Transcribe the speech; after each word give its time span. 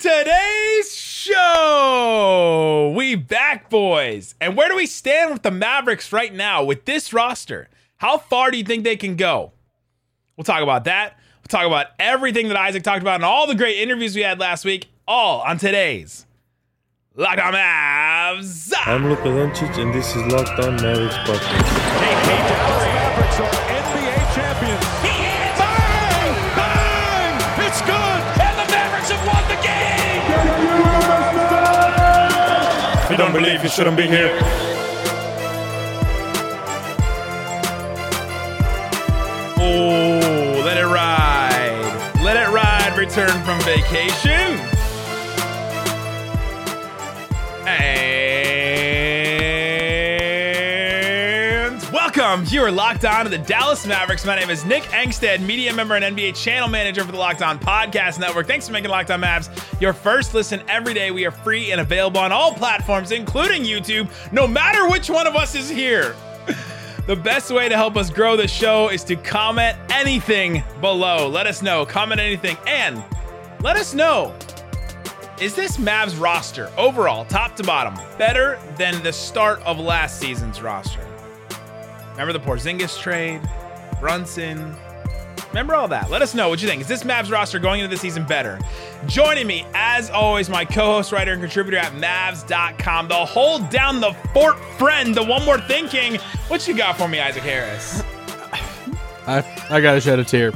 today's 0.00 0.96
show, 0.96 1.34
we 2.96 3.14
back, 3.16 3.68
boys. 3.68 4.34
And 4.40 4.56
where 4.56 4.70
do 4.70 4.76
we 4.76 4.86
stand 4.86 5.30
with 5.30 5.42
the 5.42 5.50
Mavericks 5.50 6.10
right 6.10 6.32
now 6.32 6.64
with 6.64 6.86
this 6.86 7.12
roster? 7.12 7.68
How 7.98 8.16
far 8.16 8.50
do 8.50 8.56
you 8.56 8.64
think 8.64 8.82
they 8.82 8.96
can 8.96 9.14
go? 9.16 9.52
We'll 10.36 10.44
talk 10.44 10.62
about 10.62 10.84
that. 10.84 11.18
We'll 11.40 11.48
talk 11.48 11.66
about 11.66 11.88
everything 11.98 12.48
that 12.48 12.56
Isaac 12.56 12.82
talked 12.82 13.02
about 13.02 13.16
and 13.16 13.24
all 13.24 13.46
the 13.46 13.54
great 13.54 13.76
interviews 13.76 14.16
we 14.16 14.22
had 14.22 14.40
last 14.40 14.64
week, 14.64 14.88
all 15.06 15.42
on 15.42 15.58
today's 15.58 16.24
Locked 17.14 17.40
On 17.40 17.52
Mavs. 17.52 18.72
I'm 18.86 19.06
Luka 19.06 19.24
Doncic, 19.24 19.76
and 19.78 19.92
this 19.92 20.16
is 20.16 20.32
Locked 20.32 20.58
On 20.60 20.76
Mavericks 20.76 21.16
podcast. 21.16 21.68
Hey, 21.98 22.14
hey, 22.94 22.99
don't 33.20 33.34
believe, 33.34 33.62
you 33.62 33.68
shouldn't 33.68 33.98
be 33.98 34.06
here. 34.06 34.30
Oh, 39.58 40.62
let 40.64 40.78
it 40.78 40.86
ride. 40.86 42.14
Let 42.24 42.38
it 42.38 42.48
ride. 42.48 42.96
Return 42.96 43.44
from 43.44 43.60
vacation. 43.60 44.49
Welcome. 52.30 52.46
You 52.48 52.62
are 52.62 52.70
locked 52.70 53.04
on 53.04 53.24
to 53.24 53.28
the 53.28 53.38
Dallas 53.38 53.84
Mavericks. 53.84 54.24
My 54.24 54.36
name 54.36 54.50
is 54.50 54.64
Nick 54.64 54.84
Angstadt, 54.84 55.40
media 55.40 55.74
member 55.74 55.96
and 55.96 56.16
NBA 56.16 56.40
channel 56.40 56.68
manager 56.68 57.02
for 57.02 57.10
the 57.10 57.18
Locked 57.18 57.42
On 57.42 57.58
Podcast 57.58 58.20
Network. 58.20 58.46
Thanks 58.46 58.68
for 58.68 58.72
making 58.72 58.88
Locked 58.88 59.10
On 59.10 59.20
Mavs 59.20 59.50
your 59.80 59.92
first 59.92 60.32
listen 60.32 60.62
every 60.68 60.94
day. 60.94 61.10
We 61.10 61.26
are 61.26 61.32
free 61.32 61.72
and 61.72 61.80
available 61.80 62.20
on 62.20 62.30
all 62.30 62.54
platforms, 62.54 63.10
including 63.10 63.64
YouTube, 63.64 64.08
no 64.30 64.46
matter 64.46 64.88
which 64.88 65.10
one 65.10 65.26
of 65.26 65.34
us 65.34 65.56
is 65.56 65.68
here. 65.68 66.14
The 67.06 67.16
best 67.16 67.50
way 67.50 67.68
to 67.68 67.74
help 67.74 67.96
us 67.96 68.08
grow 68.08 68.36
the 68.36 68.46
show 68.46 68.88
is 68.90 69.02
to 69.04 69.16
comment 69.16 69.76
anything 69.90 70.62
below. 70.80 71.28
Let 71.28 71.48
us 71.48 71.60
know. 71.60 71.84
Comment 71.84 72.20
anything. 72.20 72.56
And 72.68 73.02
let 73.62 73.74
us 73.74 73.94
know 73.94 74.32
is 75.40 75.56
this 75.56 75.78
Mavs 75.78 76.20
roster 76.20 76.70
overall, 76.76 77.24
top 77.24 77.56
to 77.56 77.64
bottom, 77.64 77.94
better 78.16 78.60
than 78.76 79.02
the 79.02 79.12
start 79.12 79.60
of 79.62 79.80
last 79.80 80.20
season's 80.20 80.62
roster? 80.62 81.09
Remember 82.20 82.38
the 82.38 82.44
Porzingis 82.44 83.00
trade? 83.00 83.40
Brunson? 83.98 84.76
Remember 85.48 85.74
all 85.74 85.88
that? 85.88 86.10
Let 86.10 86.20
us 86.20 86.34
know 86.34 86.50
what 86.50 86.60
you 86.60 86.68
think. 86.68 86.82
Is 86.82 86.86
this 86.86 87.02
Mavs 87.02 87.32
roster 87.32 87.58
going 87.58 87.80
into 87.80 87.88
the 87.88 87.98
season 87.98 88.26
better? 88.26 88.58
Joining 89.06 89.46
me, 89.46 89.64
as 89.72 90.10
always, 90.10 90.50
my 90.50 90.66
co 90.66 90.96
host, 90.96 91.12
writer, 91.12 91.32
and 91.32 91.40
contributor 91.40 91.78
at 91.78 91.92
Mavs.com, 91.94 93.08
the 93.08 93.14
hold 93.14 93.70
down 93.70 94.02
the 94.02 94.12
fort 94.34 94.62
friend, 94.76 95.14
the 95.14 95.24
one 95.24 95.46
more 95.46 95.58
thinking. 95.62 96.16
What 96.48 96.68
you 96.68 96.76
got 96.76 96.98
for 96.98 97.08
me, 97.08 97.20
Isaac 97.20 97.42
Harris? 97.42 98.02
I, 99.26 99.38
I 99.70 99.80
gotta 99.80 100.02
shed 100.02 100.18
a 100.18 100.24
tear. 100.24 100.52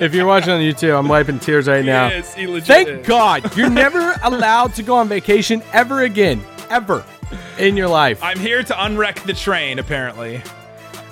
if 0.00 0.12
you're 0.12 0.26
watching 0.26 0.50
on 0.50 0.60
YouTube, 0.60 0.98
I'm 0.98 1.06
wiping 1.06 1.38
tears 1.38 1.68
right 1.68 1.84
now. 1.84 2.08
Yes, 2.08 2.34
he 2.34 2.48
legit 2.48 2.66
Thank 2.66 2.88
is. 2.88 3.06
God 3.06 3.56
you're 3.56 3.70
never 3.70 4.16
allowed 4.24 4.74
to 4.74 4.82
go 4.82 4.96
on 4.96 5.06
vacation 5.06 5.62
ever 5.72 6.02
again, 6.02 6.42
ever 6.70 7.04
in 7.58 7.76
your 7.76 7.88
life. 7.88 8.22
I'm 8.22 8.38
here 8.38 8.62
to 8.62 8.84
unwreck 8.84 9.20
the 9.24 9.34
train, 9.34 9.78
apparently. 9.78 10.42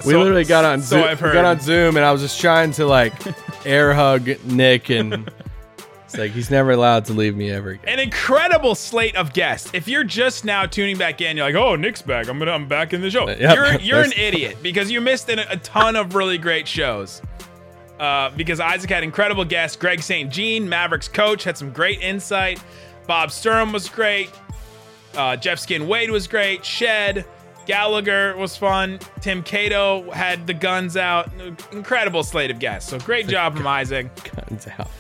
we 0.04 0.12
So- 0.12 0.18
literally 0.20 0.44
got 0.44 0.64
on 0.64 0.80
so 0.80 0.96
Zoom, 1.00 1.04
I've 1.04 1.20
heard. 1.20 1.32
got 1.34 1.44
on 1.44 1.60
Zoom, 1.60 1.96
and 1.96 2.04
I 2.04 2.12
was 2.12 2.20
just 2.22 2.40
trying 2.40 2.70
to 2.72 2.86
like 2.86 3.12
air 3.66 3.92
hug 3.94 4.28
Nick, 4.44 4.90
and 4.90 5.30
it's 6.04 6.16
like 6.16 6.30
he's 6.32 6.50
never 6.50 6.70
allowed 6.72 7.04
to 7.06 7.12
leave 7.12 7.34
me 7.36 7.50
ever 7.50 7.70
again. 7.70 7.84
an 7.94 7.98
incredible 7.98 8.74
slate 8.74 9.16
of 9.16 9.32
guests. 9.32 9.70
If 9.74 9.88
you're 9.88 10.04
just 10.04 10.44
now 10.44 10.66
tuning 10.66 10.96
back 10.96 11.20
in, 11.20 11.36
you're 11.36 11.46
like, 11.46 11.54
"Oh, 11.56 11.74
Nick's 11.76 12.02
back. 12.02 12.28
I'm 12.28 12.38
gonna, 12.38 12.52
I'm 12.52 12.68
back 12.68 12.92
in 12.92 13.00
the 13.00 13.10
show." 13.10 13.28
Yep, 13.28 13.40
you're 13.54 13.74
you're 13.80 14.02
an 14.02 14.12
idiot 14.12 14.58
because 14.62 14.90
you 14.90 15.00
missed 15.00 15.28
an, 15.30 15.40
a 15.40 15.56
ton 15.56 15.96
of 15.96 16.14
really 16.14 16.38
great 16.38 16.68
shows. 16.68 17.20
Uh, 17.98 18.28
because 18.36 18.60
Isaac 18.60 18.90
had 18.90 19.02
incredible 19.02 19.44
guests. 19.46 19.74
Greg 19.74 20.02
St. 20.02 20.30
Jean, 20.30 20.68
Mavericks 20.68 21.08
coach, 21.08 21.44
had 21.44 21.56
some 21.56 21.72
great 21.72 22.02
insight. 22.02 22.62
Bob 23.06 23.30
Sturm 23.30 23.72
was 23.72 23.88
great. 23.88 24.30
Uh, 25.16 25.36
Jeff 25.36 25.58
Skin 25.58 25.88
Wade 25.88 26.10
was 26.10 26.26
great. 26.26 26.64
Shedd, 26.64 27.24
Gallagher 27.66 28.36
was 28.36 28.56
fun. 28.56 28.98
Tim 29.20 29.42
Cato 29.42 30.10
had 30.10 30.46
the 30.46 30.54
guns 30.54 30.96
out. 30.96 31.30
Incredible 31.72 32.22
slate 32.22 32.50
of 32.50 32.58
guests. 32.58 32.90
So 32.90 32.98
great 32.98 33.26
job 33.28 33.56
from 33.56 33.66
Isaac. 33.66 34.08
Guns 34.34 34.66
out. 34.78 34.90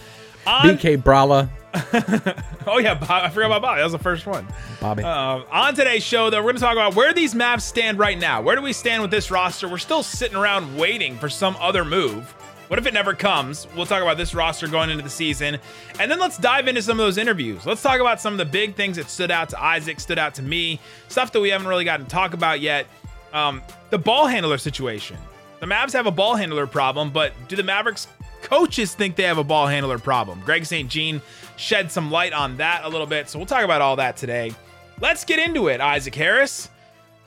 On- 0.46 0.76
BK 0.76 1.02
Brala, 1.02 1.48
oh 2.66 2.78
yeah, 2.78 2.94
Bob, 2.94 3.10
I 3.10 3.28
forgot 3.30 3.46
about 3.46 3.62
Bobby. 3.62 3.78
That 3.80 3.84
was 3.84 3.92
the 3.92 3.98
first 3.98 4.26
one. 4.26 4.46
Bobby. 4.80 5.02
Um, 5.02 5.44
on 5.50 5.74
today's 5.74 6.02
show, 6.02 6.30
though, 6.30 6.38
we're 6.38 6.52
going 6.52 6.56
to 6.56 6.60
talk 6.60 6.72
about 6.72 6.94
where 6.94 7.12
these 7.12 7.34
Mavs 7.34 7.62
stand 7.62 7.98
right 7.98 8.18
now. 8.18 8.40
Where 8.42 8.56
do 8.56 8.62
we 8.62 8.72
stand 8.72 9.02
with 9.02 9.10
this 9.10 9.30
roster? 9.30 9.68
We're 9.68 9.78
still 9.78 10.02
sitting 10.02 10.36
around 10.36 10.76
waiting 10.78 11.18
for 11.18 11.28
some 11.28 11.56
other 11.60 11.84
move. 11.84 12.32
What 12.68 12.80
if 12.80 12.86
it 12.86 12.94
never 12.94 13.14
comes? 13.14 13.66
We'll 13.76 13.86
talk 13.86 14.02
about 14.02 14.16
this 14.16 14.34
roster 14.34 14.66
going 14.66 14.90
into 14.90 15.04
the 15.04 15.10
season. 15.10 15.58
And 16.00 16.10
then 16.10 16.18
let's 16.18 16.36
dive 16.36 16.66
into 16.66 16.82
some 16.82 16.98
of 16.98 17.06
those 17.06 17.16
interviews. 17.16 17.64
Let's 17.64 17.82
talk 17.82 18.00
about 18.00 18.20
some 18.20 18.34
of 18.34 18.38
the 18.38 18.44
big 18.44 18.74
things 18.74 18.96
that 18.96 19.08
stood 19.08 19.30
out 19.30 19.50
to 19.50 19.62
Isaac, 19.62 20.00
stood 20.00 20.18
out 20.18 20.34
to 20.34 20.42
me, 20.42 20.80
stuff 21.08 21.30
that 21.32 21.40
we 21.40 21.50
haven't 21.50 21.68
really 21.68 21.84
gotten 21.84 22.06
to 22.06 22.10
talk 22.10 22.34
about 22.34 22.60
yet. 22.60 22.86
Um, 23.32 23.62
the 23.90 23.98
ball 23.98 24.26
handler 24.26 24.58
situation. 24.58 25.16
The 25.60 25.66
Mavs 25.66 25.92
have 25.92 26.06
a 26.06 26.10
ball 26.10 26.34
handler 26.34 26.66
problem, 26.66 27.10
but 27.10 27.32
do 27.48 27.56
the 27.56 27.62
Mavericks 27.62 28.08
coaches 28.42 28.94
think 28.94 29.16
they 29.16 29.22
have 29.22 29.38
a 29.38 29.44
ball 29.44 29.66
handler 29.68 29.98
problem? 29.98 30.40
Greg 30.44 30.66
St. 30.66 30.90
Jean 30.90 31.22
shed 31.56 31.92
some 31.92 32.10
light 32.10 32.32
on 32.32 32.56
that 32.56 32.84
a 32.84 32.88
little 32.88 33.06
bit. 33.06 33.28
So 33.28 33.38
we'll 33.38 33.46
talk 33.46 33.64
about 33.64 33.80
all 33.80 33.96
that 33.96 34.16
today. 34.16 34.52
Let's 35.00 35.24
get 35.24 35.38
into 35.38 35.68
it, 35.68 35.80
Isaac 35.80 36.14
Harris. 36.14 36.68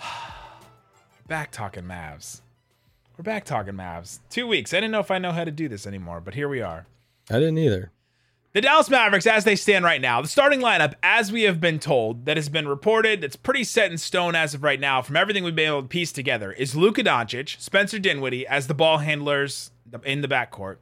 Back 1.27 1.51
talking 1.51 1.83
Mavs. 1.83 2.41
We're 3.19 3.23
back 3.23 3.43
talking 3.43 3.73
Mavs. 3.73 4.19
Two 4.29 4.47
weeks. 4.47 4.73
I 4.73 4.77
didn't 4.77 4.91
know 4.91 5.01
if 5.01 5.11
I 5.11 5.17
know 5.17 5.33
how 5.33 5.43
to 5.43 5.51
do 5.51 5.67
this 5.67 5.85
anymore, 5.85 6.21
but 6.21 6.35
here 6.35 6.47
we 6.47 6.61
are. 6.61 6.85
I 7.29 7.33
didn't 7.33 7.57
either. 7.57 7.91
The 8.53 8.61
Dallas 8.61 8.89
Mavericks, 8.89 9.27
as 9.27 9.43
they 9.43 9.57
stand 9.57 9.83
right 9.83 9.99
now, 9.99 10.21
the 10.21 10.29
starting 10.29 10.61
lineup, 10.61 10.93
as 11.03 11.29
we 11.29 11.41
have 11.41 11.59
been 11.59 11.79
told, 11.79 12.23
that 12.23 12.37
has 12.37 12.47
been 12.47 12.65
reported, 12.65 13.19
that's 13.19 13.35
pretty 13.35 13.65
set 13.65 13.91
in 13.91 13.97
stone 13.97 14.35
as 14.35 14.53
of 14.53 14.63
right 14.63 14.79
now, 14.79 15.01
from 15.01 15.17
everything 15.17 15.43
we've 15.43 15.53
been 15.53 15.67
able 15.67 15.81
to 15.81 15.87
piece 15.89 16.13
together, 16.13 16.53
is 16.53 16.77
Luka 16.77 17.03
Doncic, 17.03 17.59
Spencer 17.59 17.99
Dinwiddie 17.99 18.47
as 18.47 18.67
the 18.67 18.73
ball 18.73 18.99
handlers 18.99 19.71
in 20.05 20.21
the 20.21 20.29
backcourt. 20.29 20.77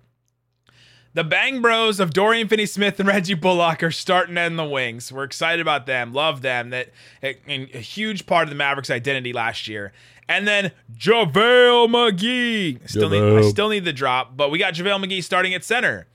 The 1.15 1.23
Bang 1.23 1.63
Bros 1.63 1.99
of 1.99 2.13
Dorian 2.13 2.47
Finney-Smith 2.47 2.99
and 2.99 3.09
Reggie 3.09 3.33
Bullock 3.33 3.81
are 3.81 3.89
starting 3.89 4.37
in 4.37 4.57
the 4.57 4.63
wings. 4.63 5.11
We're 5.11 5.23
excited 5.23 5.59
about 5.59 5.87
them, 5.87 6.13
love 6.13 6.43
them. 6.43 6.69
That 6.69 6.91
a, 7.23 7.35
a 7.47 7.79
huge 7.79 8.27
part 8.27 8.43
of 8.43 8.49
the 8.49 8.55
Mavericks' 8.55 8.91
identity 8.91 9.33
last 9.33 9.67
year. 9.67 9.91
And 10.29 10.47
then 10.47 10.71
JaVale 10.97 11.87
McGee. 11.87 12.89
Still 12.89 13.09
need, 13.09 13.23
I 13.23 13.49
still 13.49 13.69
need 13.69 13.85
the 13.85 13.93
drop, 13.93 14.35
but 14.35 14.51
we 14.51 14.59
got 14.59 14.73
JaVale 14.73 15.05
McGee 15.05 15.23
starting 15.23 15.53
at 15.53 15.63
center. 15.63 16.07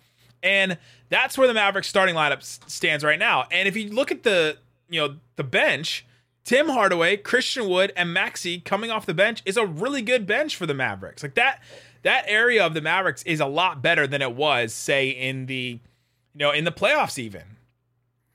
And 0.42 0.76
that's 1.08 1.38
where 1.38 1.46
the 1.46 1.54
Mavericks 1.54 1.88
starting 1.88 2.14
lineup 2.14 2.42
stands 2.68 3.04
right 3.04 3.18
now. 3.18 3.46
And 3.50 3.68
if 3.68 3.76
you 3.76 3.90
look 3.90 4.10
at 4.10 4.22
the, 4.22 4.58
you 4.88 5.00
know, 5.00 5.16
the 5.36 5.44
bench, 5.44 6.04
Tim 6.44 6.68
Hardaway, 6.68 7.16
Christian 7.18 7.68
Wood, 7.68 7.92
and 7.96 8.14
Maxi 8.14 8.62
coming 8.64 8.90
off 8.90 9.06
the 9.06 9.14
bench 9.14 9.42
is 9.44 9.56
a 9.56 9.64
really 9.64 10.02
good 10.02 10.26
bench 10.26 10.56
for 10.56 10.66
the 10.66 10.74
Mavericks. 10.74 11.22
Like 11.22 11.34
that 11.34 11.62
that 12.02 12.24
area 12.26 12.66
of 12.66 12.74
the 12.74 12.80
Mavericks 12.80 13.22
is 13.22 13.38
a 13.40 13.46
lot 13.46 13.80
better 13.80 14.06
than 14.06 14.22
it 14.22 14.34
was, 14.34 14.74
say, 14.74 15.08
in 15.08 15.46
the 15.46 15.78
you 16.34 16.38
know, 16.38 16.50
in 16.50 16.64
the 16.64 16.72
playoffs 16.72 17.18
even. 17.18 17.42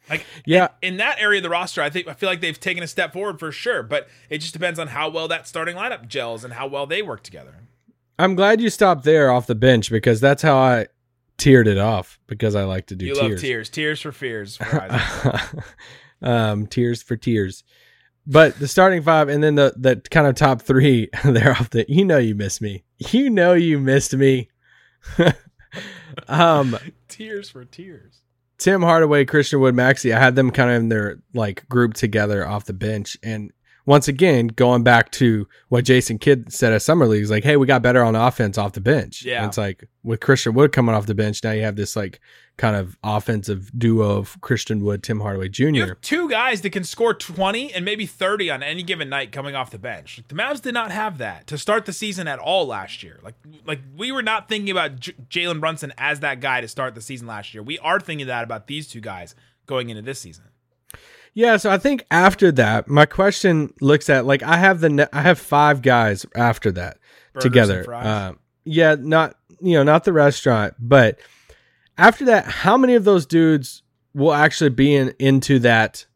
Like 0.10 0.26
Yeah, 0.46 0.70
in 0.82 0.98
that 0.98 1.20
area 1.20 1.40
of 1.40 1.44
the 1.44 1.50
roster, 1.50 1.82
I 1.82 1.90
think 1.90 2.08
I 2.08 2.14
feel 2.14 2.30
like 2.30 2.42
they've 2.42 2.60
taken 2.60 2.84
a 2.84 2.88
step 2.88 3.14
forward 3.14 3.40
for 3.40 3.52
sure. 3.52 3.84
But 3.84 4.08
it 4.30 4.40
just 4.40 4.54
depends 4.54 4.80
on 4.80 4.88
how 4.88 5.10
well 5.10 5.28
that 5.28 5.48
starting 5.48 5.76
lineup 5.76 6.08
gels 6.08 6.44
and 6.44 6.54
how 6.54 6.68
well 6.68 6.86
they 6.86 7.02
work 7.02 7.24
together. 7.24 7.56
I'm 8.20 8.36
glad 8.36 8.62
you 8.62 8.70
stopped 8.70 9.04
there 9.04 9.32
off 9.32 9.46
the 9.48 9.56
bench 9.56 9.92
because 9.92 10.20
that's 10.20 10.42
how 10.42 10.58
I 10.58 10.88
tiered 11.38 11.68
it 11.68 11.78
off 11.78 12.20
because 12.28 12.56
I 12.56 12.64
like 12.64 12.88
to 12.88 12.96
do 12.96 13.06
you 13.06 13.14
tears. 13.14 13.32
love 13.32 13.40
tears, 13.40 13.70
tears 13.70 14.02
for 14.02 14.12
fears. 14.12 14.58
For 14.62 15.40
um, 16.22 16.66
tears 16.68 17.04
for 17.04 17.16
tears. 17.16 17.64
But 18.26 18.60
the 18.60 18.68
starting 18.68 19.04
five 19.04 19.30
and 19.30 19.42
then 19.44 19.56
the 19.56 19.74
the 19.78 20.02
kind 20.10 20.28
of 20.28 20.36
top 20.36 20.62
three, 20.62 21.10
they're 21.24 21.52
off 21.52 21.70
the. 21.70 21.86
You 21.88 22.04
know 22.04 22.18
you 22.18 22.36
miss 22.36 22.60
me. 22.60 22.84
You 22.98 23.30
know 23.30 23.54
you 23.54 23.80
missed 23.80 24.14
me. 24.16 24.50
um, 26.28 26.78
tears 27.08 27.50
for 27.50 27.64
tears. 27.66 28.22
Tim 28.58 28.82
Hardaway, 28.82 29.26
Christian 29.26 29.60
Wood, 29.60 29.76
Maxi. 29.76 30.16
I 30.16 30.20
had 30.20 30.36
them 30.36 30.52
kind 30.52 30.72
of 30.72 30.78
in 30.78 30.90
their 30.90 31.20
like 31.34 31.68
group 31.70 31.94
together 31.94 32.48
off 32.48 32.66
the 32.66 32.74
bench, 32.74 33.18
and 33.22 33.52
once 33.88 34.10
again, 34.10 34.48
going 34.48 34.84
back 34.84 35.12
to 35.14 35.48
what 35.70 35.86
Jason 35.86 36.20
Kidd 36.20 36.52
said 36.52 36.74
at 36.74 36.82
Summer 36.82 37.08
League, 37.08 37.24
is 37.24 37.32
like, 37.32 37.46
hey, 37.46 37.56
we 37.56 37.66
got 37.66 37.82
better 37.82 38.04
on 38.04 38.18
offense 38.18 38.58
off 38.58 38.74
the 38.74 38.82
bench. 38.82 39.24
Yeah. 39.24 39.38
And 39.38 39.48
it's 39.48 39.58
like 39.58 39.88
with 40.04 40.20
Christian 40.20 40.54
Wood 40.54 40.74
coming 40.74 40.94
off 40.94 41.06
the 41.06 41.16
bench, 41.16 41.42
now 41.42 41.52
you 41.52 41.64
have 41.64 41.78
this 41.78 41.96
like 41.96 42.20
kind 42.58 42.76
of 42.76 42.98
offensive 43.02 43.72
duo 43.78 44.18
of 44.18 44.40
Christian 44.42 44.84
Wood, 44.84 45.04
Tim 45.04 45.22
Hardaway 45.22 45.48
Jr. 45.48 45.94
Two 46.02 46.30
guys 46.30 46.62
that 46.62 46.72
can 46.72 46.84
score 46.84 47.14
20 47.14 47.74
and 47.74 47.86
maybe 47.86 48.06
30 48.06 48.50
on 48.50 48.62
any 48.62 48.84
given 48.84 49.08
night 49.08 49.32
coming 49.32 49.56
off 49.56 49.72
the 49.72 49.80
bench. 49.80 50.22
The 50.28 50.36
Mavs 50.36 50.62
did 50.62 50.74
not 50.74 50.92
have 50.92 51.18
that 51.20 51.48
to 51.48 51.58
start 51.58 51.86
the 51.86 51.94
season 51.94 52.28
at 52.28 52.40
all 52.40 52.68
last 52.68 53.04
year. 53.04 53.22
Like, 53.24 53.36
like 53.66 53.80
we 53.96 54.12
were 54.12 54.24
not 54.24 54.50
thinking 54.50 54.70
about 54.70 55.00
J- 55.00 55.14
Jalen 55.30 55.62
Brunson 55.62 55.94
as 55.98 56.20
that 56.20 56.42
guy 56.42 56.60
to 56.60 56.68
start 56.68 56.94
the 56.94 57.02
season 57.02 57.26
last 57.26 57.54
year. 57.54 57.64
We 57.64 57.80
are 57.80 58.02
thinking 58.02 58.28
that 58.28 58.44
about 58.44 58.68
these 58.68 58.90
two 58.90 59.00
guys 59.00 59.34
going 59.66 59.90
into 59.90 60.02
this 60.02 60.20
season. 60.20 60.44
Yeah, 61.38 61.58
so 61.58 61.70
I 61.70 61.78
think 61.78 62.04
after 62.10 62.52
that, 62.54 62.88
my 62.88 63.06
question 63.06 63.72
looks 63.80 64.10
at 64.10 64.26
like 64.26 64.42
I 64.42 64.58
have 64.58 64.80
the 64.80 64.90
ne- 64.90 65.08
I 65.14 65.22
have 65.22 65.38
five 65.38 65.84
guys 65.84 66.26
after 66.34 66.72
that 66.72 66.98
Burgers 67.32 67.44
together. 67.44 67.94
Uh, 67.94 68.32
yeah, 68.64 68.96
not 68.98 69.36
you 69.62 69.74
know 69.74 69.84
not 69.84 70.04
the 70.04 70.14
restaurant, 70.14 70.74
but 70.80 71.20
after 71.96 72.26
that, 72.26 72.46
how 72.46 72.76
many 72.76 72.96
of 72.96 73.04
those 73.04 73.28
dudes 73.28 73.84
will 74.16 74.34
actually 74.34 74.72
be 74.72 74.96
in 74.96 75.14
into 75.20 75.60
that 75.60 76.08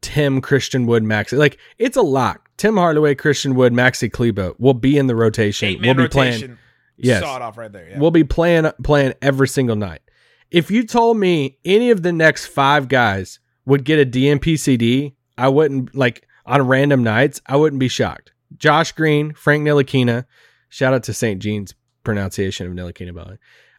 Tim 0.00 0.40
Christian 0.40 0.84
Wood 0.84 1.04
Maxi? 1.04 1.38
Like 1.38 1.56
it's 1.78 1.96
a 1.96 2.02
lock. 2.02 2.50
Tim 2.56 2.76
Hardaway, 2.76 3.14
Christian 3.14 3.54
Wood, 3.54 3.72
Maxi 3.72 4.10
Kleber 4.10 4.54
will 4.58 4.74
be 4.74 4.98
in 4.98 5.06
the 5.06 5.14
rotation. 5.14 5.80
We'll 5.80 5.94
be 5.94 6.08
playing. 6.08 6.58
Yes. 6.96 7.22
Saw 7.22 7.36
it 7.36 7.42
off 7.42 7.56
right 7.56 7.70
there. 7.70 7.90
Yeah. 7.90 8.00
We'll 8.00 8.10
be 8.10 8.24
playing 8.24 8.68
playing 8.82 9.14
every 9.22 9.46
single 9.46 9.76
night. 9.76 10.02
If 10.50 10.72
you 10.72 10.84
told 10.84 11.18
me 11.18 11.58
any 11.64 11.92
of 11.92 12.02
the 12.02 12.10
next 12.10 12.46
five 12.46 12.88
guys 12.88 13.38
would 13.70 13.84
get 13.84 13.98
a 13.98 14.04
DNP-CD, 14.10 15.14
I 15.38 15.48
wouldn't 15.48 15.94
like 15.94 16.26
on 16.44 16.66
random 16.66 17.02
nights. 17.02 17.40
I 17.46 17.56
wouldn't 17.56 17.80
be 17.80 17.88
shocked. 17.88 18.32
Josh 18.56 18.92
Green, 18.92 19.32
Frank 19.32 19.64
Ntilikina, 19.64 20.24
shout 20.68 20.92
out 20.92 21.04
to 21.04 21.14
St. 21.14 21.40
Jean's 21.40 21.74
pronunciation 22.04 22.66
of 22.66 22.72
Ntilikina, 22.72 23.14
by 23.14 23.24
the 23.24 23.30
way. 23.30 23.36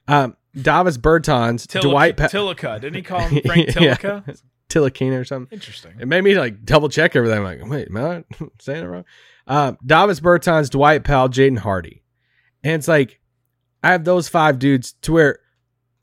Um, 0.07 0.37
Davis 0.55 0.97
Tilica, 0.97 1.81
Dwight 1.81 2.17
pa- 2.17 2.27
Tilica. 2.27 2.79
Didn't 2.79 2.95
he 2.95 3.01
call 3.01 3.19
him 3.19 3.41
Frank 3.45 3.75
Yeah. 3.75 3.95
Tilica? 3.95 4.41
Tilikina 4.69 5.19
or 5.19 5.25
something. 5.25 5.53
Interesting. 5.53 5.91
It 5.99 6.07
made 6.07 6.23
me 6.23 6.35
like 6.39 6.63
double 6.63 6.87
check 6.87 7.15
everything. 7.17 7.39
I'm 7.39 7.43
like, 7.43 7.65
wait, 7.69 7.87
am 7.89 7.97
I 7.97 8.23
saying 8.59 8.83
it 8.85 8.87
wrong? 8.87 9.03
Uh, 9.45 9.73
Davis 9.85 10.21
Bertans, 10.21 10.69
Dwight 10.69 11.03
Powell, 11.03 11.27
Jaden 11.27 11.57
Hardy, 11.57 12.03
and 12.63 12.75
it's 12.75 12.87
like 12.87 13.19
I 13.83 13.91
have 13.91 14.05
those 14.05 14.29
five 14.29 14.59
dudes 14.59 14.93
to 15.01 15.11
where 15.11 15.39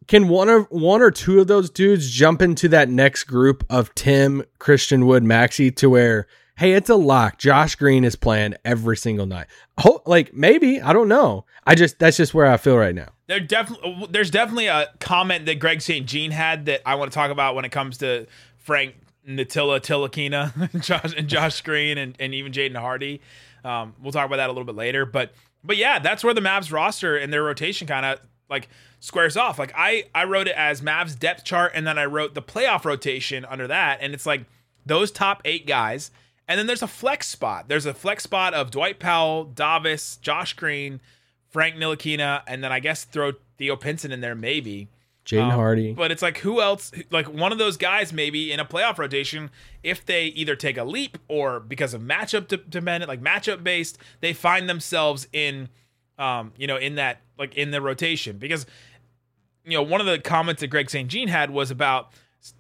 can 0.09 0.27
one 0.29 0.49
of 0.49 0.67
one 0.71 1.01
or 1.01 1.11
two 1.11 1.39
of 1.41 1.47
those 1.47 1.71
dudes 1.71 2.11
jump 2.11 2.43
into 2.43 2.69
that 2.71 2.89
next 2.89 3.25
group 3.25 3.65
of 3.71 3.95
Tim, 3.95 4.43
Christian 4.59 5.07
Wood, 5.07 5.23
Maxi 5.23 5.75
to 5.77 5.89
where 5.89 6.27
hey, 6.59 6.73
it's 6.73 6.91
a 6.91 6.97
lock. 6.97 7.39
Josh 7.39 7.77
Green 7.77 8.03
is 8.03 8.17
playing 8.17 8.55
every 8.65 8.97
single 8.97 9.27
night. 9.27 9.47
Oh, 9.85 10.03
like 10.07 10.35
maybe 10.35 10.81
I 10.81 10.93
don't 10.93 11.09
know. 11.09 11.45
I 11.65 11.75
just 11.75 11.99
that's 11.99 12.17
just 12.17 12.35
where 12.35 12.47
I 12.47 12.57
feel 12.57 12.77
right 12.77 12.95
now. 12.95 13.09
There 13.29 13.41
definitely 13.41 14.09
there's 14.11 14.31
definitely 14.31 14.67
a 14.67 14.89
comment 14.99 15.47
that 15.47 15.61
Greg 15.61 15.81
St. 15.81 16.07
Jean 16.07 16.33
had 16.33 16.67
that 16.67 16.83
I 16.85 16.97
want 16.97 17.13
to 17.13 17.15
talk 17.15 17.31
about 17.31 17.55
when 17.55 17.65
it 17.65 17.71
comes 17.71 17.99
to 17.99 18.27
Frank 18.57 18.97
Natilla 19.27 19.79
Tilakina, 19.81 20.81
Josh 20.83 21.15
and 21.17 21.29
Josh 21.29 21.61
Green 21.61 21.99
and, 21.99 22.17
and 22.19 22.35
even 22.35 22.51
Jaden 22.51 22.77
Hardy. 22.77 23.21
Um, 23.63 23.95
we'll 24.03 24.13
talk 24.13 24.27
about 24.27 24.37
that 24.37 24.49
a 24.49 24.53
little 24.53 24.65
bit 24.65 24.75
later. 24.75 25.05
But 25.07 25.33
but 25.63 25.77
yeah, 25.77 25.99
that's 25.99 26.25
where 26.25 26.35
the 26.35 26.41
Mavs 26.41 26.73
roster 26.73 27.17
and 27.17 27.33
their 27.33 27.45
rotation 27.45 27.87
kind 27.87 28.07
of 28.07 28.21
like 28.51 28.69
squares 29.01 29.37
off. 29.37 29.59
Like 29.59 29.73
I 29.77 30.05
I 30.15 30.25
wrote 30.25 30.49
it 30.49 30.57
as 30.57 30.81
Mavs 30.81 31.19
depth 31.19 31.45
chart 31.45 31.73
and 31.75 31.87
then 31.87 31.99
I 31.99 32.05
wrote 32.07 32.35
the 32.35 32.43
playoff 32.43 32.85
rotation 32.85 33.45
under 33.45 33.67
that. 33.67 33.99
And 34.01 34.15
it's 34.15 34.27
like 34.27 34.45
those 34.87 35.11
top 35.11 35.43
eight 35.45 35.67
guys. 35.67 36.11
And 36.47 36.59
then 36.59 36.67
there's 36.67 36.83
a 36.83 36.87
flex 36.89 37.27
spot. 37.27 37.69
There's 37.69 37.85
a 37.87 37.93
flex 37.93 38.23
spot 38.23 38.55
of 38.55 38.71
Dwight 38.71 38.99
Powell, 38.99 39.45
Davis, 39.45 40.17
Josh 40.17 40.55
Green, 40.55 41.01
Frank 41.51 41.77
Ntilikina, 41.77 42.43
and 42.47 42.65
then 42.65 42.73
I 42.73 42.81
guess 42.81 43.05
throw 43.05 43.33
Theo 43.59 43.77
Pinson 43.77 44.13
in 44.13 44.21
there 44.23 44.35
maybe. 44.35 44.89
Jaden 45.27 45.43
Um, 45.45 45.51
Hardy. 45.51 45.93
But 45.93 46.11
it's 46.11 46.23
like 46.23 46.39
who 46.39 46.63
else? 46.63 46.91
Like 47.11 47.29
one 47.29 47.53
of 47.53 47.59
those 47.59 47.77
guys 47.77 48.15
maybe 48.15 48.51
in 48.51 48.61
a 48.61 48.65
playoff 48.65 48.97
rotation, 48.97 49.51
if 49.83 50.07
they 50.07 50.25
either 50.29 50.57
take 50.57 50.79
a 50.79 50.85
leap 50.85 51.19
or 51.29 51.61
because 51.61 51.93
of 51.93 52.01
matchup 52.01 52.49
de- 52.49 52.57
dependent, 52.57 53.09
like 53.11 53.21
matchup 53.21 53.63
based, 53.63 53.99
they 54.21 54.33
find 54.33 54.71
themselves 54.71 55.29
in, 55.35 55.69
um, 56.19 56.53
you 56.57 56.67
know, 56.67 56.77
in 56.77 56.97
that 56.97 57.21
like 57.39 57.55
in 57.57 57.71
the 57.71 57.81
rotation 57.81 58.39
because, 58.39 58.67
you 59.65 59.73
know, 59.73 59.83
one 59.83 60.01
of 60.01 60.07
the 60.07 60.19
comments 60.19 60.61
that 60.61 60.69
Greg 60.69 60.91
St. 60.91 61.09
Jean 61.09 61.29
had 61.29 61.51
was 61.51 61.71
about 61.71 62.13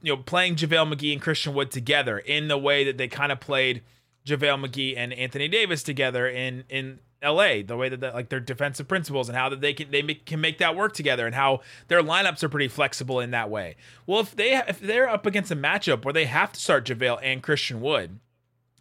you 0.02 0.14
know 0.14 0.22
playing 0.22 0.56
JaVale 0.56 0.94
McGee 0.94 1.12
and 1.12 1.20
Christian 1.20 1.54
Wood 1.54 1.70
together 1.70 2.18
in 2.18 2.48
the 2.48 2.58
way 2.58 2.84
that 2.84 2.98
they 2.98 3.08
kind 3.08 3.32
of 3.32 3.40
played 3.40 3.82
JaVale 4.26 4.66
McGee 4.66 4.94
and 4.96 5.12
Anthony 5.12 5.48
Davis 5.48 5.82
together 5.82 6.28
in 6.28 6.64
in 6.68 7.00
LA, 7.22 7.62
the 7.66 7.76
way 7.76 7.88
that 7.88 8.00
the, 8.00 8.10
like 8.12 8.28
their 8.28 8.40
defensive 8.40 8.86
principles 8.86 9.28
and 9.28 9.36
how 9.36 9.48
that 9.48 9.60
they 9.60 9.72
can 9.72 9.90
they 9.90 10.02
make, 10.02 10.24
can 10.24 10.40
make 10.40 10.58
that 10.58 10.76
work 10.76 10.92
together 10.92 11.26
and 11.26 11.34
how 11.34 11.60
their 11.88 12.02
lineups 12.02 12.42
are 12.42 12.48
pretty 12.48 12.68
flexible 12.68 13.18
in 13.20 13.32
that 13.32 13.50
way. 13.50 13.76
Well, 14.06 14.20
if 14.20 14.36
they 14.36 14.56
if 14.56 14.80
they're 14.80 15.08
up 15.08 15.26
against 15.26 15.50
a 15.50 15.56
matchup 15.56 16.04
where 16.04 16.12
they 16.14 16.26
have 16.26 16.52
to 16.52 16.60
start 16.60 16.86
JaVale 16.86 17.18
and 17.22 17.42
Christian 17.42 17.80
Wood, 17.80 18.20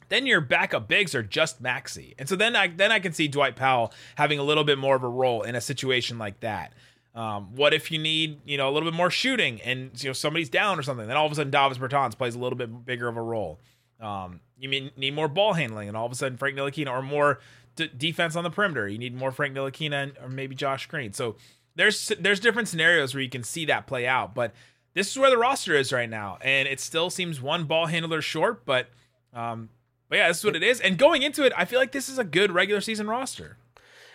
then 0.10 0.26
your 0.26 0.42
backup 0.42 0.88
bigs 0.88 1.14
are 1.16 1.24
just 1.24 1.62
Maxi. 1.62 2.14
And 2.18 2.28
so 2.28 2.36
then 2.36 2.56
I 2.56 2.68
then 2.68 2.92
I 2.92 3.00
can 3.00 3.14
see 3.14 3.28
Dwight 3.28 3.56
Powell 3.56 3.94
having 4.16 4.40
a 4.40 4.44
little 4.44 4.64
bit 4.64 4.78
more 4.78 4.96
of 4.96 5.04
a 5.04 5.10
role 5.10 5.44
in 5.44 5.56
a 5.56 5.62
situation 5.62 6.18
like 6.18 6.40
that. 6.42 6.74
Um, 7.16 7.56
what 7.56 7.74
if 7.74 7.92
you 7.92 7.98
need, 7.98 8.42
you 8.46 8.58
know, 8.58 8.70
a 8.70 8.72
little 8.72 8.90
bit 8.90 8.96
more 8.96 9.10
shooting 9.10 9.60
and 9.62 9.92
you 10.02 10.10
know 10.10 10.14
somebody's 10.14 10.50
down 10.50 10.78
or 10.78 10.84
something? 10.84 11.08
Then 11.08 11.18
all 11.18 11.26
of 11.26 11.32
a 11.32 11.36
sudden 11.36 11.52
Davis 11.52 11.78
Bertans 11.78 12.18
plays 12.18 12.36
a 12.36 12.40
little 12.40 12.58
bit 12.58 12.86
bigger 12.86 13.08
of 13.08 13.18
a 13.18 13.22
role. 13.22 13.60
Um, 14.00 14.42
you 14.60 14.70
mean 14.70 14.92
need 14.96 15.16
more 15.16 15.28
ball 15.28 15.54
handling, 15.54 15.88
and 15.88 15.98
all 15.98 16.06
of 16.06 16.12
a 16.12 16.16
sudden 16.16 16.38
Frank 16.38 16.58
Ntilikina 16.58 16.92
or 16.92 17.02
more 17.02 17.40
d- 17.76 17.90
defense 17.98 18.36
on 18.36 18.44
the 18.44 18.52
perimeter. 18.52 18.88
You 18.88 19.00
need 19.00 19.16
more 19.16 19.32
Frank 19.32 19.56
Ntilikina 19.56 20.24
or 20.24 20.30
maybe 20.30 20.54
Josh 20.54 20.86
Green. 20.86 21.14
So 21.14 21.38
there's 21.76 22.12
there's 22.20 22.40
different 22.40 22.68
scenarios 22.68 23.14
where 23.14 23.24
you 23.24 23.30
can 23.30 23.44
see 23.44 23.66
that 23.66 23.88
play 23.88 24.06
out. 24.06 24.36
But 24.36 24.54
this 24.94 25.10
is 25.10 25.18
where 25.18 25.30
the 25.30 25.38
roster 25.38 25.76
is 25.76 25.92
right 25.92 26.10
now, 26.10 26.38
and 26.42 26.68
it 26.68 26.80
still 26.80 27.10
seems 27.10 27.42
one 27.42 27.66
ball 27.66 27.86
handler 27.86 28.22
short. 28.22 28.66
But 28.66 28.90
um, 29.34 29.70
but 30.10 30.18
yeah, 30.18 30.28
this 30.28 30.40
is 30.40 30.46
what 30.46 30.56
it 30.56 30.64
is. 30.64 30.80
And 30.80 30.98
going 30.98 31.24
into 31.24 31.44
it, 31.44 31.54
I 31.56 31.66
feel 31.66 31.80
like 31.80 31.92
this 31.92 32.10
is 32.10 32.18
a 32.18 32.24
good 32.24 32.52
regular 32.52 32.82
season 32.82 33.08
roster. 33.08 33.58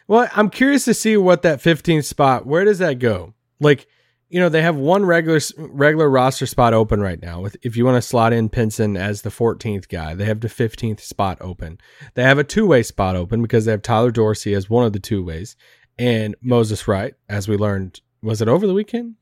Well, 0.08 0.28
I'm 0.34 0.50
curious 0.50 0.84
to 0.86 0.94
see 0.94 1.16
what 1.16 1.42
that 1.42 1.60
15th 1.60 2.04
spot. 2.04 2.46
Where 2.46 2.64
does 2.64 2.78
that 2.78 2.98
go? 2.98 3.34
Like, 3.60 3.86
you 4.28 4.40
know, 4.40 4.48
they 4.48 4.62
have 4.62 4.76
one 4.76 5.04
regular 5.04 5.40
regular 5.58 6.08
roster 6.08 6.46
spot 6.46 6.72
open 6.72 7.00
right 7.00 7.20
now. 7.20 7.40
With 7.40 7.56
if 7.62 7.76
you 7.76 7.84
want 7.84 7.96
to 7.96 8.02
slot 8.02 8.32
in 8.32 8.48
Pinson 8.48 8.96
as 8.96 9.22
the 9.22 9.30
14th 9.30 9.88
guy, 9.88 10.14
they 10.14 10.24
have 10.24 10.40
the 10.40 10.48
15th 10.48 11.00
spot 11.00 11.36
open. 11.40 11.78
They 12.14 12.22
have 12.22 12.38
a 12.38 12.44
two 12.44 12.66
way 12.66 12.82
spot 12.82 13.14
open 13.14 13.42
because 13.42 13.66
they 13.66 13.72
have 13.72 13.82
Tyler 13.82 14.10
Dorsey 14.10 14.54
as 14.54 14.70
one 14.70 14.86
of 14.86 14.94
the 14.94 14.98
two 14.98 15.22
ways, 15.22 15.54
and 15.98 16.34
Moses 16.40 16.88
Wright, 16.88 17.14
as 17.28 17.46
we 17.46 17.58
learned, 17.58 18.00
was 18.22 18.40
it 18.40 18.48
over 18.48 18.66
the 18.66 18.72
weekend? 18.72 19.16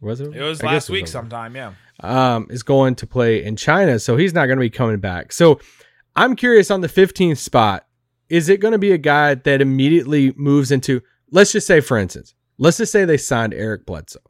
Was 0.00 0.20
it? 0.20 0.34
It 0.34 0.42
was 0.42 0.60
I 0.60 0.66
last 0.66 0.90
it 0.90 0.92
week 0.92 1.04
over. 1.04 1.12
sometime, 1.12 1.54
yeah. 1.54 1.72
um, 2.00 2.48
is 2.50 2.64
going 2.64 2.96
to 2.96 3.06
play 3.06 3.44
in 3.44 3.54
China, 3.54 4.00
so 4.00 4.16
he's 4.16 4.34
not 4.34 4.46
going 4.46 4.58
to 4.58 4.60
be 4.60 4.70
coming 4.70 4.98
back. 4.98 5.32
So 5.32 5.60
I'm 6.16 6.34
curious 6.34 6.70
on 6.70 6.80
the 6.80 6.88
15th 6.88 7.36
spot, 7.36 7.86
is 8.28 8.48
it 8.48 8.60
going 8.60 8.72
to 8.72 8.78
be 8.78 8.92
a 8.92 8.98
guy 8.98 9.34
that 9.34 9.60
immediately 9.60 10.32
moves 10.36 10.72
into, 10.72 11.02
let's 11.30 11.52
just 11.52 11.66
say, 11.66 11.80
for 11.80 11.98
instance, 11.98 12.34
let's 12.58 12.78
just 12.78 12.90
say 12.90 13.04
they 13.04 13.18
signed 13.18 13.54
Eric 13.54 13.84
Bledsoe. 13.84 14.20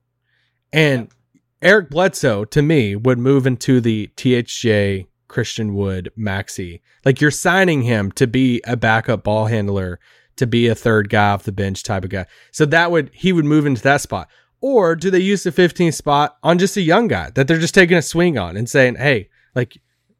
And 0.72 1.08
Eric 1.62 1.90
Bledsoe, 1.90 2.44
to 2.46 2.60
me, 2.60 2.96
would 2.96 3.18
move 3.18 3.46
into 3.46 3.80
the 3.80 4.10
THJ, 4.16 5.06
Christian 5.28 5.74
Wood, 5.74 6.10
Maxi. 6.18 6.80
Like 7.04 7.20
you're 7.20 7.30
signing 7.30 7.82
him 7.82 8.12
to 8.12 8.26
be 8.26 8.60
a 8.66 8.76
backup 8.76 9.22
ball 9.24 9.46
handler, 9.46 10.00
to 10.36 10.46
be 10.46 10.66
a 10.66 10.74
third 10.74 11.08
guy 11.08 11.30
off 11.30 11.44
the 11.44 11.52
bench 11.52 11.82
type 11.82 12.04
of 12.04 12.10
guy. 12.10 12.26
So 12.50 12.66
that 12.66 12.90
would, 12.90 13.10
he 13.14 13.32
would 13.32 13.44
move 13.44 13.64
into 13.64 13.82
that 13.82 14.02
spot. 14.02 14.28
Or 14.60 14.96
do 14.96 15.10
they 15.10 15.20
use 15.20 15.44
the 15.44 15.52
15th 15.52 15.94
spot 15.94 16.36
on 16.42 16.58
just 16.58 16.76
a 16.76 16.82
young 16.82 17.08
guy 17.08 17.30
that 17.30 17.46
they're 17.46 17.58
just 17.58 17.74
taking 17.74 17.96
a 17.96 18.02
swing 18.02 18.36
on 18.36 18.56
and 18.56 18.68
saying, 18.68 18.96
hey, 18.96 19.28
like 19.54 19.78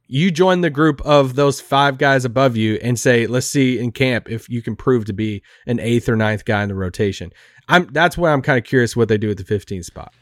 you 0.09 0.31
join 0.31 0.61
the 0.61 0.71
group 0.71 1.01
of 1.03 1.35
those 1.35 1.61
five 1.61 1.99
guys 1.99 2.25
above 2.25 2.57
you 2.57 2.79
and 2.83 2.99
say, 2.99 3.27
let's 3.27 3.47
see 3.47 3.79
in 3.79 3.93
camp 3.93 4.31
if 4.31 4.49
you 4.49 4.63
can 4.63 4.77
prove 4.77 5.05
to 5.07 5.13
be 5.13 5.43
an 5.67 5.81
eighth 5.81 6.09
or 6.09 6.17
ninth 6.17 6.45
guy 6.45 6.63
in 6.63 6.69
the 6.69 6.75
rotation. 6.75 7.33
I'm 7.69 7.87
that's 7.93 8.17
why 8.17 8.33
I'm 8.33 8.43
kind 8.43 8.59
of 8.59 8.65
curious 8.65 8.95
what 8.97 9.09
they 9.09 9.19
do 9.19 9.31
at 9.31 9.37
the 9.37 9.45
15th 9.45 9.85
spot. 9.85 10.13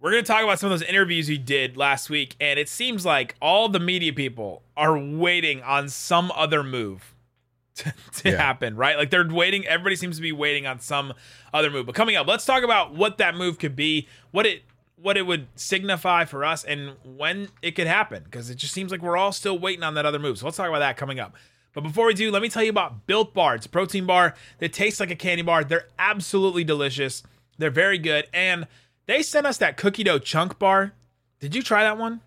We're 0.00 0.12
going 0.12 0.22
to 0.22 0.28
talk 0.28 0.44
about 0.44 0.60
some 0.60 0.70
of 0.70 0.78
those 0.78 0.88
interviews 0.88 1.28
you 1.28 1.38
did 1.38 1.76
last 1.76 2.08
week, 2.08 2.36
and 2.40 2.58
it 2.58 2.68
seems 2.68 3.04
like 3.04 3.34
all 3.42 3.68
the 3.68 3.80
media 3.80 4.12
people 4.12 4.62
are 4.76 4.96
waiting 4.96 5.60
on 5.62 5.88
some 5.88 6.30
other 6.36 6.62
move 6.62 7.14
to, 7.74 7.92
to 8.18 8.30
Yeah. 8.30 8.36
happen, 8.36 8.76
right? 8.76 8.96
Like 8.96 9.10
they're 9.10 9.26
waiting. 9.28 9.66
Everybody 9.66 9.96
seems 9.96 10.16
to 10.16 10.22
be 10.22 10.30
waiting 10.32 10.66
on 10.66 10.78
some 10.80 11.12
other 11.52 11.68
move. 11.68 11.84
But 11.86 11.96
coming 11.96 12.14
up, 12.16 12.26
let's 12.28 12.44
talk 12.46 12.62
about 12.62 12.94
what 12.94 13.18
that 13.18 13.34
move 13.34 13.58
could 13.58 13.74
be, 13.76 14.06
what 14.30 14.46
it 14.46 14.62
what 15.00 15.16
it 15.16 15.26
would 15.26 15.46
signify 15.54 16.24
for 16.24 16.44
us, 16.44 16.64
and 16.64 16.96
when 17.04 17.48
it 17.62 17.72
could 17.72 17.86
happen. 17.86 18.22
Because 18.24 18.50
it 18.50 18.56
just 18.56 18.72
seems 18.74 18.90
like 18.90 19.00
we're 19.02 19.16
all 19.16 19.32
still 19.32 19.58
waiting 19.58 19.82
on 19.84 19.94
that 19.94 20.06
other 20.06 20.18
move. 20.18 20.38
So 20.38 20.46
let's 20.46 20.56
talk 20.56 20.68
about 20.68 20.80
that 20.80 20.96
coming 20.96 21.20
up. 21.20 21.34
But 21.74 21.82
before 21.82 22.06
we 22.06 22.14
do, 22.14 22.30
let 22.30 22.42
me 22.42 22.48
tell 22.48 22.62
you 22.64 22.70
about 22.70 23.06
Built 23.06 23.34
Bar. 23.34 23.54
It's 23.54 23.66
a 23.66 23.68
protein 23.68 24.06
bar 24.06 24.34
that 24.58 24.72
tastes 24.72 24.98
like 25.00 25.10
a 25.10 25.16
candy 25.16 25.42
bar. 25.42 25.62
They're 25.62 25.86
absolutely 25.98 26.64
delicious. 26.64 27.22
They're 27.58 27.70
very 27.70 27.98
good. 27.98 28.26
And 28.32 28.66
they 29.06 29.22
sent 29.22 29.46
us 29.46 29.58
that 29.58 29.76
cookie 29.76 30.02
dough 30.02 30.18
chunk 30.18 30.58
bar. 30.58 30.94
Did 31.40 31.54
you 31.54 31.62
try 31.62 31.82
that 31.84 31.98
one? 31.98 32.20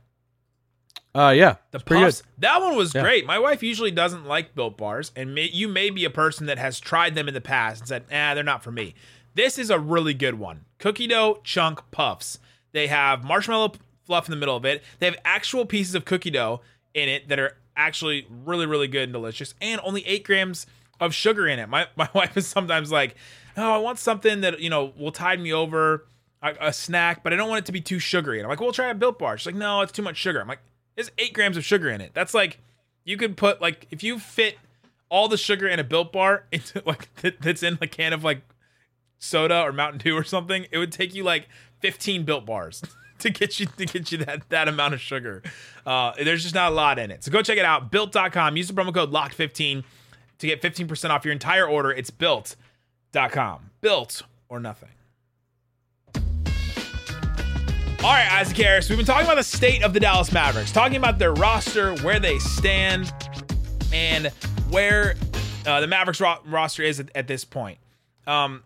Uh, 1.13 1.33
yeah, 1.35 1.55
The 1.71 1.79
puffs, 1.79 2.23
that 2.37 2.61
one 2.61 2.77
was 2.77 2.95
Yeah. 2.95 3.01
great. 3.01 3.25
My 3.25 3.37
wife 3.37 3.61
usually 3.61 3.91
doesn't 3.91 4.25
like 4.25 4.55
built 4.55 4.77
bars, 4.77 5.11
and 5.13 5.35
may, 5.35 5.49
you 5.49 5.67
may 5.67 5.89
be 5.89 6.05
a 6.05 6.09
person 6.09 6.45
that 6.45 6.57
has 6.57 6.79
tried 6.79 7.15
them 7.15 7.27
in 7.27 7.33
the 7.33 7.41
past 7.41 7.81
and 7.81 7.87
said, 7.89 8.05
"Ah, 8.09 8.33
they're 8.33 8.43
not 8.45 8.63
for 8.63 8.71
me." 8.71 8.95
This 9.35 9.57
is 9.57 9.69
a 9.69 9.77
really 9.77 10.13
good 10.13 10.35
one. 10.35 10.63
Cookie 10.77 11.07
dough 11.07 11.41
chunk 11.43 11.81
puffs. 11.91 12.39
They 12.73 12.87
have 12.87 13.23
marshmallow 13.23 13.73
fluff 14.05 14.27
in 14.27 14.31
the 14.31 14.37
middle 14.37 14.55
of 14.55 14.65
it. 14.65 14.83
They 14.99 15.05
have 15.05 15.17
actual 15.25 15.65
pieces 15.65 15.95
of 15.95 16.05
cookie 16.05 16.31
dough 16.31 16.61
in 16.93 17.09
it 17.09 17.27
that 17.29 17.39
are 17.39 17.57
actually 17.75 18.27
really, 18.29 18.65
really 18.65 18.87
good 18.87 19.03
and 19.03 19.13
delicious, 19.13 19.53
and 19.61 19.79
only 19.83 20.05
eight 20.05 20.23
grams 20.23 20.65
of 20.99 21.13
sugar 21.13 21.47
in 21.47 21.59
it. 21.59 21.67
My 21.69 21.87
my 21.95 22.09
wife 22.13 22.37
is 22.37 22.47
sometimes 22.47 22.91
like, 22.91 23.15
"Oh, 23.57 23.71
I 23.73 23.77
want 23.77 23.99
something 23.99 24.41
that 24.41 24.59
you 24.59 24.69
know 24.69 24.93
will 24.97 25.11
tide 25.11 25.39
me 25.39 25.53
over." 25.53 26.05
A, 26.43 26.55
a 26.69 26.73
snack, 26.73 27.23
but 27.23 27.33
I 27.33 27.35
don't 27.35 27.49
want 27.49 27.59
it 27.59 27.65
to 27.67 27.71
be 27.71 27.81
too 27.81 27.99
sugary. 27.99 28.39
And 28.39 28.47
I'm 28.47 28.49
like, 28.49 28.59
"We'll 28.59 28.71
try 28.71 28.89
a 28.89 28.95
Built 28.95 29.19
Bar. 29.19 29.37
She's 29.37 29.45
like, 29.45 29.53
no, 29.53 29.81
it's 29.81 29.91
too 29.91 30.01
much 30.01 30.17
sugar. 30.17 30.41
I'm 30.41 30.47
like, 30.47 30.63
there's 30.95 31.11
eight 31.19 31.33
grams 31.33 31.55
of 31.55 31.63
sugar 31.63 31.87
in 31.87 32.01
it. 32.01 32.15
That's 32.15 32.33
like 32.33 32.57
you 33.03 33.15
could 33.15 33.37
put 33.37 33.61
like 33.61 33.85
if 33.91 34.01
you 34.01 34.17
fit 34.17 34.57
all 35.07 35.27
the 35.27 35.37
sugar 35.37 35.67
in 35.67 35.79
a 35.79 35.83
Built 35.83 36.11
Bar 36.11 36.45
into 36.51 36.81
like 36.83 37.13
that- 37.17 37.39
that's 37.43 37.61
in 37.61 37.77
a 37.79 37.85
can 37.85 38.11
of 38.11 38.23
like 38.23 38.41
soda 39.19 39.61
or 39.61 39.71
Mountain 39.71 39.99
Dew 39.99 40.17
or 40.17 40.23
something, 40.23 40.65
it 40.71 40.79
would 40.79 40.91
take 40.91 41.13
you 41.13 41.23
like 41.23 41.47
15 41.81 42.23
Built 42.23 42.45
Bars 42.45 42.81
to 43.19 43.29
get 43.29 43.59
you 43.59 43.65
to 43.65 43.85
get 43.85 44.11
you 44.11 44.19
that 44.19 44.49
that 44.49 44.67
amount 44.67 44.93
of 44.93 45.01
sugar. 45.01 45.43
Uh, 45.85 46.13
there's 46.23 46.43
just 46.43 46.55
not 46.55 46.71
a 46.71 46.75
lot 46.75 46.99
in 46.99 47.11
it. 47.11 47.23
So 47.23 47.31
go 47.31 47.41
check 47.41 47.57
it 47.57 47.65
out. 47.65 47.91
Built.com. 47.91 48.57
Use 48.57 48.67
the 48.67 48.73
promo 48.73 48.93
code 48.93 49.11
LOCK15 49.11 49.83
to 50.39 50.47
get 50.47 50.61
15% 50.61 51.09
off 51.09 51.23
your 51.25 51.31
entire 51.31 51.67
order. 51.67 51.91
It's 51.91 52.09
built.com. 52.09 53.69
Built 53.81 54.23
or 54.49 54.59
nothing. 54.59 54.89
All 58.03 58.09
right, 58.09 58.31
Isaac 58.31 58.57
Harris, 58.57 58.89
we've 58.89 58.97
been 58.97 59.05
talking 59.05 59.27
about 59.27 59.35
the 59.35 59.43
state 59.43 59.83
of 59.83 59.93
the 59.93 59.99
Dallas 59.99 60.31
Mavericks, 60.31 60.71
talking 60.71 60.97
about 60.97 61.19
their 61.19 61.33
roster, 61.33 61.95
where 61.97 62.19
they 62.19 62.39
stand, 62.39 63.13
and 63.93 64.29
where 64.71 65.13
uh, 65.67 65.81
the 65.81 65.85
Mavericks 65.85 66.19
ro- 66.19 66.39
roster 66.47 66.81
is 66.81 66.99
at, 66.99 67.11
at 67.13 67.27
this 67.27 67.45
point. 67.45 67.77
Um, 68.25 68.63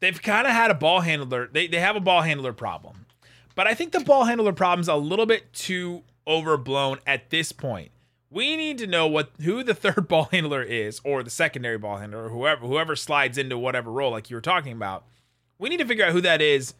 they've 0.00 0.20
kind 0.20 0.46
of 0.46 0.52
had 0.52 0.70
a 0.70 0.74
ball 0.74 1.00
handler. 1.00 1.48
They, 1.50 1.66
they 1.66 1.80
have 1.80 1.96
a 1.96 2.00
ball 2.00 2.22
handler 2.22 2.52
problem. 2.52 3.06
But 3.54 3.66
I 3.66 3.74
think 3.74 3.92
the 3.92 4.00
ball 4.00 4.24
handler 4.24 4.52
problem's 4.52 4.88
a 4.88 4.96
little 4.96 5.26
bit 5.26 5.52
too 5.52 6.02
overblown 6.26 6.98
at 7.06 7.30
this 7.30 7.52
point. 7.52 7.90
We 8.30 8.56
need 8.56 8.78
to 8.78 8.86
know 8.86 9.06
what 9.06 9.30
who 9.42 9.64
the 9.64 9.74
third 9.74 10.06
ball 10.08 10.28
handler 10.30 10.62
is, 10.62 11.00
or 11.04 11.22
the 11.22 11.30
secondary 11.30 11.78
ball 11.78 11.96
handler, 11.96 12.26
or 12.26 12.28
whoever 12.28 12.66
whoever 12.66 12.94
slides 12.94 13.38
into 13.38 13.58
whatever 13.58 13.90
role, 13.90 14.12
like 14.12 14.30
you 14.30 14.36
were 14.36 14.42
talking 14.42 14.72
about. 14.72 15.04
We 15.58 15.68
need 15.68 15.78
to 15.78 15.86
figure 15.86 16.04
out 16.04 16.12
who 16.12 16.20
that 16.20 16.40
is 16.40 16.74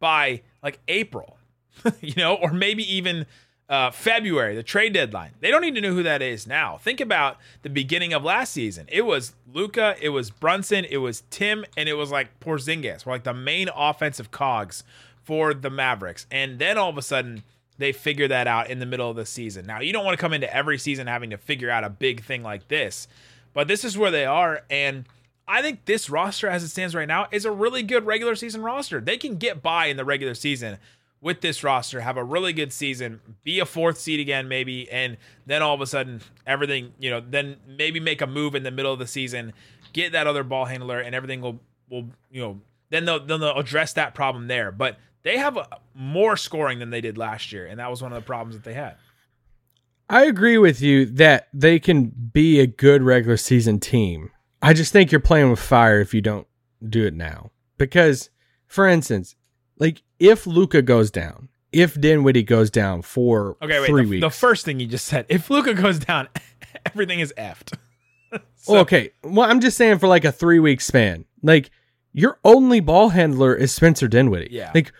by 0.00 0.42
like 0.62 0.80
April, 0.88 1.38
you 2.00 2.14
know, 2.16 2.34
or 2.34 2.52
maybe 2.52 2.82
even 2.96 3.26
uh, 3.68 3.90
February, 3.90 4.54
the 4.54 4.62
trade 4.62 4.92
deadline. 4.92 5.32
They 5.40 5.50
don't 5.50 5.62
need 5.62 5.74
to 5.74 5.80
know 5.80 5.94
who 5.94 6.02
that 6.02 6.20
is 6.20 6.46
now. 6.46 6.76
Think 6.76 7.00
about 7.00 7.38
the 7.62 7.70
beginning 7.70 8.12
of 8.12 8.22
last 8.22 8.52
season. 8.52 8.86
It 8.88 9.06
was 9.06 9.34
Luka, 9.52 9.96
it 10.00 10.10
was 10.10 10.30
Brunson, 10.30 10.84
it 10.90 10.98
was 10.98 11.22
Tim, 11.30 11.64
and 11.76 11.88
it 11.88 11.94
was 11.94 12.10
like 12.10 12.40
Porzingis. 12.40 13.06
Were 13.06 13.12
like 13.12 13.24
the 13.24 13.34
main 13.34 13.68
offensive 13.74 14.30
cogs 14.30 14.84
for 15.22 15.54
the 15.54 15.70
Mavericks. 15.70 16.26
And 16.30 16.58
then 16.58 16.76
all 16.76 16.90
of 16.90 16.98
a 16.98 17.02
sudden, 17.02 17.42
they 17.78 17.92
figure 17.92 18.28
that 18.28 18.46
out 18.46 18.70
in 18.70 18.78
the 18.78 18.86
middle 18.86 19.10
of 19.10 19.16
the 19.16 19.26
season. 19.26 19.66
Now, 19.66 19.80
you 19.80 19.92
don't 19.92 20.04
want 20.04 20.16
to 20.16 20.20
come 20.20 20.32
into 20.32 20.54
every 20.54 20.78
season 20.78 21.06
having 21.06 21.30
to 21.30 21.38
figure 21.38 21.70
out 21.70 21.82
a 21.82 21.90
big 21.90 22.22
thing 22.22 22.42
like 22.42 22.68
this, 22.68 23.08
but 23.52 23.66
this 23.66 23.84
is 23.84 23.98
where 23.98 24.10
they 24.10 24.26
are. 24.26 24.62
And 24.70 25.06
I 25.48 25.62
think 25.62 25.86
this 25.86 26.08
roster, 26.08 26.48
as 26.48 26.62
it 26.62 26.68
stands 26.68 26.94
right 26.94 27.08
now, 27.08 27.26
is 27.32 27.44
a 27.44 27.50
really 27.50 27.82
good 27.82 28.06
regular 28.06 28.34
season 28.36 28.62
roster. 28.62 29.00
They 29.00 29.16
can 29.16 29.36
get 29.36 29.62
by 29.62 29.86
in 29.86 29.96
the 29.96 30.04
regular 30.04 30.34
season 30.34 30.78
with 31.24 31.40
this 31.40 31.64
roster, 31.64 32.02
have 32.02 32.18
a 32.18 32.22
really 32.22 32.52
good 32.52 32.70
season, 32.70 33.18
be 33.44 33.58
a 33.58 33.64
fourth 33.64 33.98
seed 33.98 34.20
again, 34.20 34.46
maybe, 34.46 34.88
and 34.90 35.16
then 35.46 35.62
all 35.62 35.74
of 35.74 35.80
a 35.80 35.86
sudden, 35.86 36.20
everything, 36.46 36.92
you 36.98 37.08
know, 37.08 37.18
then 37.18 37.56
maybe 37.66 37.98
make 37.98 38.20
a 38.20 38.26
move 38.26 38.54
in 38.54 38.62
the 38.62 38.70
middle 38.70 38.92
of 38.92 38.98
the 38.98 39.06
season, 39.06 39.54
get 39.94 40.12
that 40.12 40.26
other 40.26 40.44
ball 40.44 40.66
handler, 40.66 41.00
and 41.00 41.14
everything 41.14 41.40
will, 41.40 41.58
will 41.88 42.04
you 42.30 42.42
know, 42.42 42.60
then 42.90 43.06
they'll, 43.06 43.24
then 43.24 43.40
they'll 43.40 43.56
address 43.56 43.94
that 43.94 44.14
problem 44.14 44.48
there. 44.48 44.70
But 44.70 44.98
they 45.22 45.38
have 45.38 45.56
a, 45.56 45.66
more 45.94 46.36
scoring 46.36 46.78
than 46.78 46.90
they 46.90 47.00
did 47.00 47.16
last 47.16 47.52
year, 47.52 47.64
and 47.64 47.80
that 47.80 47.88
was 47.90 48.02
one 48.02 48.12
of 48.12 48.22
the 48.22 48.26
problems 48.26 48.54
that 48.54 48.64
they 48.64 48.74
had. 48.74 48.96
I 50.10 50.26
agree 50.26 50.58
with 50.58 50.82
you 50.82 51.06
that 51.06 51.48
they 51.54 51.78
can 51.78 52.12
be 52.34 52.60
a 52.60 52.66
good 52.66 53.02
regular 53.02 53.38
season 53.38 53.80
team. 53.80 54.30
I 54.60 54.74
just 54.74 54.92
think 54.92 55.10
you're 55.10 55.22
playing 55.22 55.48
with 55.48 55.58
fire 55.58 56.00
if 56.00 56.12
you 56.12 56.20
don't 56.20 56.46
do 56.86 57.06
it 57.06 57.14
now. 57.14 57.50
Because, 57.78 58.28
for 58.66 58.86
instance, 58.86 59.36
like 59.78 60.02
if 60.18 60.46
Luka 60.46 60.82
goes 60.82 61.10
down, 61.10 61.48
if 61.72 62.00
Dinwiddie 62.00 62.42
goes 62.44 62.70
down 62.70 63.02
for 63.02 63.56
Okay, 63.62 63.80
wait. 63.80 63.86
three 63.88 64.04
The, 64.04 64.10
weeks, 64.10 64.20
the 64.22 64.30
first 64.30 64.64
thing 64.64 64.80
you 64.80 64.86
just 64.86 65.06
said, 65.06 65.26
if 65.28 65.50
Luka 65.50 65.74
goes 65.74 65.98
down, 65.98 66.28
everything 66.86 67.20
is 67.20 67.32
effed. 67.36 67.76
Well, 68.66 68.80
okay. 68.80 69.10
Well, 69.22 69.48
I'm 69.48 69.60
just 69.60 69.76
saying 69.76 69.98
for 69.98 70.08
like 70.08 70.24
a 70.24 70.32
three 70.32 70.58
week 70.58 70.80
span, 70.80 71.26
like 71.42 71.70
your 72.14 72.38
only 72.44 72.80
ball 72.80 73.10
handler 73.10 73.54
is 73.54 73.74
Spencer 73.74 74.08
Dinwiddie. 74.08 74.48
Yeah. 74.50 74.70
Like, 74.74 74.90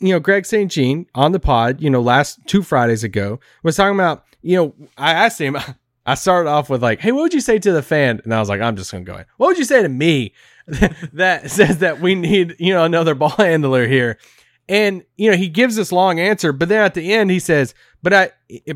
you 0.00 0.12
know, 0.12 0.18
Greg 0.18 0.44
St. 0.44 0.68
Jean 0.70 1.06
on 1.14 1.30
the 1.30 1.38
pod, 1.38 1.80
you 1.80 1.88
know, 1.88 2.00
last 2.02 2.40
two 2.46 2.62
Fridays 2.62 3.04
ago 3.04 3.38
was 3.62 3.76
talking 3.76 3.94
about, 3.94 4.24
you 4.42 4.56
know, 4.56 4.74
I 4.98 5.12
asked 5.12 5.40
him, 5.40 5.56
I 6.06 6.14
started 6.16 6.50
off 6.50 6.68
with 6.68 6.82
like, 6.82 6.98
hey, 7.00 7.12
what 7.12 7.22
would 7.22 7.34
you 7.34 7.40
say 7.40 7.60
to 7.60 7.70
the 7.72 7.80
fan? 7.82 8.20
And 8.24 8.34
I 8.34 8.40
was 8.40 8.48
like, 8.48 8.60
I'm 8.60 8.74
just 8.76 8.90
going 8.90 9.04
to 9.04 9.12
go 9.12 9.16
in. 9.18 9.24
What 9.36 9.46
would 9.46 9.58
you 9.58 9.64
say 9.64 9.82
to 9.82 9.88
me 9.88 10.32
that 11.12 11.50
says 11.50 11.78
that 11.78 12.00
we 12.00 12.14
need, 12.14 12.56
you 12.58 12.72
know, 12.72 12.84
another 12.84 13.14
ball 13.14 13.30
handler 13.38 13.86
here? 13.86 14.18
And, 14.68 15.04
you 15.16 15.30
know, 15.30 15.36
he 15.36 15.48
gives 15.48 15.76
this 15.76 15.92
long 15.92 16.20
answer, 16.20 16.52
but 16.52 16.68
then 16.68 16.84
at 16.84 16.94
the 16.94 17.12
end 17.12 17.30
he 17.30 17.40
says, 17.40 17.74
but 18.02 18.12
I, 18.12 18.30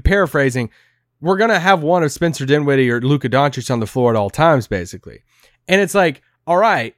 paraphrasing, 0.04 0.70
we're 1.20 1.36
gonna 1.36 1.58
have 1.58 1.82
one 1.82 2.02
of 2.02 2.12
Spencer 2.12 2.44
Dinwiddie 2.44 2.90
or 2.90 3.00
Luka 3.00 3.28
Doncic 3.28 3.70
on 3.70 3.80
the 3.80 3.86
floor 3.86 4.10
at 4.10 4.16
all 4.16 4.30
times, 4.30 4.66
basically. 4.66 5.22
And 5.68 5.80
it's 5.80 5.94
like, 5.94 6.22
all 6.46 6.58
right, 6.58 6.94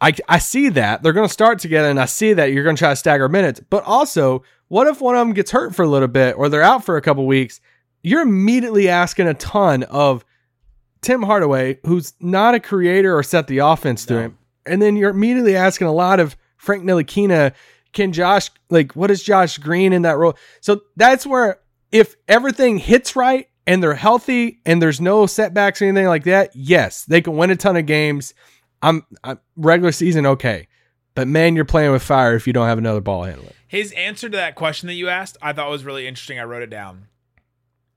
I 0.00 0.14
I 0.28 0.38
see 0.38 0.68
that 0.70 1.02
they're 1.02 1.12
gonna 1.12 1.28
start 1.28 1.58
together, 1.58 1.88
and 1.88 2.00
I 2.00 2.04
see 2.04 2.34
that 2.34 2.52
you're 2.52 2.64
gonna 2.64 2.76
try 2.76 2.90
to 2.90 2.96
stagger 2.96 3.28
minutes. 3.28 3.60
But 3.70 3.84
also, 3.84 4.42
what 4.68 4.86
if 4.86 5.00
one 5.00 5.14
of 5.14 5.26
them 5.26 5.34
gets 5.34 5.50
hurt 5.50 5.74
for 5.74 5.84
a 5.84 5.88
little 5.88 6.08
bit, 6.08 6.36
or 6.36 6.48
they're 6.48 6.62
out 6.62 6.84
for 6.84 6.96
a 6.96 7.02
couple 7.02 7.26
weeks? 7.26 7.60
You're 8.02 8.22
immediately 8.22 8.88
asking 8.88 9.26
a 9.26 9.34
ton 9.34 9.84
of 9.84 10.24
Tim 11.06 11.22
Hardaway, 11.22 11.78
who's 11.86 12.14
not 12.18 12.56
a 12.56 12.60
creator 12.60 13.16
or 13.16 13.22
set 13.22 13.46
the 13.46 13.58
offense 13.58 14.04
to 14.06 14.18
him, 14.18 14.38
and 14.66 14.82
then 14.82 14.96
you're 14.96 15.10
immediately 15.10 15.54
asking 15.54 15.86
a 15.86 15.92
lot 15.92 16.18
of 16.18 16.36
Frank 16.56 16.82
Ntilikina. 16.82 17.54
Can 17.92 18.12
Josh 18.12 18.50
like 18.70 18.96
what 18.96 19.08
is 19.12 19.22
Josh 19.22 19.56
Green 19.58 19.92
in 19.92 20.02
that 20.02 20.16
role? 20.16 20.36
So 20.60 20.80
that's 20.96 21.24
where 21.24 21.60
if 21.92 22.16
everything 22.26 22.78
hits 22.78 23.14
right 23.14 23.48
and 23.68 23.80
they're 23.80 23.94
healthy 23.94 24.58
and 24.66 24.82
there's 24.82 25.00
no 25.00 25.26
setbacks 25.26 25.80
or 25.80 25.84
anything 25.84 26.08
like 26.08 26.24
that, 26.24 26.50
yes, 26.56 27.04
they 27.04 27.20
can 27.20 27.36
win 27.36 27.52
a 27.52 27.56
ton 27.56 27.76
of 27.76 27.86
games. 27.86 28.34
I'm, 28.82 29.06
I'm 29.22 29.38
regular 29.56 29.92
season 29.92 30.26
okay, 30.26 30.66
but 31.14 31.28
man, 31.28 31.54
you're 31.54 31.64
playing 31.64 31.92
with 31.92 32.02
fire 32.02 32.34
if 32.34 32.48
you 32.48 32.52
don't 32.52 32.66
have 32.66 32.78
another 32.78 33.00
ball 33.00 33.22
handler. 33.22 33.52
His 33.68 33.92
answer 33.92 34.28
to 34.28 34.36
that 34.36 34.56
question 34.56 34.88
that 34.88 34.94
you 34.94 35.08
asked, 35.08 35.36
I 35.40 35.52
thought 35.52 35.70
was 35.70 35.84
really 35.84 36.08
interesting. 36.08 36.40
I 36.40 36.44
wrote 36.44 36.62
it 36.62 36.70
down. 36.70 37.06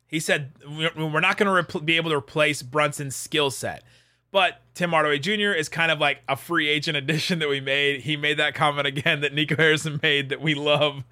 He 0.09 0.19
said, 0.19 0.51
"We're 0.67 1.19
not 1.19 1.37
going 1.37 1.65
to 1.65 1.79
be 1.79 1.95
able 1.95 2.09
to 2.09 2.17
replace 2.17 2.61
Brunson's 2.61 3.15
skill 3.15 3.51
set. 3.51 3.83
But 4.31 4.61
Tim 4.75 4.91
Hardaway 4.91 5.19
Jr. 5.19 5.51
is 5.51 5.69
kind 5.69 5.91
of 5.91 5.99
like 5.99 6.19
a 6.27 6.35
free 6.35 6.67
agent 6.67 6.97
addition 6.97 7.39
that 7.39 7.49
we 7.49 7.61
made. 7.61 8.01
He 8.01 8.17
made 8.17 8.37
that 8.37 8.53
comment 8.55 8.87
again 8.87 9.21
that 9.21 9.33
Nico 9.33 9.55
Harrison 9.55 9.99
made 10.03 10.29
that 10.29 10.41
we 10.41 10.53
love. 10.55 11.03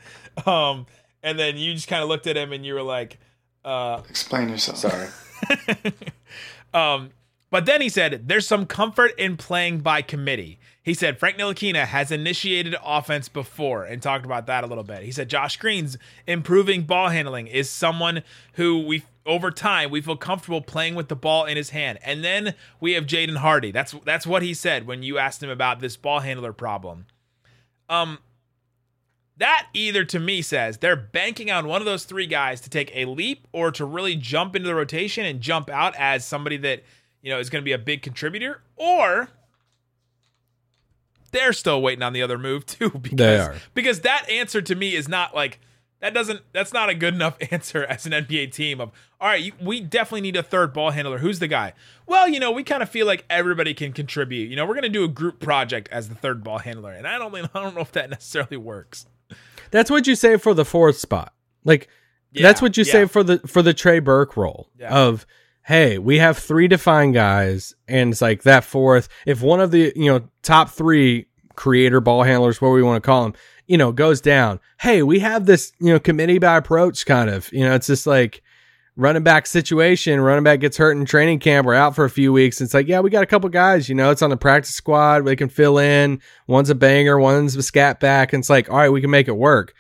Um, 0.45 0.85
and 1.23 1.39
then 1.39 1.57
you 1.57 1.73
just 1.73 1.87
kind 1.87 2.03
of 2.03 2.09
looked 2.09 2.27
at 2.27 2.37
him 2.37 2.53
and 2.53 2.65
you 2.65 2.75
were 2.75 2.83
like, 2.83 3.19
uh, 3.65 4.01
Explain 4.09 4.49
yourself. 4.49 4.77
Sorry. 4.77 5.07
um, 6.73 7.09
but 7.49 7.65
then 7.65 7.81
he 7.81 7.89
said, 7.89 8.27
there's 8.27 8.47
some 8.47 8.65
comfort 8.65 9.17
in 9.17 9.37
playing 9.37 9.79
by 9.79 10.01
committee. 10.01 10.59
He 10.88 10.94
said 10.94 11.20
Frank 11.20 11.36
Ntilikina 11.36 11.86
has 11.86 12.13
initiated 12.13 12.74
offense 12.82 13.27
before 13.27 13.84
and 13.84 14.01
talked 14.01 14.24
about 14.24 14.46
that 14.46 14.63
a 14.63 14.67
little 14.67 14.86
bit. 14.86 15.03
He 15.03 15.12
said 15.12 15.29
Josh 15.29 15.58
Green's 15.58 15.98
improving 16.25 16.84
ball 16.84 17.10
handling 17.10 17.48
is 17.48 17.70
someone 17.70 18.24
who 18.53 18.88
we 18.88 19.03
over 19.25 19.51
time 19.51 19.91
we 19.91 20.00
feel 20.00 20.15
comfortable 20.15 20.62
playing 20.62 20.96
with 20.96 21.10
the 21.10 21.15
ball 21.17 21.44
in 21.44 21.58
his 21.58 21.72
hand. 21.72 22.00
And 22.06 22.24
then 22.24 22.53
we 22.79 22.94
have 22.94 23.06
Jaden 23.06 23.36
Hardy. 23.36 23.70
That's 23.72 23.96
that's 24.06 24.25
what 24.25 24.44
he 24.44 24.53
said 24.53 24.88
when 24.88 25.03
you 25.03 25.17
asked 25.17 25.44
him 25.44 25.50
about 25.50 25.82
this 25.82 25.98
ball 25.98 26.22
handler 26.22 26.53
problem. 26.53 27.08
Um 27.89 28.20
that 29.36 29.67
either 29.74 30.06
to 30.06 30.20
me 30.22 30.41
says 30.41 30.77
they're 30.77 30.96
banking 30.96 31.51
on 31.51 31.67
one 31.67 31.82
of 31.82 31.86
those 31.86 32.06
three 32.06 32.27
guys 32.27 32.62
to 32.62 32.70
take 32.70 32.96
a 32.96 33.03
leap 33.03 33.46
or 33.51 33.72
to 33.72 33.84
really 33.84 34.15
jump 34.15 34.56
into 34.56 34.70
the 34.70 34.75
rotation 34.75 35.25
and 35.25 35.41
jump 35.41 35.70
out 35.70 35.94
as 35.98 36.24
somebody 36.24 36.56
that 36.56 36.84
you 37.22 37.29
know 37.29 37.39
is 37.39 37.50
going 37.50 37.62
to 37.62 37.65
be 37.65 37.74
a 37.74 37.77
big 37.77 38.01
contributor 38.01 38.62
or 38.77 39.27
they're 41.31 41.53
still 41.53 41.81
waiting 41.81 42.03
on 42.03 42.13
the 42.13 42.22
other 42.22 42.38
move 42.38 42.65
too 42.65 42.89
because 42.89 43.17
They 43.17 43.38
are. 43.38 43.55
because 43.74 44.01
that 44.01 44.29
answer 44.29 44.62
to 44.62 44.75
me 44.75 44.96
is 44.96 45.07
not 45.07 45.36
like 45.36 45.60
that 46.00 46.13
doesn't 46.13 46.41
that's 46.53 46.74
not 46.74 46.89
a 46.89 46.96
good 46.96 47.13
enough 47.15 47.38
answer 47.51 47.84
as 47.84 48.05
an 48.05 48.12
NBA 48.12 48.51
team 48.51 48.79
of 48.79 48.91
all 49.19 49.27
right 49.27 49.41
you, 49.43 49.51
we 49.62 49.81
definitely 49.81 50.22
need 50.22 50.36
a 50.36 50.43
third 50.43 50.74
ball 50.74 50.91
handler 50.91 51.17
who's 51.17 51.39
the 51.39 51.48
guy 51.48 51.74
well 52.05 52.27
you 52.27 52.39
know 52.39 52.51
we 52.51 52.63
kind 52.63 52.84
of 52.84 52.89
feel 52.89 53.05
like 53.07 53.25
everybody 53.29 53.74
can 53.74 53.91
contribute 53.93 54.50
you 54.50 54.55
know 54.55 54.65
we're 54.65 54.74
going 54.75 54.84
to 54.84 54.89
do 54.89 55.03
a 55.03 55.07
group 55.07 55.39
project 55.39 55.89
as 55.91 56.07
the 56.10 56.15
third 56.15 56.43
ball 56.43 56.60
handler 56.60 56.91
and 56.91 57.07
I 57.07 57.17
don't 57.17 57.34
mean 57.34 57.50
I 57.55 57.62
don't 57.62 57.74
know 57.75 57.81
if 57.81 57.91
that 57.93 58.10
necessarily 58.10 58.57
works 58.57 59.05
That's 59.72 59.89
what 59.91 60.07
you 60.07 60.15
say 60.15 60.38
for 60.38 60.53
the 60.53 60.63
fourth 60.65 60.98
spot. 60.98 61.34
Like 61.65 61.89
That's 62.34 62.62
what 62.62 62.77
you 62.77 62.84
yeah. 62.86 62.91
say 62.91 63.05
for 63.05 63.24
the 63.24 63.39
for 63.39 63.62
the 63.62 63.74
Trey 63.74 64.00
Burke 64.00 64.38
role 64.38 64.69
Yeah. 64.79 64.96
of 64.96 65.25
hey, 65.67 65.97
we 65.97 66.17
have 66.17 66.38
three 66.38 66.69
defined 66.69 67.13
guys, 67.13 67.75
and 67.89 68.13
it's 68.13 68.21
like 68.21 68.43
that 68.43 68.63
fourth. 68.63 69.09
If 69.25 69.41
one 69.41 69.59
of 69.59 69.71
the 69.71 69.91
you 69.95 70.12
know 70.12 70.27
top 70.41 70.69
three 70.69 71.27
creator 71.55 72.00
ball 72.00 72.24
handlers, 72.24 72.62
what 72.62 72.69
we 72.69 72.81
want 72.81 73.03
to 73.03 73.05
call 73.05 73.24
them, 73.24 73.33
you 73.67 73.77
know, 73.77 73.91
goes 73.91 74.21
down, 74.21 74.59
hey, 74.79 75.03
we 75.03 75.19
have 75.19 75.45
this 75.45 75.74
you 75.79 75.93
know 75.93 76.00
committee 76.00 76.39
by 76.39 76.57
approach 76.57 77.05
kind 77.05 77.29
of. 77.29 77.51
You 77.51 77.65
know, 77.65 77.75
it's 77.75 77.88
just 77.88 78.07
like 78.07 78.41
running 78.95 79.24
back 79.24 79.45
situation. 79.45 80.21
Running 80.21 80.45
back 80.45 80.62
gets 80.62 80.77
hurt 80.77 80.93
in 80.93 81.05
training 81.05 81.39
camp. 81.39 81.67
We're 81.67 81.75
out 81.75 81.95
for 81.95 82.05
a 82.05 82.09
few 82.09 82.31
weeks. 82.31 82.62
It's 82.62 82.74
like, 82.74 82.88
yeah, 82.88 83.01
we 83.01 83.09
got 83.09 83.24
a 83.24 83.27
couple 83.27 83.50
guys. 83.50 83.89
You 83.89 83.95
know, 83.95 84.09
it's 84.09 84.21
on 84.21 84.29
the 84.29 84.38
practice 84.38 84.74
squad. 84.74 85.25
They 85.25 85.36
can 85.36 85.50
fill 85.50 85.77
in. 85.77 86.21
One's 86.47 86.69
a 86.69 86.75
banger. 86.75 87.19
One's 87.19 87.55
a 87.55 87.62
scat 87.62 88.00
back. 88.00 88.33
And 88.33 88.41
it's 88.41 88.50
like, 88.50 88.69
all 88.69 88.77
right, 88.77 88.89
we 88.89 89.01
can 89.01 89.12
make 89.12 89.27
it 89.27 89.38
work. 89.38 89.75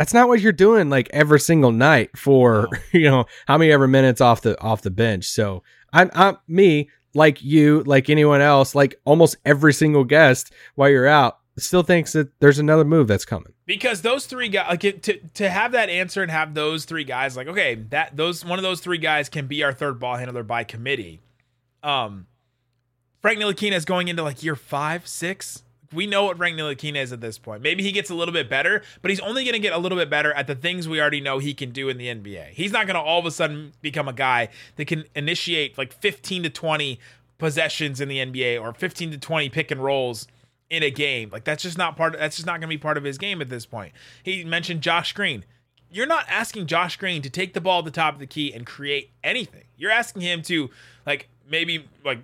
That's 0.00 0.14
not 0.14 0.28
what 0.28 0.40
you're 0.40 0.52
doing 0.52 0.88
like 0.88 1.10
every 1.12 1.38
single 1.38 1.72
night 1.72 2.16
for 2.16 2.68
you 2.92 3.02
know 3.02 3.26
how 3.46 3.58
many 3.58 3.70
ever 3.70 3.86
minutes 3.86 4.22
off 4.22 4.40
the 4.40 4.58
off 4.58 4.80
the 4.80 4.90
bench. 4.90 5.26
So 5.26 5.62
I'm 5.92 6.10
I'm 6.14 6.38
me 6.48 6.88
like 7.12 7.44
you 7.44 7.82
like 7.82 8.08
anyone 8.08 8.40
else 8.40 8.74
like 8.74 8.98
almost 9.04 9.36
every 9.44 9.74
single 9.74 10.04
guest 10.04 10.54
while 10.74 10.88
you're 10.88 11.06
out 11.06 11.36
still 11.58 11.82
thinks 11.82 12.14
that 12.14 12.30
there's 12.40 12.58
another 12.58 12.82
move 12.82 13.08
that's 13.08 13.26
coming. 13.26 13.52
because 13.66 14.00
those 14.00 14.24
three 14.24 14.48
guys 14.48 14.68
like 14.70 14.84
it, 14.84 15.02
to 15.02 15.18
to 15.34 15.50
have 15.50 15.72
that 15.72 15.90
answer 15.90 16.22
and 16.22 16.30
have 16.30 16.54
those 16.54 16.86
three 16.86 17.04
guys 17.04 17.36
like 17.36 17.46
okay 17.46 17.74
that 17.74 18.16
those 18.16 18.42
one 18.42 18.58
of 18.58 18.62
those 18.62 18.80
three 18.80 18.96
guys 18.96 19.28
can 19.28 19.46
be 19.46 19.62
our 19.62 19.72
third 19.74 20.00
ball 20.00 20.16
handler 20.16 20.42
by 20.42 20.64
committee 20.64 21.20
um 21.82 22.26
frank 23.20 23.38
Ntilikina 23.38 23.72
is 23.72 23.84
going 23.84 24.08
into 24.08 24.22
like 24.22 24.42
year 24.42 24.56
five 24.56 25.06
six 25.06 25.62
we 25.92 26.06
know 26.06 26.24
what 26.24 26.36
frank 26.36 26.56
Ntilikina 26.56 26.96
is 26.96 27.12
at 27.12 27.20
this 27.20 27.38
point 27.38 27.62
maybe 27.62 27.82
he 27.82 27.92
gets 27.92 28.10
a 28.10 28.14
little 28.14 28.32
bit 28.32 28.48
better 28.48 28.82
but 29.02 29.10
he's 29.10 29.20
only 29.20 29.44
going 29.44 29.54
to 29.54 29.60
get 29.60 29.72
a 29.72 29.78
little 29.78 29.98
bit 29.98 30.10
better 30.10 30.32
at 30.32 30.46
the 30.46 30.54
things 30.54 30.88
we 30.88 31.00
already 31.00 31.20
know 31.20 31.38
he 31.38 31.54
can 31.54 31.70
do 31.70 31.88
in 31.88 31.98
the 31.98 32.06
nba 32.06 32.48
he's 32.50 32.72
not 32.72 32.86
going 32.86 32.94
to 32.94 33.00
all 33.00 33.18
of 33.18 33.26
a 33.26 33.30
sudden 33.30 33.72
become 33.80 34.08
a 34.08 34.12
guy 34.12 34.48
that 34.76 34.86
can 34.86 35.04
initiate 35.14 35.76
like 35.76 35.92
15 35.92 36.44
to 36.44 36.50
20 36.50 36.98
possessions 37.38 38.00
in 38.00 38.08
the 38.08 38.18
nba 38.18 38.60
or 38.60 38.72
15 38.72 39.12
to 39.12 39.18
20 39.18 39.48
pick 39.48 39.70
and 39.70 39.82
rolls 39.82 40.26
in 40.70 40.84
a 40.84 40.90
game. 40.90 41.28
Like 41.30 41.44
that's 41.44 41.62
just 41.62 41.76
not 41.76 41.96
part. 41.96 42.14
Of, 42.14 42.20
that's 42.20 42.36
just 42.36 42.46
not 42.46 42.52
going 42.60 42.62
to 42.62 42.68
be 42.68 42.78
part 42.78 42.96
of 42.96 43.04
his 43.04 43.18
game 43.18 43.42
at 43.42 43.48
this 43.48 43.66
point. 43.66 43.92
He 44.22 44.44
mentioned 44.44 44.80
Josh 44.80 45.12
Green. 45.12 45.44
You're 45.90 46.06
not 46.06 46.24
asking 46.28 46.66
Josh 46.66 46.96
Green 46.96 47.20
to 47.22 47.30
take 47.30 47.52
the 47.52 47.60
ball 47.60 47.80
at 47.80 47.84
the 47.84 47.90
top 47.90 48.14
of 48.14 48.20
the 48.20 48.26
key 48.26 48.54
and 48.54 48.64
create 48.64 49.10
anything. 49.24 49.64
You're 49.76 49.90
asking 49.90 50.22
him 50.22 50.42
to 50.42 50.70
like 51.04 51.28
maybe 51.48 51.84
like 52.04 52.20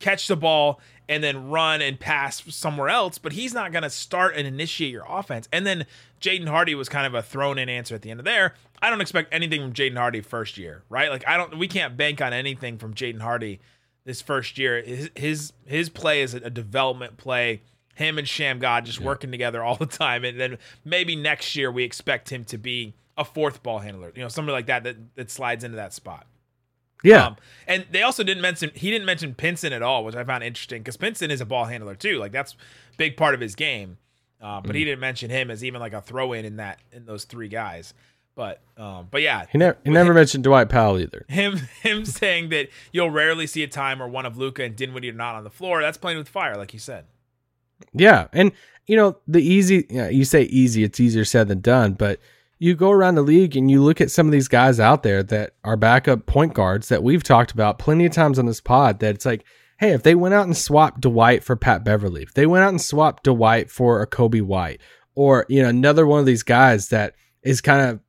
catch 0.00 0.26
the 0.26 0.36
ball 0.36 0.80
and 1.08 1.22
then 1.22 1.48
run 1.48 1.80
and 1.80 1.98
pass 2.00 2.42
somewhere 2.54 2.88
else, 2.88 3.18
but 3.18 3.32
he's 3.32 3.54
not 3.54 3.72
going 3.72 3.82
to 3.82 3.90
start 3.90 4.34
and 4.36 4.46
initiate 4.46 4.90
your 4.90 5.04
offense. 5.08 5.48
And 5.52 5.66
then 5.66 5.86
Jaden 6.20 6.48
Hardy 6.48 6.74
was 6.74 6.88
kind 6.88 7.06
of 7.06 7.14
a 7.14 7.22
thrown 7.22 7.58
in 7.58 7.68
answer 7.68 7.94
at 7.94 8.02
the 8.02 8.10
end 8.10 8.20
of 8.20 8.24
there. 8.24 8.54
I 8.82 8.90
don't 8.90 9.00
expect 9.00 9.32
anything 9.32 9.60
from 9.60 9.72
Jaden 9.72 9.96
Hardy 9.96 10.20
first 10.20 10.58
year, 10.58 10.82
right? 10.88 11.10
Like 11.10 11.26
I 11.26 11.36
don't 11.36 11.58
we 11.58 11.68
can't 11.68 11.96
bank 11.96 12.20
on 12.20 12.32
anything 12.32 12.78
from 12.78 12.94
Jaden 12.94 13.20
Hardy 13.20 13.60
this 14.04 14.20
first 14.20 14.58
year. 14.58 14.82
His 14.82 15.10
his, 15.14 15.52
his 15.64 15.88
play 15.88 16.22
is 16.22 16.34
a 16.34 16.50
development 16.50 17.16
play. 17.16 17.62
Him 17.94 18.18
and 18.18 18.26
Shammgod 18.26 18.84
just 18.84 19.00
working 19.00 19.30
together 19.30 19.64
all 19.64 19.76
the 19.76 19.86
time, 19.86 20.22
and 20.22 20.38
then 20.38 20.58
maybe 20.84 21.16
next 21.16 21.56
year 21.56 21.72
we 21.72 21.82
expect 21.82 22.30
him 22.30 22.44
to 22.44 22.58
be 22.58 22.94
a 23.16 23.24
fourth 23.24 23.62
ball 23.62 23.78
handler, 23.78 24.12
you 24.14 24.20
know, 24.20 24.28
somebody 24.28 24.52
like 24.52 24.66
that 24.66 24.84
that, 24.84 24.96
that 25.14 25.30
slides 25.30 25.64
into 25.64 25.76
that 25.76 25.94
spot. 25.94 26.26
Yeah. 27.04 27.26
Um, 27.26 27.36
and 27.66 27.86
they 27.90 28.02
also 28.02 28.22
didn't 28.24 28.40
mention 28.42 28.70
he 28.74 28.90
didn't 28.90 29.06
mention 29.06 29.34
Pinson 29.34 29.72
at 29.72 29.82
all, 29.82 30.04
which 30.04 30.16
I 30.16 30.24
found 30.24 30.42
interesting 30.44 30.82
because 30.82 30.96
Pinson 30.96 31.30
is 31.30 31.40
a 31.40 31.46
ball 31.46 31.64
handler 31.66 31.94
too. 31.94 32.18
Like 32.18 32.32
that's 32.32 32.52
a 32.54 32.96
big 32.96 33.16
part 33.16 33.34
of 33.34 33.40
his 33.40 33.54
game. 33.54 33.98
Uh, 34.40 34.60
but 34.60 34.74
he 34.74 34.82
Mm-hmm. 34.82 34.86
didn't 34.88 35.00
mention 35.00 35.30
him 35.30 35.50
as 35.50 35.64
even 35.64 35.80
like 35.80 35.92
a 35.94 36.00
throw 36.02 36.32
in 36.32 36.44
in 36.44 36.56
that 36.56 36.78
in 36.92 37.06
those 37.06 37.24
three 37.24 37.48
guys. 37.48 37.94
But 38.34 38.60
um, 38.76 39.08
but 39.10 39.22
yeah, 39.22 39.46
he 39.50 39.56
never 39.56 39.78
he 39.84 39.90
never 39.90 40.12
mentioned 40.12 40.44
Dwight 40.44 40.68
Powell 40.68 40.98
either. 40.98 41.24
him 41.28 41.56
him 41.82 42.04
saying 42.04 42.50
that 42.50 42.68
you'll 42.92 43.10
rarely 43.10 43.46
see 43.46 43.62
a 43.62 43.68
time 43.68 43.98
where 43.98 44.08
one 44.08 44.26
of 44.26 44.36
Luka 44.36 44.62
and 44.62 44.76
Dinwiddie 44.76 45.08
are 45.10 45.14
not 45.14 45.36
on 45.36 45.44
the 45.44 45.50
floor. 45.50 45.80
That's 45.80 45.96
playing 45.96 46.18
with 46.18 46.28
fire, 46.28 46.56
like 46.56 46.72
you 46.74 46.78
said. 46.78 47.06
Yeah, 47.94 48.28
and 48.34 48.52
you 48.86 48.96
know 48.96 49.16
the 49.26 49.40
easy. 49.40 49.86
Yeah, 49.88 50.08
you 50.08 50.24
say 50.24 50.42
easy. 50.42 50.82
It's 50.84 51.00
easier 51.00 51.24
said 51.24 51.48
than 51.48 51.60
done. 51.60 51.94
But 51.94 52.20
you 52.58 52.74
go 52.74 52.90
around 52.90 53.16
the 53.16 53.22
league 53.22 53.56
and 53.56 53.70
you 53.70 53.82
look 53.82 54.00
at 54.00 54.10
some 54.10 54.26
of 54.26 54.32
these 54.32 54.48
guys 54.48 54.80
out 54.80 55.02
there 55.02 55.22
that 55.22 55.54
are 55.64 55.76
backup 55.76 56.26
point 56.26 56.54
guards 56.54 56.88
that 56.88 57.02
we've 57.02 57.22
talked 57.22 57.52
about 57.52 57.78
plenty 57.78 58.06
of 58.06 58.12
times 58.12 58.38
on 58.38 58.46
this 58.46 58.60
pod. 58.60 59.00
That 59.00 59.14
it's 59.14 59.26
like, 59.26 59.44
hey, 59.78 59.92
if 59.92 60.02
they 60.02 60.14
went 60.14 60.34
out 60.34 60.46
and 60.46 60.56
swapped 60.56 61.00
Dwight 61.00 61.44
for 61.44 61.56
Pat 61.56 61.84
Beverley, 61.84 62.22
if 62.22 62.34
they 62.34 62.46
went 62.46 62.64
out 62.64 62.70
and 62.70 62.80
swapped 62.80 63.24
Dwight 63.24 63.70
for 63.70 64.00
a 64.00 64.06
Coby 64.06 64.42
White, 64.42 64.80
or 65.14 65.44
you 65.48 65.62
know 65.62 65.68
another 65.68 66.06
one 66.06 66.20
of 66.20 66.26
these 66.26 66.42
guys 66.42 66.88
that 66.88 67.14
is 67.42 67.60
kind 67.60 67.90
of 67.90 68.00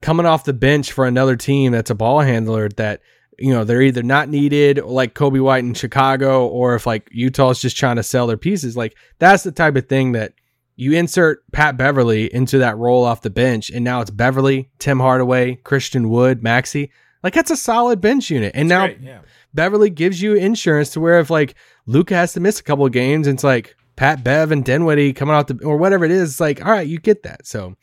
coming 0.00 0.26
off 0.26 0.44
the 0.44 0.52
bench 0.52 0.92
for 0.92 1.06
another 1.06 1.36
team 1.36 1.72
that's 1.72 1.90
a 1.90 1.94
ball 1.94 2.20
handler 2.20 2.68
that 2.70 3.00
you 3.38 3.52
know 3.52 3.64
they're 3.64 3.82
either 3.82 4.02
not 4.02 4.28
needed 4.28 4.78
like 4.84 5.14
Coby 5.14 5.40
White 5.40 5.64
in 5.64 5.74
Chicago 5.74 6.46
or 6.46 6.74
if 6.74 6.86
like 6.86 7.08
Utah's 7.10 7.60
just 7.60 7.76
trying 7.76 7.96
to 7.96 8.02
sell 8.02 8.26
their 8.26 8.36
pieces 8.36 8.76
like 8.76 8.96
that's 9.18 9.42
the 9.42 9.52
type 9.52 9.76
of 9.76 9.88
thing 9.88 10.12
that 10.12 10.34
you 10.78 10.92
insert 10.92 11.42
Pat 11.50 11.76
Beverley 11.76 12.32
into 12.32 12.58
that 12.58 12.76
role 12.78 13.04
off 13.04 13.22
the 13.22 13.30
bench 13.30 13.68
and 13.68 13.84
now 13.84 14.00
it's 14.00 14.12
Beverley, 14.12 14.70
Tim 14.78 15.00
Hardaway, 15.00 15.56
Christian 15.56 16.08
Wood, 16.08 16.40
Maxi 16.40 16.90
like 17.24 17.34
that's 17.34 17.50
a 17.50 17.56
solid 17.56 18.00
bench 18.00 18.30
unit 18.30 18.52
and 18.54 18.68
now 18.68 18.86
Great, 18.86 19.00
yeah. 19.00 19.20
Beverley 19.52 19.90
gives 19.90 20.22
you 20.22 20.34
insurance 20.34 20.90
to 20.90 21.00
where 21.00 21.18
if 21.18 21.30
like 21.30 21.56
Luka 21.86 22.14
has 22.14 22.32
to 22.34 22.40
miss 22.40 22.60
a 22.60 22.62
couple 22.62 22.86
of 22.86 22.92
games 22.92 23.26
and 23.26 23.34
it's 23.34 23.42
like 23.42 23.76
Pat 23.96 24.22
Bev 24.22 24.52
and 24.52 24.64
Dinwiddie 24.64 25.12
coming 25.14 25.34
out 25.34 25.48
the 25.48 25.58
or 25.64 25.76
whatever 25.76 26.04
it 26.04 26.12
is 26.12 26.30
it's 26.30 26.40
like 26.40 26.64
all 26.64 26.70
right 26.70 26.86
you 26.86 27.00
get 27.00 27.24
that 27.24 27.44
so 27.44 27.74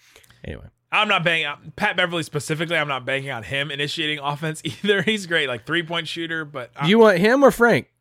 anyway 0.45 0.67
I'm 0.89 1.09
not 1.09 1.25
banging 1.25 1.47
on 1.47 1.73
Pat 1.75 1.97
Beverley 1.97 2.23
specifically. 2.23 2.77
I'm 2.77 2.87
not 2.87 3.05
banking 3.05 3.29
on 3.29 3.43
him 3.43 3.69
initiating 3.69 4.19
offense 4.23 4.61
either. 4.63 5.01
He's 5.01 5.25
great, 5.25 5.49
like 5.49 5.65
three 5.65 5.83
point 5.83 6.07
shooter, 6.07 6.45
but 6.45 6.71
I'm, 6.73 6.87
you 6.87 6.99
want 6.99 7.17
him 7.17 7.43
or 7.43 7.51
Frank 7.51 7.91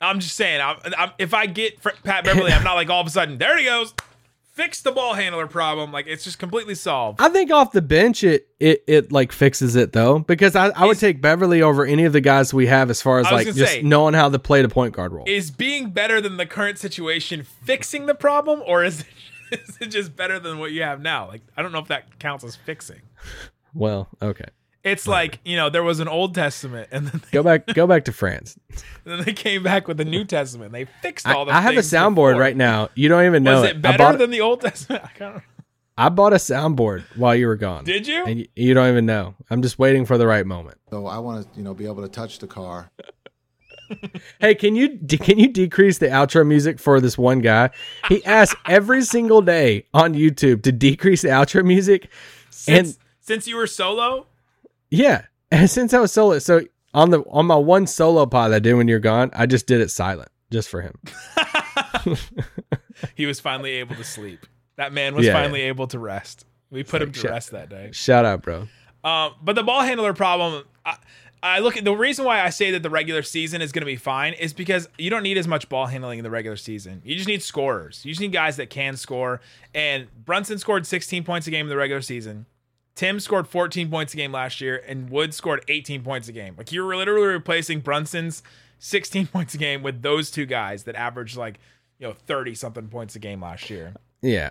I'm 0.00 0.20
just 0.20 0.36
saying, 0.36 0.60
I'm, 0.60 0.76
I'm, 0.96 1.10
if 1.18 1.34
I 1.34 1.46
get 1.46 1.80
Fr- 1.80 1.90
Pat 2.02 2.24
Beverley, 2.24 2.52
I'm 2.52 2.64
not 2.64 2.74
like 2.74 2.90
all 2.90 3.00
of 3.00 3.06
a 3.06 3.10
sudden 3.10 3.38
there 3.38 3.56
he 3.58 3.64
goes, 3.64 3.94
fix 4.54 4.80
the 4.80 4.90
ball 4.92 5.14
handler 5.14 5.46
problem. 5.46 5.92
Like 5.92 6.06
it's 6.06 6.24
just 6.24 6.38
completely 6.38 6.74
solved. 6.74 7.20
I 7.20 7.28
think 7.28 7.50
off 7.52 7.72
the 7.72 7.82
bench 7.82 8.24
it 8.24 8.48
it 8.58 8.82
it 8.86 9.12
like 9.12 9.30
fixes 9.32 9.76
it 9.76 9.92
though 9.92 10.20
because 10.20 10.56
I, 10.56 10.68
I 10.70 10.86
would 10.86 10.92
Is- 10.96 11.00
take 11.00 11.20
Beverley 11.20 11.60
over 11.62 11.84
any 11.84 12.04
of 12.04 12.12
the 12.12 12.20
guys 12.20 12.54
we 12.54 12.66
have 12.68 12.88
as 12.90 13.02
far 13.02 13.18
as 13.20 13.30
like 13.30 13.46
just 13.46 13.58
say- 13.58 13.82
knowing 13.82 14.14
how 14.14 14.28
to 14.28 14.38
play 14.38 14.62
the 14.62 14.68
point 14.68 14.94
guard 14.94 15.12
role. 15.12 15.24
Is 15.26 15.50
being 15.50 15.90
better 15.90 16.20
than 16.20 16.36
the 16.38 16.46
current 16.46 16.78
situation 16.78 17.42
fixing 17.42 18.06
the 18.06 18.14
problem, 18.14 18.62
or 18.66 18.82
is 18.84 19.00
it, 19.50 19.60
is 19.68 19.78
it 19.80 19.86
just 19.86 20.16
better 20.16 20.38
than 20.38 20.58
what 20.58 20.72
you 20.72 20.82
have 20.82 21.00
now? 21.00 21.26
Like 21.28 21.42
I 21.56 21.62
don't 21.62 21.72
know 21.72 21.80
if 21.80 21.88
that 21.88 22.18
counts 22.18 22.44
as 22.44 22.56
fixing. 22.56 23.02
well, 23.74 24.08
okay. 24.22 24.46
It's 24.84 25.08
like 25.08 25.40
you 25.44 25.56
know 25.56 25.70
there 25.70 25.82
was 25.82 25.98
an 26.00 26.08
Old 26.08 26.34
Testament, 26.34 26.88
and 26.92 27.06
then 27.08 27.20
they, 27.24 27.30
Go 27.32 27.42
back 27.42 27.66
go 27.68 27.86
back 27.86 28.04
to 28.04 28.12
France. 28.12 28.58
then 29.04 29.24
they 29.24 29.32
came 29.32 29.62
back 29.62 29.88
with 29.88 29.96
the 29.96 30.04
New 30.04 30.24
Testament. 30.24 30.72
They 30.72 30.84
fixed 31.02 31.26
I, 31.26 31.34
all 31.34 31.46
the. 31.46 31.52
I 31.52 31.60
have 31.62 31.76
a 31.76 31.80
soundboard 31.80 32.32
before. 32.32 32.40
right 32.40 32.56
now. 32.56 32.90
You 32.94 33.08
don't 33.08 33.24
even 33.24 33.42
know 33.42 33.62
Was 33.62 33.70
it. 33.70 33.76
it 33.76 33.82
better 33.82 33.98
bought, 33.98 34.18
than 34.18 34.30
the 34.30 34.42
Old 34.42 34.60
Testament? 34.60 35.04
I 35.20 35.40
I 35.96 36.08
bought 36.10 36.32
a 36.32 36.36
soundboard 36.36 37.04
while 37.16 37.34
you 37.36 37.46
were 37.46 37.56
gone. 37.56 37.84
did 37.84 38.06
you? 38.06 38.24
And 38.24 38.40
y- 38.40 38.46
you 38.56 38.74
don't 38.74 38.88
even 38.90 39.06
know. 39.06 39.34
I'm 39.48 39.62
just 39.62 39.78
waiting 39.78 40.04
for 40.04 40.18
the 40.18 40.26
right 40.26 40.44
moment. 40.44 40.76
So 40.90 41.06
I 41.06 41.18
want 41.18 41.44
to, 41.50 41.56
you 41.58 41.62
know, 41.64 41.72
be 41.72 41.86
able 41.86 42.02
to 42.02 42.08
touch 42.08 42.38
the 42.40 42.46
car. 42.46 42.90
Hey, 44.40 44.54
can 44.54 44.74
you 44.76 44.88
de- 44.96 45.18
can 45.18 45.38
you 45.38 45.46
decrease 45.48 45.98
the 45.98 46.06
outro 46.06 46.44
music 46.46 46.78
for 46.78 47.00
this 47.02 47.18
one 47.18 47.40
guy? 47.40 47.68
He 48.08 48.24
asks 48.24 48.58
every 48.66 49.02
single 49.02 49.42
day 49.42 49.86
on 49.92 50.14
YouTube 50.14 50.62
to 50.62 50.72
decrease 50.72 51.20
the 51.22 51.28
outro 51.28 51.64
music. 51.64 52.08
since, 52.50 52.88
and- 52.94 52.98
since 53.20 53.46
you 53.46 53.56
were 53.56 53.66
solo, 53.66 54.26
Yeah, 54.96 55.22
and 55.50 55.68
since 55.68 55.92
I 55.94 56.00
was 56.00 56.12
solo, 56.12 56.38
so 56.38 56.62
on 56.92 57.10
the 57.10 57.20
on 57.30 57.46
my 57.46 57.56
one 57.56 57.86
solo 57.86 58.26
pod 58.26 58.52
I 58.52 58.58
did 58.58 58.74
when 58.74 58.88
you're 58.88 59.00
gone, 59.00 59.30
I 59.34 59.46
just 59.46 59.66
did 59.66 59.80
it 59.80 59.90
silent 59.90 60.28
just 60.50 60.68
for 60.68 60.80
him. 60.80 60.94
he 63.14 63.26
was 63.26 63.40
finally 63.40 63.72
able 63.72 63.96
to 63.96 64.04
sleep. 64.04 64.46
That 64.76 64.92
man 64.92 65.14
was 65.14 65.26
Yeah, 65.26 65.32
finally 65.32 65.62
able 65.62 65.86
to 65.88 65.98
rest. 65.98 66.46
We 66.70 66.82
put 66.82 67.02
him 67.02 67.12
to 67.12 67.20
shit. 67.20 67.30
rest 67.30 67.50
that 67.52 67.68
day. 67.68 67.90
Shout 67.92 68.24
out, 68.24 68.42
bro. 68.42 68.68
Um, 69.04 69.34
but 69.42 69.54
the 69.54 69.62
ball 69.62 69.82
handler 69.82 70.12
problem, 70.14 70.64
I, 70.84 70.96
I 71.42 71.58
look 71.60 71.76
at 71.76 71.84
the 71.84 71.94
reason 71.94 72.24
why 72.24 72.40
I 72.40 72.50
say 72.50 72.70
that 72.72 72.82
the 72.82 72.90
regular 72.90 73.22
season 73.22 73.62
is 73.62 73.70
going 73.70 73.82
to 73.82 73.86
be 73.86 73.96
fine 73.96 74.32
is 74.32 74.52
because 74.52 74.88
you 74.98 75.10
don't 75.10 75.22
need 75.22 75.36
as 75.38 75.46
much 75.46 75.68
ball 75.68 75.86
handling 75.86 76.18
in 76.18 76.24
the 76.24 76.30
regular 76.30 76.56
season. 76.56 77.02
You 77.04 77.14
just 77.14 77.28
need 77.28 77.42
scorers. 77.42 78.00
You 78.04 78.12
just 78.12 78.20
need 78.20 78.32
guys 78.32 78.56
that 78.56 78.70
can 78.70 78.96
score. 78.96 79.40
And 79.74 80.08
Brunson 80.24 80.58
scored 80.58 80.86
16 80.86 81.22
points 81.22 81.46
a 81.46 81.50
game 81.50 81.66
in 81.66 81.70
the 81.70 81.76
regular 81.76 82.00
season. 82.02 82.46
Tim 82.94 83.18
scored 83.20 83.48
14 83.48 83.90
points 83.90 84.14
a 84.14 84.16
game 84.16 84.30
last 84.32 84.60
year, 84.60 84.82
and 84.86 85.10
Wood 85.10 85.34
scored 85.34 85.64
18 85.68 86.02
points 86.02 86.28
a 86.28 86.32
game. 86.32 86.54
Like 86.56 86.70
you're 86.72 86.94
literally 86.96 87.26
replacing 87.26 87.80
Brunson's 87.80 88.42
16 88.78 89.26
points 89.32 89.54
a 89.54 89.58
game 89.58 89.82
with 89.82 90.02
those 90.02 90.30
two 90.30 90.46
guys 90.46 90.84
that 90.84 90.94
averaged 90.94 91.36
like 91.36 91.58
you 91.98 92.06
know 92.06 92.12
30 92.26 92.54
something 92.54 92.88
points 92.88 93.16
a 93.16 93.18
game 93.18 93.42
last 93.42 93.68
year. 93.70 93.94
Yeah, 94.22 94.50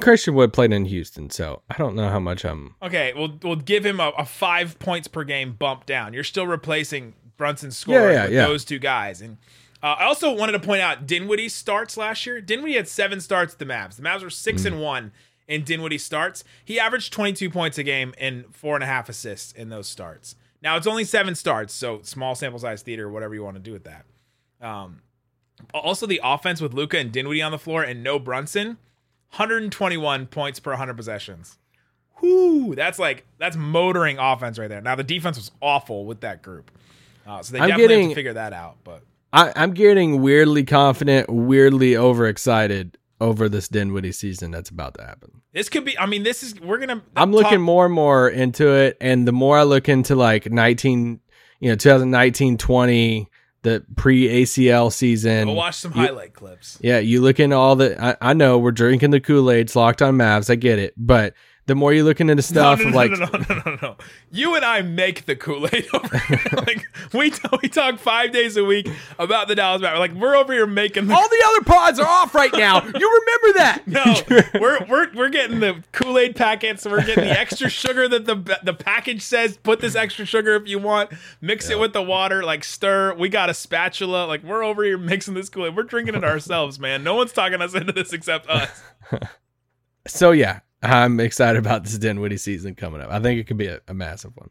Christian 0.00 0.34
Wood 0.34 0.52
played 0.54 0.72
in 0.72 0.86
Houston, 0.86 1.28
so 1.28 1.60
I 1.68 1.76
don't 1.76 1.94
know 1.94 2.08
how 2.08 2.20
much 2.20 2.44
I'm. 2.44 2.74
Okay, 2.82 3.12
we'll 3.14 3.38
we'll 3.42 3.56
give 3.56 3.84
him 3.84 4.00
a, 4.00 4.08
a 4.16 4.24
five 4.24 4.78
points 4.78 5.08
per 5.08 5.24
game 5.24 5.52
bump 5.52 5.84
down. 5.84 6.14
You're 6.14 6.24
still 6.24 6.46
replacing 6.46 7.12
Brunson's 7.36 7.76
score 7.76 7.96
Yeah, 7.96 8.10
yeah, 8.12 8.22
with 8.24 8.32
yeah. 8.32 8.46
those 8.46 8.64
two 8.64 8.78
guys. 8.78 9.20
And 9.20 9.36
uh, 9.82 9.96
I 9.98 10.04
also 10.04 10.32
wanted 10.32 10.52
to 10.52 10.60
point 10.60 10.80
out 10.80 11.06
Dinwiddie's 11.06 11.54
starts 11.54 11.98
last 11.98 12.24
year. 12.24 12.40
Dinwiddie 12.40 12.76
had 12.76 12.88
seven 12.88 13.20
starts 13.20 13.52
at 13.52 13.58
the 13.58 13.66
Mavs. 13.66 13.96
The 13.96 14.02
Mavs 14.02 14.22
were 14.22 14.28
Mm. 14.28 14.32
six 14.32 14.64
and 14.64 14.80
one 14.80 15.12
in 15.50 15.64
Dinwiddie 15.64 15.98
starts. 15.98 16.44
He 16.64 16.80
averaged 16.80 17.12
22 17.12 17.50
points 17.50 17.76
a 17.76 17.82
game 17.82 18.14
and 18.18 18.46
four 18.54 18.76
and 18.76 18.84
a 18.84 18.86
half 18.86 19.08
assists 19.08 19.52
in 19.52 19.68
those 19.68 19.88
starts. 19.88 20.36
Now 20.62 20.76
it's 20.76 20.86
only 20.86 21.04
seven 21.04 21.34
starts, 21.34 21.74
so 21.74 22.00
small 22.02 22.34
sample 22.34 22.60
size 22.60 22.82
theater, 22.82 23.10
whatever 23.10 23.34
you 23.34 23.42
want 23.42 23.56
to 23.56 23.62
do 23.62 23.72
with 23.72 23.84
that. 23.84 24.04
Um, 24.60 25.02
also, 25.74 26.06
the 26.06 26.20
offense 26.22 26.60
with 26.60 26.72
Luka 26.72 26.98
and 26.98 27.12
Dinwiddie 27.12 27.42
on 27.42 27.52
the 27.52 27.58
floor 27.58 27.82
and 27.82 28.02
no 28.02 28.18
Brunson, 28.18 28.78
121 29.32 30.26
points 30.26 30.60
per 30.60 30.70
100 30.70 30.96
possessions. 30.96 31.58
Whoo, 32.20 32.74
that's 32.74 32.98
like 32.98 33.24
that's 33.38 33.56
motoring 33.56 34.18
offense 34.18 34.58
right 34.58 34.68
there. 34.68 34.80
Now 34.80 34.94
the 34.94 35.04
defense 35.04 35.36
was 35.36 35.50
awful 35.60 36.04
with 36.04 36.20
that 36.20 36.42
group, 36.42 36.70
uh, 37.26 37.42
so 37.42 37.54
they 37.54 37.60
I'm 37.60 37.70
definitely 37.70 38.02
have 38.02 38.10
to 38.10 38.14
figure 38.14 38.32
that 38.34 38.52
out. 38.52 38.76
But 38.84 39.02
I, 39.32 39.52
I'm 39.56 39.72
getting 39.72 40.20
weirdly 40.20 40.64
confident, 40.64 41.30
weirdly 41.30 41.96
overexcited 41.96 42.98
over 43.20 43.48
this 43.48 43.68
Dinwiddie 43.68 44.12
season 44.12 44.50
that's 44.50 44.70
about 44.70 44.94
to 44.94 45.02
happen. 45.04 45.42
this 45.52 45.68
could 45.68 45.84
be. 45.84 45.98
I 45.98 46.06
mean, 46.06 46.22
this 46.22 46.42
is 46.42 46.58
we're 46.60 46.78
gonna. 46.78 47.02
I'm 47.16 47.32
talk- 47.32 47.42
looking 47.42 47.60
more 47.60 47.86
and 47.86 47.94
more 47.94 48.28
into 48.28 48.68
it, 48.74 48.96
and 49.00 49.26
the 49.28 49.32
more 49.32 49.58
I 49.58 49.62
look 49.64 49.88
into 49.88 50.14
like 50.14 50.50
19, 50.50 51.20
you 51.60 51.68
know, 51.70 51.76
2019, 51.76 52.56
20, 52.58 53.28
the 53.62 53.84
pre 53.96 54.42
ACL 54.42 54.92
season. 54.92 55.48
Go 55.48 55.52
watch 55.54 55.76
some 55.76 55.92
you- 55.92 56.00
highlight 56.00 56.32
clips. 56.32 56.78
Yeah, 56.80 56.98
you 56.98 57.20
look 57.20 57.38
into 57.40 57.56
all 57.56 57.76
the. 57.76 58.02
I, 58.02 58.16
I 58.30 58.32
know 58.32 58.58
we're 58.58 58.70
drinking 58.72 59.10
the 59.10 59.20
Kool 59.20 59.50
Aid, 59.50 59.60
it's 59.66 59.76
locked 59.76 60.00
on 60.02 60.16
Mavs. 60.16 60.48
I 60.50 60.54
get 60.54 60.78
it, 60.78 60.94
but 60.96 61.34
the 61.70 61.76
more 61.76 61.92
you 61.92 62.02
looking 62.02 62.28
into 62.28 62.34
the 62.34 62.42
stuff 62.42 62.80
no, 62.80 62.86
no, 62.86 62.90
no, 62.90 62.96
like, 62.96 63.10
no, 63.12 63.18
no, 63.18 63.38
no, 63.38 63.62
no, 63.64 63.78
no. 63.80 63.96
You 64.32 64.56
and 64.56 64.64
I 64.64 64.82
make 64.82 65.26
the 65.26 65.36
Kool 65.36 65.68
Aid. 65.72 65.86
like 66.52 66.84
we 67.12 67.32
we 67.62 67.68
talk 67.68 68.00
five 68.00 68.32
days 68.32 68.56
a 68.56 68.64
week 68.64 68.88
about 69.20 69.46
the 69.46 69.54
Dallas 69.54 69.80
Mavericks. 69.80 70.00
Like 70.00 70.20
we're 70.20 70.34
over 70.34 70.52
here 70.52 70.66
making 70.66 71.06
the 71.06 71.14
all 71.14 71.28
the 71.28 71.44
other 71.48 71.64
pods 71.64 72.00
are 72.00 72.08
off 72.08 72.34
right 72.34 72.52
now. 72.52 72.82
You 72.84 72.90
remember 72.92 73.58
that? 73.58 73.82
No, 73.90 74.04
we're 74.60 74.84
we're 74.86 75.12
we're 75.14 75.28
getting 75.28 75.58
the 75.60 75.82
Kool 75.92 76.18
Aid 76.18 76.36
packets. 76.36 76.84
We're 76.84 77.04
getting 77.04 77.24
the 77.24 77.38
extra 77.38 77.68
sugar 77.70 78.08
that 78.08 78.24
the 78.24 78.58
the 78.62 78.74
package 78.74 79.22
says. 79.22 79.56
Put 79.56 79.80
this 79.80 79.94
extra 79.94 80.24
sugar 80.24 80.54
if 80.54 80.68
you 80.68 80.78
want. 80.78 81.10
Mix 81.40 81.70
it 81.70 81.78
with 81.78 81.92
the 81.92 82.02
water. 82.02 82.42
Like 82.42 82.62
stir. 82.62 83.14
We 83.14 83.28
got 83.28 83.50
a 83.50 83.54
spatula. 83.54 84.26
Like 84.26 84.42
we're 84.44 84.62
over 84.62 84.84
here 84.84 84.98
mixing 84.98 85.34
this 85.34 85.48
Kool 85.48 85.66
Aid. 85.66 85.76
We're 85.76 85.82
drinking 85.84 86.14
it 86.14 86.24
ourselves, 86.24 86.78
man. 86.78 87.02
No 87.02 87.14
one's 87.14 87.32
talking 87.32 87.60
us 87.60 87.74
into 87.74 87.92
this 87.92 88.12
except 88.12 88.48
us. 88.48 88.82
So 90.06 90.30
yeah, 90.32 90.60
I'm 90.82 91.20
excited 91.20 91.58
about 91.58 91.84
this 91.84 91.98
Dinwiddie 91.98 92.38
season 92.38 92.74
coming 92.74 93.00
up. 93.00 93.10
I 93.10 93.20
think 93.20 93.40
it 93.40 93.44
could 93.46 93.56
be 93.58 93.66
a, 93.66 93.80
a 93.88 93.94
massive 93.94 94.36
one. 94.36 94.50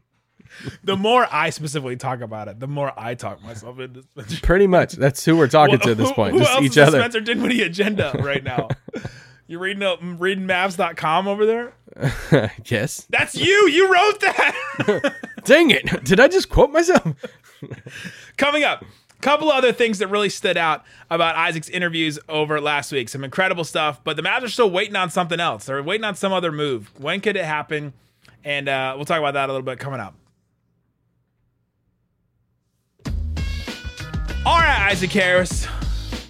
The 0.82 0.96
more 0.96 1.26
I 1.30 1.50
specifically 1.50 1.96
talk 1.96 2.20
about 2.20 2.48
it, 2.48 2.58
the 2.58 2.66
more 2.66 2.92
I 2.98 3.14
talk 3.14 3.42
myself 3.42 3.78
into. 3.78 4.02
Spencer. 4.02 4.40
Pretty 4.44 4.66
much, 4.66 4.94
that's 4.94 5.24
who 5.24 5.36
we're 5.36 5.48
talking 5.48 5.78
to 5.78 5.90
at 5.90 5.96
this 5.96 6.12
point. 6.12 6.32
Who, 6.32 6.40
Just 6.40 6.50
else 6.52 6.64
each 6.64 6.70
is 6.72 6.78
other. 6.78 6.98
Spencer 6.98 7.20
Dinwiddie 7.20 7.62
agenda 7.62 8.12
right 8.20 8.42
now? 8.42 8.68
You 9.46 9.58
reading 9.58 9.82
up, 9.82 9.98
reading 10.00 10.46
Mavs.com 10.46 11.26
over 11.26 11.44
there? 11.44 11.72
yes. 12.66 13.04
That's 13.10 13.34
you. 13.34 13.68
You 13.68 13.92
wrote 13.92 14.20
that. 14.20 15.14
Dang 15.44 15.72
it! 15.72 16.04
Did 16.04 16.20
I 16.20 16.28
just 16.28 16.48
quote 16.48 16.70
myself? 16.70 17.04
Coming 18.36 18.62
up, 18.62 18.84
couple 19.20 19.50
other 19.50 19.72
things 19.72 19.98
that 19.98 20.08
really 20.08 20.28
stood 20.28 20.56
out 20.56 20.84
about 21.10 21.36
Isaac's 21.36 21.68
interviews 21.68 22.18
over 22.28 22.60
last 22.60 22.90
week. 22.90 23.08
Some 23.08 23.22
incredible 23.22 23.64
stuff, 23.64 24.02
but 24.02 24.16
the 24.16 24.22
Mavs 24.22 24.42
are 24.42 24.48
still 24.48 24.70
waiting 24.70 24.96
on 24.96 25.10
something 25.10 25.38
else. 25.38 25.66
They're 25.66 25.82
waiting 25.82 26.04
on 26.04 26.14
some 26.14 26.32
other 26.32 26.50
move. 26.50 26.90
When 26.98 27.20
could 27.20 27.36
it 27.36 27.44
happen? 27.44 27.92
And 28.44 28.68
uh, 28.68 28.94
we'll 28.96 29.04
talk 29.04 29.18
about 29.18 29.34
that 29.34 29.48
a 29.48 29.52
little 29.52 29.64
bit 29.64 29.78
coming 29.78 30.00
up. 30.00 30.14
All 34.46 34.58
right, 34.58 34.88
Isaac 34.90 35.12
Harris, 35.12 35.66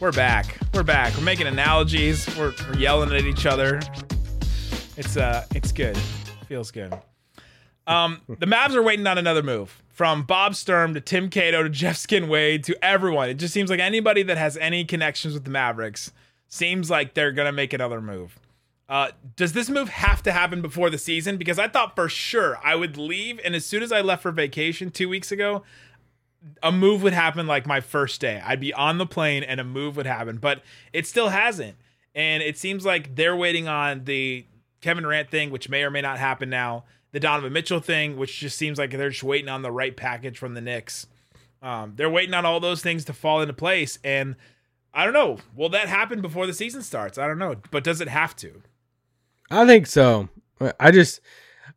we're 0.00 0.10
back. 0.12 0.58
We're 0.74 0.82
back. 0.82 1.16
We're 1.16 1.22
making 1.22 1.46
analogies. 1.46 2.28
We're, 2.36 2.52
we're 2.68 2.76
yelling 2.76 3.12
at 3.14 3.22
each 3.22 3.46
other. 3.46 3.80
It's 4.96 5.16
uh, 5.16 5.46
it's 5.54 5.70
good. 5.70 5.96
Feels 6.48 6.72
good. 6.72 6.92
Um, 7.86 8.20
the 8.26 8.46
Mavs 8.46 8.74
are 8.74 8.82
waiting 8.82 9.06
on 9.06 9.16
another 9.16 9.42
move 9.42 9.80
from 10.00 10.22
Bob 10.22 10.54
Sturm 10.54 10.94
to 10.94 11.00
Tim 11.02 11.28
Cato 11.28 11.62
to 11.62 11.68
Jeff 11.68 11.98
Skin 11.98 12.26
Wade 12.26 12.64
to 12.64 12.82
everyone. 12.82 13.28
It 13.28 13.34
just 13.34 13.52
seems 13.52 13.68
like 13.68 13.80
anybody 13.80 14.22
that 14.22 14.38
has 14.38 14.56
any 14.56 14.82
connections 14.82 15.34
with 15.34 15.44
the 15.44 15.50
Mavericks 15.50 16.10
seems 16.48 16.88
like 16.88 17.12
they're 17.12 17.32
gonna 17.32 17.52
make 17.52 17.74
another 17.74 18.00
move. 18.00 18.40
Uh, 18.88 19.10
does 19.36 19.52
this 19.52 19.68
move 19.68 19.90
have 19.90 20.22
to 20.22 20.32
happen 20.32 20.62
before 20.62 20.88
the 20.88 20.96
season? 20.96 21.36
Because 21.36 21.58
I 21.58 21.68
thought 21.68 21.94
for 21.94 22.08
sure 22.08 22.58
I 22.64 22.76
would 22.76 22.96
leave, 22.96 23.40
and 23.44 23.54
as 23.54 23.66
soon 23.66 23.82
as 23.82 23.92
I 23.92 24.00
left 24.00 24.22
for 24.22 24.32
vacation 24.32 24.90
two 24.90 25.06
weeks 25.06 25.30
ago, 25.30 25.64
a 26.62 26.72
move 26.72 27.02
would 27.02 27.12
happen 27.12 27.46
like 27.46 27.66
my 27.66 27.82
first 27.82 28.22
day. 28.22 28.42
I'd 28.42 28.58
be 28.58 28.72
on 28.72 28.96
the 28.96 29.04
plane 29.04 29.42
and 29.42 29.60
a 29.60 29.64
move 29.64 29.98
would 29.98 30.06
happen, 30.06 30.38
but 30.38 30.62
it 30.94 31.06
still 31.06 31.28
hasn't. 31.28 31.76
And 32.14 32.42
it 32.42 32.56
seems 32.56 32.86
like 32.86 33.16
they're 33.16 33.36
waiting 33.36 33.68
on 33.68 34.04
the 34.04 34.46
Kevin 34.80 35.02
Durant 35.02 35.30
thing, 35.30 35.50
which 35.50 35.68
may 35.68 35.82
or 35.82 35.90
may 35.90 36.00
not 36.00 36.18
happen 36.18 36.48
now. 36.48 36.84
The 37.12 37.20
Donovan 37.20 37.52
Mitchell 37.52 37.80
thing, 37.80 38.16
which 38.16 38.38
just 38.38 38.56
seems 38.56 38.78
like 38.78 38.90
they're 38.90 39.10
just 39.10 39.24
waiting 39.24 39.48
on 39.48 39.62
the 39.62 39.72
right 39.72 39.96
package 39.96 40.38
from 40.38 40.54
the 40.54 40.60
Knicks. 40.60 41.06
Um, 41.62 41.94
they're 41.96 42.10
waiting 42.10 42.34
on 42.34 42.46
all 42.46 42.60
those 42.60 42.82
things 42.82 43.04
to 43.06 43.12
fall 43.12 43.40
into 43.42 43.52
place. 43.52 43.98
And 44.04 44.36
I 44.94 45.04
don't 45.04 45.14
know. 45.14 45.38
Will 45.54 45.68
that 45.70 45.88
happen 45.88 46.20
before 46.20 46.46
the 46.46 46.54
season 46.54 46.82
starts? 46.82 47.18
I 47.18 47.26
don't 47.26 47.38
know. 47.38 47.56
But 47.70 47.84
does 47.84 48.00
it 48.00 48.08
have 48.08 48.36
to? 48.36 48.62
I 49.50 49.66
think 49.66 49.86
so. 49.86 50.28
I 50.78 50.90
just, 50.90 51.20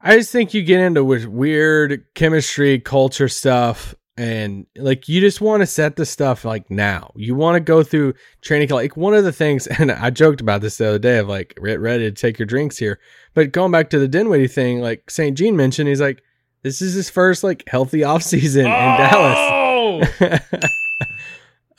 I 0.01 0.17
just 0.17 0.31
think 0.31 0.53
you 0.53 0.61
get 0.61 0.79
into 0.79 1.03
weird 1.03 2.05
chemistry, 2.13 2.79
culture 2.79 3.29
stuff, 3.29 3.95
and 4.15 4.67
like 4.75 5.09
you 5.09 5.19
just 5.21 5.41
want 5.41 5.61
to 5.61 5.65
set 5.65 5.95
the 5.95 6.05
stuff 6.05 6.45
like 6.45 6.69
now. 6.69 7.11
You 7.15 7.35
want 7.35 7.55
to 7.55 7.59
go 7.59 7.83
through 7.83 8.13
training. 8.41 8.69
Like 8.69 8.95
one 8.95 9.13
of 9.13 9.23
the 9.23 9.31
things, 9.31 9.65
and 9.79 9.91
I 9.91 10.09
joked 10.09 10.41
about 10.41 10.61
this 10.61 10.77
the 10.77 10.87
other 10.89 10.99
day 10.99 11.17
of 11.17 11.27
like 11.27 11.57
ready 11.59 12.03
to 12.03 12.11
take 12.11 12.37
your 12.37 12.45
drinks 12.45 12.77
here. 12.77 12.99
But 13.33 13.51
going 13.51 13.71
back 13.71 13.89
to 13.91 13.99
the 13.99 14.07
Dinwiddie 14.07 14.47
thing, 14.47 14.81
like 14.81 15.09
St. 15.09 15.37
Jean 15.37 15.55
mentioned, 15.55 15.89
he's 15.89 16.01
like, 16.01 16.21
this 16.61 16.81
is 16.81 16.93
his 16.93 17.09
first 17.09 17.43
like 17.43 17.63
healthy 17.67 18.03
off 18.03 18.23
season 18.23 18.65
in 18.65 18.71
Dallas. 18.71 19.37
Oh! 19.39 20.01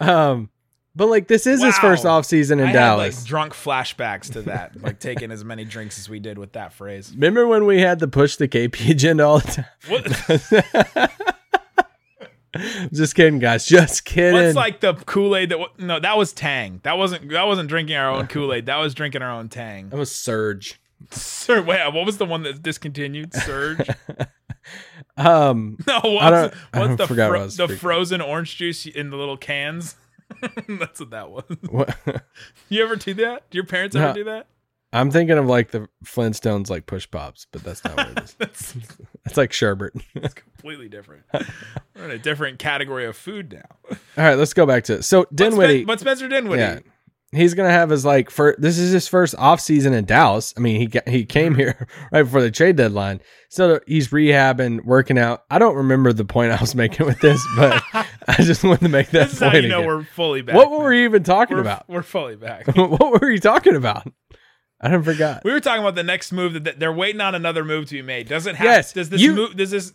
Um, 0.01 0.51
but 0.97 1.07
like 1.07 1.29
this 1.29 1.47
is 1.47 1.63
his 1.63 1.79
first 1.79 2.05
off 2.05 2.27
season 2.27 2.59
in 2.61 2.69
I 2.69 2.73
Dallas. 2.73 3.15
had 3.15 3.21
like 3.23 3.29
drunk 3.29 3.53
flashbacks 3.53 4.33
to 4.33 4.43
that, 4.43 4.81
like 4.83 4.99
taking 4.99 5.31
as 5.31 5.45
many 5.45 5.65
drinks 5.65 5.99
as 5.99 6.09
we 6.09 6.19
did 6.21 6.37
with 6.37 6.53
that 6.53 6.73
phrase. 6.73 7.13
Remember 7.15 7.47
when 7.47 7.65
we 7.65 7.81
had 7.81 8.01
to 8.01 8.09
push 8.09 8.37
the 8.37 8.49
KP 8.49 8.91
agenda 8.91 9.25
all 9.25 9.39
the 9.39 9.65
time? 9.89 11.09
What, 12.55 12.93
Just 12.93 13.15
kidding, 13.15 13.39
guys. 13.39 13.67
Just 13.67 14.05
kidding. 14.05 14.35
what's 14.41 14.57
like 14.57 14.81
the 14.81 14.95
Kool 14.95 15.37
Aid 15.37 15.51
that? 15.51 15.59
No, 15.79 15.99
that 16.01 16.17
was 16.17 16.33
Tang. 16.33 16.81
That 16.85 16.97
wasn't. 16.99 17.31
That 17.31 17.47
wasn't 17.47 17.69
drinking 17.69 17.97
our 17.97 18.11
own 18.11 18.27
Kool 18.29 18.53
Aid. 18.53 18.67
That 18.67 18.77
was 18.79 18.95
drinking 18.95 19.23
our 19.23 19.31
own 19.33 19.49
Tang. 19.49 19.89
that 19.91 19.97
was 19.97 20.15
Surge. 20.15 20.81
Sir, 21.11 21.61
wait, 21.61 21.93
what 21.93 22.07
was 22.07 22.17
the 22.19 22.25
one 22.25 22.43
that's 22.45 22.59
discontinued? 22.59 23.35
Surge. 23.35 23.87
Um, 25.17 25.77
No, 25.87 26.01
what's, 26.03 26.25
I 26.25 26.31
don't- 26.31 26.55
I 26.73 26.79
what's 26.79 26.89
don't 26.89 26.97
the 26.97 27.07
forgot 27.07 27.29
what 27.31 27.37
I 27.37 27.39
fro- 27.41 27.45
was 27.45 27.57
the 27.59 27.69
frozen 27.69 28.21
orange 28.21 28.57
juice 28.57 28.87
in 28.87 29.11
the 29.11 29.17
little 29.17 29.37
cans? 29.37 29.95
that's 30.69 31.01
what 31.01 31.11
that 31.11 31.31
was. 31.31 31.45
what, 31.71 31.97
You 32.69 32.83
ever 32.83 32.97
do 32.97 33.15
that? 33.15 33.49
Do 33.51 33.57
your 33.59 33.67
parents 33.67 33.95
ever 33.95 34.07
No. 34.09 34.13
do 34.15 34.25
that? 34.25 34.47
I'm 34.95 35.11
thinking 35.11 35.37
of 35.39 35.47
like 35.47 35.73
the 35.73 35.89
Flintstones, 36.05 36.71
like 36.71 36.87
push 36.87 37.11
pops, 37.11 37.47
but 37.51 37.65
that's 37.65 37.83
not 37.85 37.97
what 37.97 38.09
it 38.11 38.23
is. 38.23 38.35
That's 38.39 38.77
It's 39.27 39.37
like 39.37 39.53
sherbet. 39.53 39.95
It's 40.15 40.35
completely 40.35 40.89
different. 40.89 41.25
We're 41.97 42.05
in 42.05 42.11
a 42.13 42.19
different 42.19 42.59
category 42.59 43.05
of 43.07 43.17
food 43.17 43.53
now. 43.53 43.77
all 43.91 43.97
right, 44.17 44.35
let's 44.37 44.55
go 44.55 44.67
back 44.67 44.85
to 44.85 44.95
it. 44.95 45.03
So 45.03 45.23
But, 45.23 45.35
Dinwiddie, 45.35 45.79
Spen- 45.79 45.87
but 45.87 46.01
Spencer 46.01 46.29
Dinwiddie. 46.29 46.61
yeah, 46.61 46.79
he's 47.33 47.55
gonna 47.55 47.71
have 47.71 47.91
his 47.91 48.05
like 48.05 48.31
for 48.31 48.55
this 48.59 48.79
is 48.79 48.93
his 48.93 49.09
first 49.09 49.35
off 49.37 49.61
season 49.61 49.93
in 49.95 50.05
Dallas. 50.05 50.55
I 50.57 50.61
mean, 50.61 50.79
he 50.79 50.87
got, 50.87 51.09
he 51.09 51.25
came 51.25 51.53
mm-hmm. 51.53 51.61
here 51.61 51.89
right 52.13 52.23
before 52.23 52.43
the 52.43 52.51
trade 52.51 52.77
deadline, 52.77 53.21
so 53.49 53.81
he's 53.87 54.09
rehabbing, 54.09 54.85
working 54.85 55.19
out. 55.19 55.45
I 55.51 55.59
don't 55.59 55.77
remember 55.77 56.13
the 56.13 56.25
point 56.25 56.53
I 56.53 56.61
was 56.61 56.75
making 56.75 57.07
with 57.07 57.21
this, 57.21 57.45
but 57.57 57.83
I 57.93 58.37
just 58.43 58.63
wanted 58.63 58.83
to 58.83 58.89
make 58.91 59.11
that 59.11 59.25
This 59.25 59.33
is 59.35 59.39
point. 59.41 59.53
how 59.53 59.59
you 59.59 59.69
know 59.69 59.79
again. 59.79 59.89
we're 59.89 60.05
fully 60.05 60.43
back. 60.43 60.55
what 60.55 60.71
were 60.71 60.89
we 60.89 61.05
even 61.05 61.23
talking 61.25 61.57
we're, 61.57 61.63
about? 61.63 61.89
We're 61.89 62.03
fully 62.03 62.37
back. 62.37 62.67
what 62.77 63.21
were 63.21 63.31
you 63.31 63.41
talking 63.41 63.75
about? 63.75 64.07
I 64.85 64.91
don't 64.91 65.03
forgot. 65.03 65.43
we 65.45 65.53
were 65.53 65.61
talking 65.61 65.83
about 65.83 65.95
the 65.95 66.03
next 66.03 66.31
move 66.33 66.53
that 66.53 66.65
that 66.65 66.79
they're 66.79 66.93
waiting 66.93 67.21
on 67.21 67.35
another 67.35 67.65
move 67.65 67.87
to 67.87 67.95
be 67.95 68.03
made. 68.03 68.29
Does 68.29 68.47
it 68.47 68.57
have? 68.57 68.65
Yes, 68.65 68.93
Does 68.93 69.09
this 69.11 69.21
you- 69.21 69.35
move? 69.35 69.57
Does 69.57 69.71
this? 69.71 69.93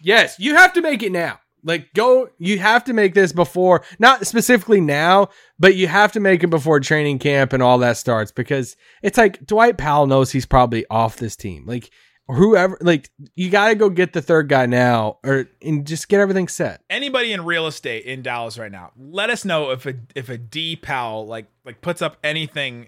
Yes, 0.00 0.38
you 0.38 0.54
have 0.54 0.72
to 0.74 0.80
make 0.82 1.02
it 1.02 1.12
now. 1.12 1.40
Like 1.64 1.92
go, 1.92 2.28
you 2.38 2.58
have 2.60 2.84
to 2.84 2.92
make 2.92 3.14
this 3.14 3.32
before, 3.32 3.82
not 3.98 4.26
specifically 4.26 4.80
now, 4.80 5.28
but 5.58 5.74
you 5.74 5.88
have 5.88 6.12
to 6.12 6.20
make 6.20 6.44
it 6.44 6.48
before 6.48 6.78
training 6.78 7.18
camp 7.18 7.52
and 7.52 7.62
all 7.62 7.78
that 7.78 7.96
starts 7.96 8.30
because 8.30 8.76
it's 9.02 9.18
like 9.18 9.44
Dwight 9.44 9.76
Powell 9.76 10.06
knows 10.06 10.30
he's 10.30 10.46
probably 10.46 10.86
off 10.88 11.16
this 11.16 11.34
team. 11.34 11.66
Like 11.66 11.90
whoever, 12.28 12.78
like 12.80 13.10
you 13.34 13.50
got 13.50 13.68
to 13.68 13.74
go 13.74 13.90
get 13.90 14.12
the 14.12 14.22
third 14.22 14.48
guy 14.48 14.66
now, 14.66 15.18
or 15.24 15.46
and 15.60 15.84
just 15.84 16.08
get 16.08 16.20
everything 16.20 16.46
set. 16.46 16.80
Anybody 16.88 17.32
in 17.32 17.44
real 17.44 17.66
estate 17.66 18.04
in 18.04 18.22
Dallas 18.22 18.56
right 18.56 18.70
now? 18.72 18.92
Let 18.96 19.28
us 19.28 19.44
know 19.44 19.70
if 19.70 19.84
a 19.84 19.94
if 20.14 20.28
a 20.28 20.38
D 20.38 20.76
Powell 20.76 21.26
like 21.26 21.46
like 21.64 21.80
puts 21.80 22.00
up 22.00 22.18
anything 22.22 22.86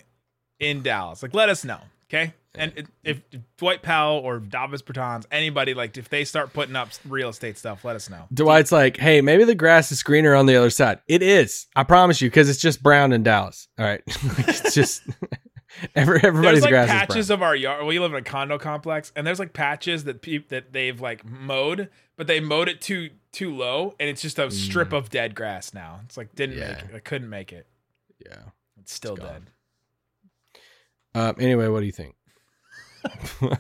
in 0.61 0.83
Dallas. 0.83 1.23
Like 1.23 1.35
let 1.35 1.49
us 1.49 1.65
know, 1.65 1.81
okay? 2.09 2.35
And 2.55 2.73
if, 2.75 2.87
if 3.05 3.23
Dwight 3.59 3.81
Powell 3.83 4.19
or 4.19 4.41
Davis 4.41 4.83
Bertans, 4.83 5.25
anybody 5.31 5.73
like 5.73 5.97
if 5.97 6.09
they 6.09 6.25
start 6.25 6.53
putting 6.53 6.75
up 6.77 6.89
real 7.09 7.29
estate 7.29 7.57
stuff, 7.57 7.85
let 7.85 7.95
us 7.97 8.11
know. 8.11 8.25
Dwight's 8.35 8.73
like, 8.73 8.97
hey, 8.97 9.21
maybe 9.21 9.45
the 9.45 9.55
grass 9.55 9.93
is 9.93 10.03
greener 10.03 10.35
on 10.35 10.47
the 10.47 10.57
other 10.57 10.71
side. 10.71 10.99
It 11.09 11.23
is, 11.23 11.67
I 11.77 11.85
promise 11.85 12.21
you, 12.21 12.29
because 12.29 12.49
it's 12.49 12.61
just 12.61 12.83
brown 12.83 13.13
in 13.13 13.23
Dallas. 13.23 13.69
All 13.79 13.85
right, 13.85 14.03
it's 14.07 14.75
just 14.75 15.03
Every, 15.95 16.19
there's 16.19 16.25
everybody's 16.25 16.63
like 16.63 16.71
grass 16.73 16.89
patches 16.89 17.31
of 17.31 17.43
our 17.43 17.55
yard. 17.55 17.87
We 17.87 18.01
live 18.01 18.13
in 18.13 18.19
a 18.19 18.23
condo 18.23 18.59
complex, 18.59 19.13
and 19.15 19.25
there's 19.25 19.39
like 19.39 19.53
patches 19.53 20.03
that 20.05 20.21
peop 20.21 20.49
that 20.49 20.73
they've 20.73 21.01
like 21.01 21.25
mowed, 21.25 21.89
but 22.17 22.27
they 22.27 22.41
mowed 22.41 22.69
it 22.69 22.81
too 22.81 23.11
too 23.31 23.55
low, 23.55 23.95
and 24.01 24.09
it's 24.11 24.21
just 24.21 24.41
a 24.41 24.51
strip 24.51 24.93
of 24.93 25.09
dead 25.11 25.37
grass 25.37 25.73
now. 25.73 26.01
It's 26.05 26.17
like 26.17 26.35
didn't 26.35 26.57
Mm. 26.57 26.59
Yeah. 26.61 26.69
make 26.73 26.79
it. 26.79 26.91
I 26.97 26.99
couldn't 26.99 27.31
make 27.31 27.53
it. 27.53 27.67
Yeah. 28.27 28.37
It's 28.81 28.93
still 28.93 29.15
It's 29.15 29.23
dead. 29.23 29.43
Um, 31.15 31.37
anyway, 31.39 31.69
what 31.69 31.81
do 31.81 31.87
you 31.87 31.93
think? 31.93 32.15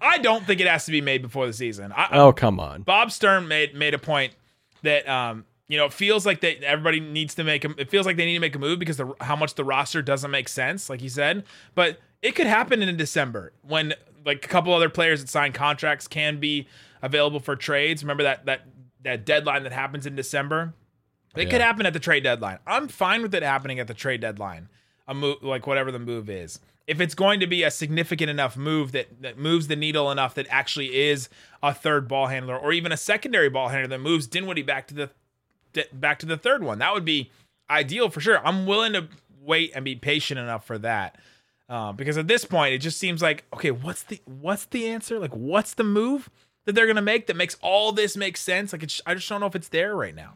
I 0.00 0.18
don't 0.18 0.44
think 0.46 0.60
it 0.60 0.66
has 0.66 0.86
to 0.86 0.92
be 0.92 1.00
made 1.00 1.22
before 1.22 1.46
the 1.46 1.52
season. 1.52 1.92
I, 1.92 2.08
Oh, 2.12 2.32
come 2.32 2.60
on. 2.60 2.82
Bob 2.82 3.10
Sturm 3.10 3.48
made 3.48 3.74
made 3.74 3.94
a 3.94 3.98
point 3.98 4.34
that 4.82 5.08
um 5.08 5.44
you 5.68 5.76
know 5.76 5.86
it 5.86 5.92
feels 5.92 6.24
like 6.24 6.40
that 6.40 6.62
everybody 6.62 7.00
needs 7.00 7.34
to 7.34 7.44
make 7.44 7.64
a, 7.64 7.70
it 7.78 7.90
feels 7.90 8.06
like 8.06 8.16
they 8.16 8.26
need 8.26 8.34
to 8.34 8.40
make 8.40 8.54
a 8.54 8.58
move 8.58 8.78
because 8.78 8.96
the 8.96 9.12
how 9.20 9.34
much 9.36 9.54
the 9.54 9.64
roster 9.64 10.02
doesn't 10.02 10.30
make 10.30 10.48
sense 10.48 10.88
like 10.88 11.00
he 11.00 11.08
said 11.08 11.44
but 11.74 11.98
it 12.22 12.34
could 12.34 12.46
happen 12.46 12.82
in 12.82 12.96
December 12.96 13.52
when 13.62 13.94
like 14.24 14.44
a 14.44 14.48
couple 14.48 14.72
other 14.72 14.88
players 14.88 15.20
that 15.20 15.28
sign 15.28 15.52
contracts 15.52 16.06
can 16.06 16.38
be 16.38 16.68
available 17.02 17.40
for 17.40 17.56
trades 17.56 18.04
remember 18.04 18.22
that 18.22 18.46
that 18.46 18.62
that 19.02 19.24
deadline 19.24 19.64
that 19.64 19.72
happens 19.72 20.06
in 20.06 20.14
December 20.14 20.72
it 21.34 21.50
could 21.50 21.60
happen 21.60 21.84
at 21.84 21.92
the 21.92 22.00
trade 22.00 22.22
deadline 22.22 22.58
I'm 22.66 22.88
fine 22.88 23.22
with 23.22 23.34
it 23.34 23.42
happening 23.42 23.80
at 23.80 23.88
the 23.88 23.94
trade 23.94 24.20
deadline 24.20 24.68
a 25.08 25.14
move 25.14 25.42
like 25.42 25.66
whatever 25.66 25.90
the 25.90 25.98
move 25.98 26.28
is 26.28 26.58
if 26.86 27.00
it's 27.00 27.14
going 27.14 27.40
to 27.40 27.46
be 27.46 27.64
a 27.64 27.70
significant 27.70 28.30
enough 28.30 28.56
move 28.56 28.92
that, 28.92 29.20
that 29.20 29.36
moves 29.36 29.66
the 29.66 29.76
needle 29.76 30.10
enough 30.10 30.34
that 30.34 30.46
actually 30.50 30.94
is 31.08 31.28
a 31.62 31.74
third 31.74 32.06
ball 32.06 32.28
handler 32.28 32.56
or 32.56 32.72
even 32.72 32.92
a 32.92 32.96
secondary 32.96 33.48
ball 33.48 33.68
handler 33.68 33.88
that 33.88 34.00
moves 34.00 34.26
Dinwiddie 34.26 34.62
back 34.62 34.86
to 34.88 34.94
the 34.94 35.10
back 35.92 36.18
to 36.20 36.26
the 36.26 36.36
third 36.36 36.62
one, 36.62 36.78
that 36.78 36.94
would 36.94 37.04
be 37.04 37.30
ideal 37.68 38.08
for 38.08 38.20
sure. 38.20 38.44
I'm 38.46 38.66
willing 38.66 38.92
to 38.94 39.08
wait 39.42 39.72
and 39.74 39.84
be 39.84 39.94
patient 39.94 40.38
enough 40.38 40.64
for 40.66 40.78
that. 40.78 41.18
Uh, 41.68 41.92
because 41.92 42.16
at 42.16 42.28
this 42.28 42.44
point, 42.44 42.74
it 42.74 42.78
just 42.78 42.98
seems 42.98 43.20
like 43.20 43.44
okay, 43.52 43.72
what's 43.72 44.04
the 44.04 44.20
what's 44.24 44.66
the 44.66 44.86
answer? 44.88 45.18
Like, 45.18 45.32
what's 45.32 45.74
the 45.74 45.84
move 45.84 46.30
that 46.64 46.74
they're 46.74 46.86
gonna 46.86 47.02
make 47.02 47.26
that 47.26 47.36
makes 47.36 47.56
all 47.60 47.90
this 47.90 48.16
make 48.16 48.36
sense? 48.36 48.72
Like, 48.72 48.84
I 49.04 49.14
just 49.14 49.28
don't 49.28 49.40
know 49.40 49.46
if 49.46 49.56
it's 49.56 49.68
there 49.68 49.96
right 49.96 50.14
now. 50.14 50.34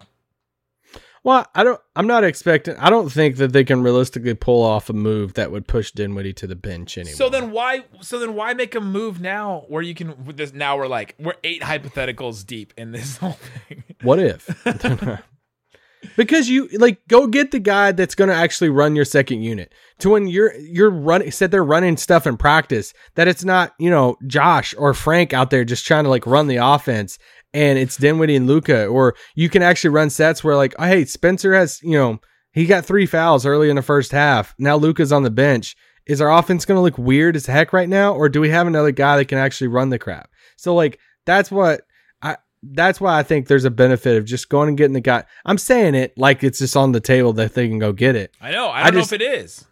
Well, 1.22 1.46
I 1.54 1.64
don't. 1.64 1.80
I'm 1.94 2.06
not 2.06 2.24
expecting. 2.24 2.76
I 2.76 2.88
don't 2.88 3.10
think 3.10 3.36
that 3.36 3.52
they 3.52 3.62
can 3.62 3.82
realistically 3.82 4.32
pull 4.34 4.62
off 4.62 4.88
a 4.88 4.94
move 4.94 5.34
that 5.34 5.50
would 5.50 5.66
push 5.66 5.92
Dinwiddie 5.92 6.32
to 6.34 6.46
the 6.46 6.56
bench 6.56 6.96
anymore. 6.96 7.14
So 7.14 7.28
then 7.28 7.50
why 7.50 7.84
so 8.00 8.18
then 8.18 8.34
why 8.34 8.54
make 8.54 8.74
a 8.74 8.80
move 8.80 9.20
now 9.20 9.64
where 9.68 9.82
you 9.82 9.94
can 9.94 10.24
with 10.24 10.38
this 10.38 10.54
now 10.54 10.78
we're 10.78 10.86
like 10.86 11.14
we're 11.18 11.34
eight 11.44 11.60
hypotheticals 11.60 12.46
deep 12.46 12.72
in 12.78 12.92
this 12.92 13.16
whole 13.18 13.36
thing. 13.68 13.84
what 14.02 14.18
if? 14.18 14.48
because 16.16 16.48
you 16.48 16.68
like 16.78 17.06
go 17.08 17.26
get 17.26 17.50
the 17.50 17.58
guy 17.58 17.92
that's 17.92 18.14
going 18.14 18.30
to 18.30 18.34
actually 18.34 18.70
run 18.70 18.96
your 18.96 19.04
second 19.04 19.42
unit. 19.42 19.72
To 19.98 20.10
when 20.10 20.26
you're 20.26 20.54
you're 20.56 20.90
running, 20.90 21.30
said 21.30 21.50
they're 21.50 21.62
running 21.62 21.98
stuff 21.98 22.26
in 22.26 22.38
practice 22.38 22.94
that 23.16 23.28
it's 23.28 23.44
not 23.44 23.74
you 23.78 23.90
know 23.90 24.16
Josh 24.26 24.74
or 24.78 24.94
Frank 24.94 25.34
out 25.34 25.50
there 25.50 25.64
just 25.64 25.86
trying 25.86 26.04
to 26.04 26.10
like 26.10 26.26
run 26.26 26.46
the 26.46 26.56
offense, 26.56 27.18
and 27.52 27.78
it's 27.78 27.96
Dinwiddie 27.96 28.36
and 28.36 28.46
Luka, 28.46 28.86
or 28.86 29.14
you 29.34 29.48
can 29.48 29.62
actually 29.62 29.90
run 29.90 30.10
sets 30.10 30.42
where 30.44 30.56
like, 30.56 30.74
oh, 30.78 30.84
hey, 30.86 31.04
Spencer 31.04 31.54
has 31.54 31.80
you 31.82 31.92
know 31.98 32.20
he 32.52 32.66
got 32.66 32.84
three 32.84 33.06
fouls 33.06 33.46
early 33.46 33.70
in 33.70 33.76
the 33.76 33.82
first 33.82 34.12
half. 34.12 34.54
Now 34.58 34.76
Luka's 34.76 35.12
on 35.12 35.22
the 35.22 35.30
bench. 35.30 35.76
Is 36.06 36.20
our 36.20 36.32
offense 36.32 36.64
going 36.64 36.76
to 36.76 36.82
look 36.82 36.98
weird 36.98 37.36
as 37.36 37.46
heck 37.46 37.72
right 37.72 37.88
now, 37.88 38.14
or 38.14 38.28
do 38.28 38.40
we 38.40 38.48
have 38.48 38.66
another 38.66 38.90
guy 38.90 39.16
that 39.18 39.26
can 39.26 39.38
actually 39.38 39.68
run 39.68 39.90
the 39.90 39.98
crap? 39.98 40.28
So 40.56 40.74
like 40.74 40.98
that's 41.26 41.50
what 41.50 41.82
I 42.22 42.36
that's 42.62 43.00
why 43.00 43.18
I 43.18 43.22
think 43.22 43.46
there's 43.46 43.64
a 43.66 43.70
benefit 43.70 44.16
of 44.16 44.24
just 44.24 44.48
going 44.48 44.68
and 44.68 44.76
getting 44.78 44.94
the 44.94 45.00
guy. 45.00 45.24
I'm 45.44 45.58
saying 45.58 45.94
it 45.94 46.12
like 46.16 46.42
it's 46.42 46.58
just 46.58 46.76
on 46.76 46.92
the 46.92 47.00
table 47.00 47.32
that 47.34 47.54
they 47.54 47.68
can 47.68 47.78
go 47.78 47.92
get 47.92 48.16
it. 48.16 48.32
I 48.40 48.50
know. 48.50 48.68
I 48.68 48.84
I 48.86 48.90
don't 48.90 49.00
just- 49.02 49.12
know 49.12 49.16
if 49.16 49.20
it 49.20 49.24
is. 49.40 49.64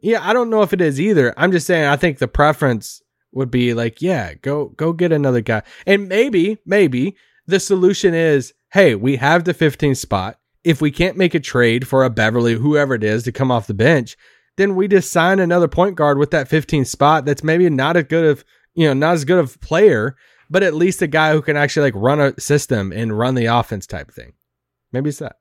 Yeah, 0.00 0.18
I 0.26 0.32
don't 0.32 0.50
know 0.50 0.62
if 0.62 0.72
it 0.72 0.80
is 0.80 1.00
either. 1.00 1.32
I'm 1.36 1.52
just 1.52 1.66
saying 1.66 1.84
I 1.86 1.96
think 1.96 2.18
the 2.18 2.26
preference 2.28 3.02
would 3.32 3.50
be 3.50 3.74
like, 3.74 4.00
yeah, 4.00 4.34
go 4.34 4.66
go 4.68 4.92
get 4.92 5.12
another 5.12 5.40
guy. 5.40 5.62
And 5.86 6.08
maybe, 6.08 6.58
maybe 6.64 7.16
the 7.46 7.60
solution 7.60 8.14
is, 8.14 8.54
hey, 8.72 8.94
we 8.94 9.16
have 9.16 9.44
the 9.44 9.54
15th 9.54 9.96
spot. 9.96 10.38
If 10.64 10.80
we 10.80 10.90
can't 10.90 11.16
make 11.16 11.34
a 11.34 11.40
trade 11.40 11.88
for 11.88 12.04
a 12.04 12.10
Beverley, 12.10 12.54
whoever 12.54 12.94
it 12.94 13.02
is, 13.02 13.24
to 13.24 13.32
come 13.32 13.50
off 13.50 13.66
the 13.66 13.74
bench, 13.74 14.16
then 14.56 14.76
we 14.76 14.86
just 14.86 15.10
sign 15.10 15.40
another 15.40 15.68
point 15.68 15.96
guard 15.96 16.18
with 16.18 16.30
that 16.30 16.48
15th 16.48 16.86
spot 16.86 17.24
that's 17.24 17.42
maybe 17.42 17.68
not 17.68 17.96
as 17.96 18.04
good 18.04 18.24
of, 18.24 18.44
you 18.74 18.86
know, 18.86 18.94
not 18.94 19.14
as 19.14 19.24
good 19.24 19.38
of 19.38 19.60
player, 19.60 20.16
but 20.48 20.62
at 20.62 20.74
least 20.74 21.02
a 21.02 21.06
guy 21.06 21.32
who 21.32 21.42
can 21.42 21.56
actually 21.56 21.90
like 21.90 22.00
run 22.02 22.20
a 22.20 22.38
system 22.38 22.92
and 22.92 23.18
run 23.18 23.34
the 23.34 23.46
offense 23.46 23.86
type 23.86 24.12
thing. 24.12 24.34
Maybe 24.92 25.08
it's 25.08 25.18
that. 25.18 25.36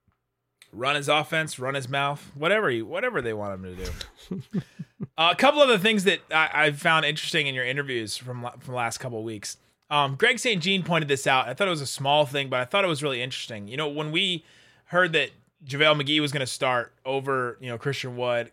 Run 0.72 0.96
his 0.96 1.08
offense, 1.10 1.60
run 1.60 1.76
his 1.76 1.90
mouth, 1.90 2.32
whatever 2.36 2.70
he, 2.70 2.82
whatever 2.82 3.22
they 3.22 3.34
want 3.34 3.54
him 3.54 3.76
to 3.76 3.86
do. 3.86 4.62
uh, 5.18 5.30
a 5.32 5.36
couple 5.36 5.62
of 5.62 5.70
the 5.70 5.80
things 5.80 6.04
that 6.06 6.20
I, 6.32 6.50
I 6.54 6.72
found 6.72 7.06
interesting 7.06 7.48
in 7.48 7.56
your 7.56 7.66
interviews 7.66 8.18
from 8.18 8.48
from 8.60 8.74
the 8.74 8.78
last 8.78 9.00
couple 9.00 9.20
of 9.20 9.26
weeks. 9.26 9.58
Um, 9.90 10.16
Greg 10.16 10.40
St. 10.40 10.62
Jean 10.62 10.84
pointed 10.84 11.10
this 11.10 11.28
out. 11.28 11.50
I 11.50 11.54
thought 11.54 11.68
it 11.68 11.72
was 11.72 11.82
a 11.82 11.88
small 11.88 12.26
thing, 12.26 12.50
but 12.50 12.62
I 12.62 12.66
thought 12.66 12.86
it 12.86 12.88
was 12.88 13.04
really 13.04 13.22
interesting. 13.22 13.68
You 13.68 13.76
know, 13.76 13.90
when 13.90 14.12
we 14.12 14.46
heard 14.86 15.12
that 15.14 15.32
JaVale 15.66 16.02
McGee 16.02 16.22
was 16.22 16.32
going 16.32 16.42
to 16.42 16.48
start 16.48 16.94
over, 17.06 17.58
you 17.60 17.70
know, 17.70 17.78
Christian 17.78 18.16
Wood, 18.16 18.52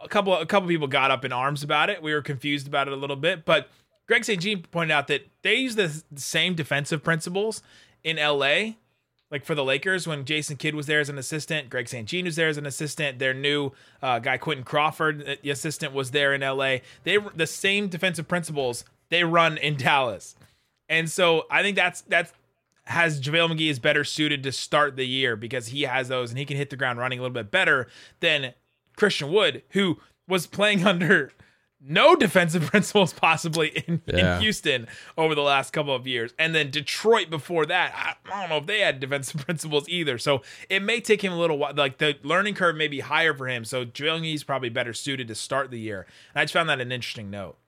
a 0.00 0.08
couple 0.08 0.34
a 0.34 0.46
couple 0.46 0.68
people 0.68 0.86
got 0.86 1.10
up 1.10 1.24
in 1.24 1.32
arms 1.32 1.62
about 1.62 1.90
it. 1.90 2.02
We 2.02 2.14
were 2.14 2.22
confused 2.22 2.66
about 2.66 2.86
it 2.86 2.94
a 2.94 2.96
little 2.96 3.16
bit, 3.16 3.44
but 3.44 3.68
Greg 4.06 4.24
St. 4.24 4.40
Jean 4.40 4.62
pointed 4.62 4.92
out 4.92 5.06
that 5.08 5.26
they 5.42 5.54
use 5.56 5.76
the 5.76 6.02
same 6.16 6.54
defensive 6.54 7.02
principles 7.02 7.62
in 8.04 8.16
LA 8.16 8.74
like 9.32 9.46
for 9.46 9.54
the 9.54 9.64
Lakers 9.64 10.06
when 10.06 10.26
Jason 10.26 10.56
Kidd 10.56 10.74
was 10.74 10.86
there 10.86 11.00
as 11.00 11.08
an 11.08 11.16
assistant, 11.16 11.70
Greg. 11.70 11.88
Jean 12.06 12.26
was 12.26 12.36
there 12.36 12.48
as 12.48 12.58
an 12.58 12.66
assistant. 12.66 13.18
Their 13.18 13.32
new 13.32 13.72
uh, 14.02 14.18
guy 14.18 14.36
Quinton 14.36 14.62
Crawford, 14.62 15.26
uh, 15.26 15.36
the 15.42 15.50
assistant, 15.50 15.94
was 15.94 16.10
there 16.10 16.34
in 16.34 16.42
LA. 16.42 16.76
They 17.04 17.18
the 17.34 17.46
same 17.46 17.88
defensive 17.88 18.28
principles 18.28 18.84
they 19.08 19.24
run 19.24 19.56
in 19.56 19.76
Dallas, 19.76 20.36
and 20.88 21.10
so 21.10 21.46
I 21.50 21.62
think 21.62 21.76
that's 21.76 22.02
that's 22.02 22.32
has 22.84 23.20
JaVale 23.20 23.52
McGee 23.52 23.70
is 23.70 23.78
better 23.78 24.04
suited 24.04 24.42
to 24.42 24.52
start 24.52 24.96
the 24.96 25.06
year 25.06 25.34
because 25.36 25.68
he 25.68 25.82
has 25.82 26.08
those 26.08 26.30
and 26.30 26.38
he 26.38 26.44
can 26.44 26.56
hit 26.56 26.68
the 26.68 26.76
ground 26.76 26.98
running 26.98 27.18
a 27.18 27.22
little 27.22 27.32
bit 27.32 27.50
better 27.50 27.88
than 28.20 28.54
Christian 28.96 29.32
Wood, 29.32 29.62
who 29.70 29.98
was 30.28 30.46
playing 30.46 30.84
under 30.86 31.32
no 31.84 32.14
defensive 32.14 32.62
principles 32.70 33.12
possibly 33.12 33.68
in, 33.86 34.02
Yeah. 34.06 34.36
in 34.36 34.42
Houston 34.42 34.86
over 35.18 35.34
the 35.34 35.42
last 35.42 35.72
couple 35.72 35.94
of 35.94 36.06
years. 36.06 36.32
And 36.38 36.54
then 36.54 36.70
Detroit 36.70 37.28
before 37.30 37.66
that, 37.66 37.92
I, 37.94 38.32
I 38.34 38.40
don't 38.40 38.50
know 38.50 38.58
if 38.58 38.66
they 38.66 38.80
had 38.80 39.00
defensive 39.00 39.40
principles 39.44 39.88
either. 39.88 40.18
So 40.18 40.42
it 40.68 40.82
may 40.82 41.00
take 41.00 41.22
him 41.22 41.32
a 41.32 41.38
little 41.38 41.58
while. 41.58 41.72
Like 41.74 41.98
the 41.98 42.16
learning 42.22 42.54
curve 42.54 42.76
may 42.76 42.88
be 42.88 43.00
higher 43.00 43.34
for 43.34 43.48
him. 43.48 43.64
So 43.64 43.84
JaVale 43.84 44.22
McGee's 44.22 44.44
probably 44.44 44.68
better 44.68 44.92
suited 44.92 45.28
to 45.28 45.34
start 45.34 45.70
the 45.70 45.80
year. 45.80 46.06
And 46.34 46.40
I 46.40 46.44
just 46.44 46.54
found 46.54 46.68
that 46.68 46.80
an 46.80 46.92
interesting 46.92 47.30
note. 47.30 47.58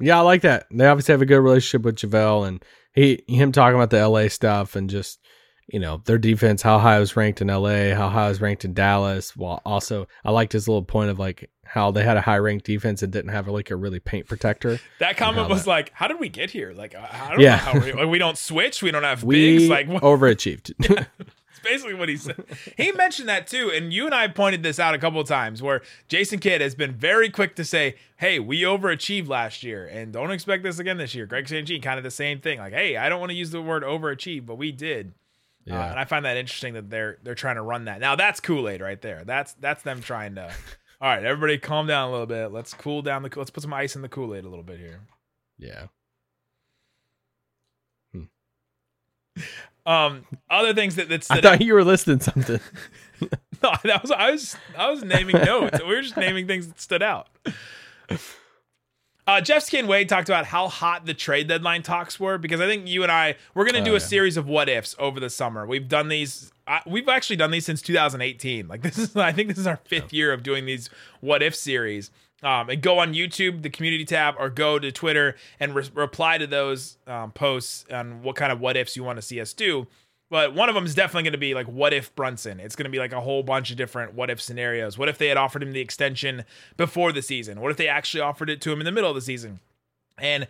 Yeah, 0.00 0.18
I 0.18 0.22
like 0.22 0.42
that. 0.42 0.66
They 0.70 0.86
obviously 0.86 1.12
have 1.12 1.22
a 1.22 1.26
good 1.26 1.38
relationship 1.38 1.82
with 1.84 1.96
JaVale 1.96 2.48
and 2.48 2.64
he 2.92 3.22
him 3.28 3.52
talking 3.52 3.76
about 3.76 3.90
the 3.90 4.06
LA 4.06 4.28
stuff 4.28 4.76
and 4.76 4.90
just 4.90 5.20
you 5.68 5.78
know 5.80 6.02
their 6.04 6.18
defense, 6.18 6.62
how 6.62 6.78
high 6.78 6.98
was 6.98 7.16
ranked 7.16 7.40
in 7.40 7.48
LA, 7.48 7.94
how 7.94 8.08
high 8.08 8.28
was 8.28 8.40
ranked 8.40 8.64
in 8.64 8.74
Dallas. 8.74 9.34
While 9.36 9.62
also, 9.64 10.06
I 10.24 10.30
liked 10.30 10.52
his 10.52 10.68
little 10.68 10.82
point 10.84 11.10
of 11.10 11.18
like 11.18 11.50
how 11.64 11.90
they 11.90 12.04
had 12.04 12.16
a 12.16 12.20
high 12.20 12.36
ranked 12.38 12.66
defense 12.66 13.02
and 13.02 13.10
didn't 13.12 13.30
have 13.30 13.48
like 13.48 13.70
a 13.70 13.76
really 13.76 14.00
paint 14.00 14.26
protector. 14.26 14.78
That 15.00 15.16
comment 15.16 15.48
was 15.48 15.64
that- 15.64 15.70
like, 15.70 15.90
"How 15.94 16.06
did 16.08 16.20
we 16.20 16.28
get 16.28 16.50
here? 16.50 16.72
Like, 16.74 16.94
I 16.94 17.30
don't 17.30 17.40
Yeah. 17.40 17.50
know 17.52 17.56
how 17.56 17.78
we, 17.80 17.92
like, 17.92 18.08
we 18.08 18.18
don't 18.18 18.36
switch. 18.38 18.82
We 18.82 18.90
don't 18.90 19.02
have 19.02 19.24
We 19.24 19.58
bigs. 19.58 19.68
Like, 19.70 19.88
what, 19.88 20.02
overachieved. 20.02 20.72
That's 20.78 21.08
basically 21.62 21.94
what 21.94 22.08
he 22.10 22.16
said. 22.18 22.44
He 22.76 22.92
mentioned 22.92 23.28
that 23.30 23.46
too, 23.46 23.70
and 23.74 23.90
you 23.92 24.04
and 24.04 24.14
I 24.14 24.28
pointed 24.28 24.62
this 24.62 24.78
out 24.78 24.94
a 24.94 24.98
couple 24.98 25.20
of 25.20 25.26
times 25.26 25.62
where 25.62 25.80
Jason 26.08 26.38
Kidd 26.40 26.60
has 26.60 26.74
been 26.74 26.92
very 26.92 27.30
quick 27.30 27.56
to 27.56 27.64
say, 27.64 27.94
"Hey, 28.18 28.38
we 28.38 28.60
overachieved 28.62 29.28
last 29.28 29.62
year, 29.62 29.86
and 29.90 30.12
don't 30.12 30.30
expect 30.30 30.62
this 30.62 30.78
again 30.78 30.98
this 30.98 31.14
year." 31.14 31.24
Greg 31.24 31.48
St. 31.48 31.66
Jean 31.66 31.80
kind 31.80 31.96
of 31.96 32.04
the 32.04 32.10
same 32.10 32.38
thing, 32.40 32.58
like, 32.58 32.74
"Hey, 32.74 32.98
I 32.98 33.08
don't 33.08 33.18
want 33.20 33.30
to 33.30 33.36
use 33.36 33.50
the 33.50 33.62
word 33.62 33.82
overachieve, 33.82 34.44
but 34.44 34.56
we 34.58 34.70
did." 34.72 35.12
Uh, 35.70 35.74
Yeah. 35.74 35.90
and 35.90 35.98
I 35.98 36.04
find 36.04 36.24
that 36.24 36.36
interesting 36.36 36.74
that 36.74 36.90
they're 36.90 37.18
they're 37.22 37.34
trying 37.34 37.56
to 37.56 37.62
run 37.62 37.86
that. 37.86 38.00
Now 38.00 38.16
that's 38.16 38.40
Kool 38.40 38.68
Aid 38.68 38.80
right 38.80 39.00
there. 39.00 39.24
That's 39.24 39.54
that's 39.54 39.82
them 39.82 40.00
trying 40.02 40.34
to. 40.36 40.52
All 41.00 41.08
right, 41.10 41.24
everybody, 41.24 41.58
calm 41.58 41.86
down 41.86 42.08
a 42.08 42.12
little 42.12 42.26
bit. 42.26 42.48
Let's 42.52 42.72
cool 42.74 43.02
down 43.02 43.22
the. 43.22 43.30
Let's 43.34 43.50
put 43.50 43.62
some 43.62 43.74
ice 43.74 43.96
in 43.96 44.02
the 44.02 44.08
Kool 44.08 44.34
Aid 44.34 44.44
a 44.44 44.48
little 44.48 44.64
bit 44.64 44.78
here. 44.78 45.00
yeah. 45.58 45.86
Um, 49.86 50.24
other 50.48 50.72
things 50.72 50.96
that 50.96 51.08
that 51.10 51.26
I 51.30 51.40
thought 51.42 51.60
you 51.60 51.74
were 51.74 51.84
listing 51.84 52.20
something. 52.20 52.60
No, 53.62 53.72
that 53.84 54.02
was 54.02 54.10
I 54.10 54.30
was 54.32 54.56
I 54.76 54.90
was 54.90 55.02
naming 55.02 55.36
notes. 55.36 55.78
we 55.80 55.94
were 55.94 56.02
just 56.02 56.16
naming 56.18 56.46
things 56.46 56.66
that 56.68 56.78
stood 56.80 57.02
out. 57.02 57.28
Uh, 59.26 59.40
Jeff 59.40 59.62
Skin 59.62 59.86
Wade 59.86 60.08
talked 60.08 60.28
about 60.28 60.44
how 60.46 60.68
hot 60.68 61.06
the 61.06 61.14
trade 61.14 61.48
deadline 61.48 61.82
talks 61.82 62.20
were 62.20 62.36
because 62.36 62.60
I 62.60 62.66
think 62.66 62.86
you 62.86 63.02
and 63.02 63.10
I 63.10 63.36
we're 63.54 63.64
going 63.64 63.74
to 63.74 63.80
do 63.80 63.92
Oh, 63.92 63.96
a 63.96 63.98
yeah. 63.98 64.04
series 64.04 64.36
of 64.36 64.46
what 64.46 64.68
ifs 64.68 64.94
over 64.98 65.18
the 65.18 65.30
summer. 65.30 65.66
We've 65.66 65.88
done 65.88 66.08
these. 66.08 66.52
Uh, 66.66 66.80
we've 66.86 67.08
actually 67.08 67.36
done 67.36 67.50
these 67.50 67.64
since 67.64 67.80
2018. 67.80 68.68
Like 68.68 68.82
this 68.82 68.98
is 68.98 69.16
I 69.16 69.32
think 69.32 69.48
this 69.48 69.58
is 69.58 69.66
our 69.66 69.78
fifth 69.78 70.12
year 70.12 70.32
of 70.32 70.42
doing 70.42 70.66
these 70.66 70.90
what 71.20 71.42
if 71.42 71.54
series. 71.56 72.10
Um, 72.42 72.68
and 72.68 72.82
go 72.82 72.98
on 72.98 73.14
YouTube, 73.14 73.62
the 73.62 73.70
community 73.70 74.04
tab, 74.04 74.34
or 74.38 74.50
go 74.50 74.78
to 74.78 74.92
Twitter 74.92 75.34
and 75.58 75.74
re- 75.74 75.88
reply 75.94 76.36
to 76.36 76.46
those 76.46 76.98
um, 77.06 77.32
posts 77.32 77.86
on 77.90 78.22
what 78.22 78.36
kind 78.36 78.52
of 78.52 78.60
what 78.60 78.76
ifs 78.76 78.94
you 78.96 79.02
want 79.04 79.16
to 79.16 79.22
see 79.22 79.40
us 79.40 79.54
do. 79.54 79.86
But 80.34 80.52
one 80.52 80.68
of 80.68 80.74
them 80.74 80.84
is 80.84 80.96
definitely 80.96 81.22
going 81.22 81.30
to 81.34 81.38
be 81.38 81.54
like 81.54 81.68
what 81.68 81.94
if 81.94 82.12
Brunson. 82.16 82.58
It's 82.58 82.74
going 82.74 82.86
to 82.86 82.90
be 82.90 82.98
like 82.98 83.12
a 83.12 83.20
whole 83.20 83.44
bunch 83.44 83.70
of 83.70 83.76
different 83.76 84.14
what 84.14 84.30
if 84.30 84.42
scenarios. 84.42 84.98
What 84.98 85.08
if 85.08 85.16
they 85.16 85.28
had 85.28 85.36
offered 85.36 85.62
him 85.62 85.72
the 85.72 85.80
extension 85.80 86.44
before 86.76 87.12
the 87.12 87.22
season? 87.22 87.60
What 87.60 87.70
if 87.70 87.76
they 87.76 87.86
actually 87.86 88.22
offered 88.22 88.50
it 88.50 88.60
to 88.62 88.72
him 88.72 88.80
in 88.80 88.84
the 88.84 88.90
middle 88.90 89.08
of 89.10 89.14
the 89.14 89.22
season? 89.22 89.60
And 90.18 90.48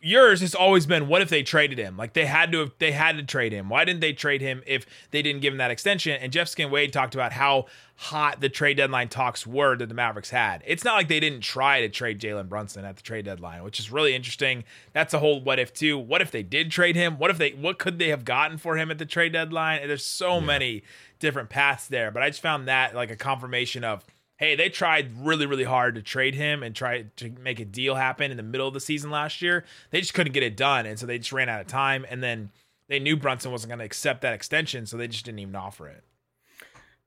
yours 0.00 0.40
has 0.40 0.54
always 0.54 0.86
been 0.86 1.08
what 1.08 1.22
if 1.22 1.28
they 1.28 1.42
traded 1.42 1.78
him? 1.78 1.96
Like 1.96 2.12
they 2.12 2.26
had 2.26 2.52
to 2.52 2.60
have 2.60 2.72
they 2.78 2.92
had 2.92 3.16
to 3.16 3.22
trade 3.22 3.52
him. 3.52 3.68
Why 3.68 3.84
didn't 3.84 4.00
they 4.00 4.12
trade 4.12 4.40
him 4.40 4.62
if 4.66 4.86
they 5.10 5.22
didn't 5.22 5.42
give 5.42 5.52
him 5.52 5.58
that 5.58 5.70
extension? 5.70 6.18
And 6.20 6.32
jeff 6.32 6.48
skin 6.48 6.70
wade 6.70 6.92
talked 6.92 7.14
about 7.14 7.32
how 7.32 7.66
hot 7.96 8.40
the 8.40 8.48
trade 8.48 8.76
deadline 8.76 9.08
talks 9.08 9.46
were 9.46 9.76
that 9.76 9.88
the 9.88 9.94
mavericks 9.94 10.30
had. 10.30 10.62
It's 10.66 10.84
not 10.84 10.94
like 10.94 11.08
they 11.08 11.20
didn't 11.20 11.40
try 11.40 11.80
to 11.80 11.88
trade 11.88 12.20
jalen 12.20 12.48
brunson 12.48 12.84
at 12.84 12.96
the 12.96 13.02
trade 13.02 13.24
deadline 13.24 13.64
which 13.64 13.80
is 13.80 13.90
really 13.90 14.14
interesting. 14.14 14.64
That's 14.92 15.14
a 15.14 15.18
whole 15.18 15.40
what 15.40 15.58
if 15.58 15.72
too. 15.72 15.98
What 15.98 16.22
if 16.22 16.30
they 16.30 16.42
did 16.42 16.70
trade 16.70 16.96
him? 16.96 17.18
What 17.18 17.30
if 17.30 17.38
they 17.38 17.50
what 17.50 17.78
could 17.78 17.98
they 17.98 18.08
have 18.08 18.24
gotten 18.24 18.58
for 18.58 18.76
him 18.76 18.90
at 18.90 18.98
the 18.98 19.06
trade 19.06 19.32
deadline? 19.32 19.86
There's 19.86 20.04
so 20.04 20.38
yeah. 20.38 20.46
many 20.46 20.82
different 21.18 21.48
paths 21.48 21.88
there 21.88 22.12
but 22.12 22.22
i 22.22 22.28
just 22.28 22.40
found 22.40 22.68
that 22.68 22.94
like 22.94 23.10
a 23.10 23.16
confirmation 23.16 23.82
of 23.82 24.04
hey, 24.38 24.54
they 24.54 24.68
tried 24.68 25.10
really, 25.18 25.46
really 25.46 25.64
hard 25.64 25.96
to 25.96 26.02
trade 26.02 26.34
him 26.34 26.62
and 26.62 26.74
try 26.74 27.02
to 27.16 27.30
make 27.42 27.58
a 27.58 27.64
deal 27.64 27.96
happen 27.96 28.30
in 28.30 28.36
the 28.36 28.42
middle 28.42 28.68
of 28.68 28.74
the 28.74 28.80
season 28.80 29.10
last 29.10 29.42
year. 29.42 29.64
They 29.90 30.00
just 30.00 30.14
couldn't 30.14 30.32
get 30.32 30.44
it 30.44 30.56
done. 30.56 30.86
And 30.86 30.98
so 30.98 31.06
they 31.06 31.18
just 31.18 31.32
ran 31.32 31.48
out 31.48 31.60
of 31.60 31.66
time. 31.66 32.06
And 32.08 32.22
then 32.22 32.50
they 32.88 33.00
knew 33.00 33.16
Brunson 33.16 33.50
wasn't 33.50 33.70
going 33.70 33.80
to 33.80 33.84
accept 33.84 34.22
that 34.22 34.34
extension. 34.34 34.86
So 34.86 34.96
they 34.96 35.08
just 35.08 35.24
didn't 35.24 35.40
even 35.40 35.56
offer 35.56 35.88
it. 35.88 36.04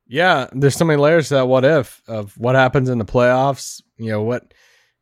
Yeah. 0.08 0.48
There's 0.52 0.76
so 0.76 0.84
many 0.84 1.00
layers 1.00 1.30
to 1.30 1.36
that 1.36 1.48
what 1.48 1.63
if 1.63 2.02
of 2.06 2.38
what 2.38 2.56
happens 2.56 2.89
in 2.89 2.98
the 2.98 3.06
playoffs. 3.06 3.82
You 3.98 4.10
know, 4.10 4.24
what, 4.24 4.54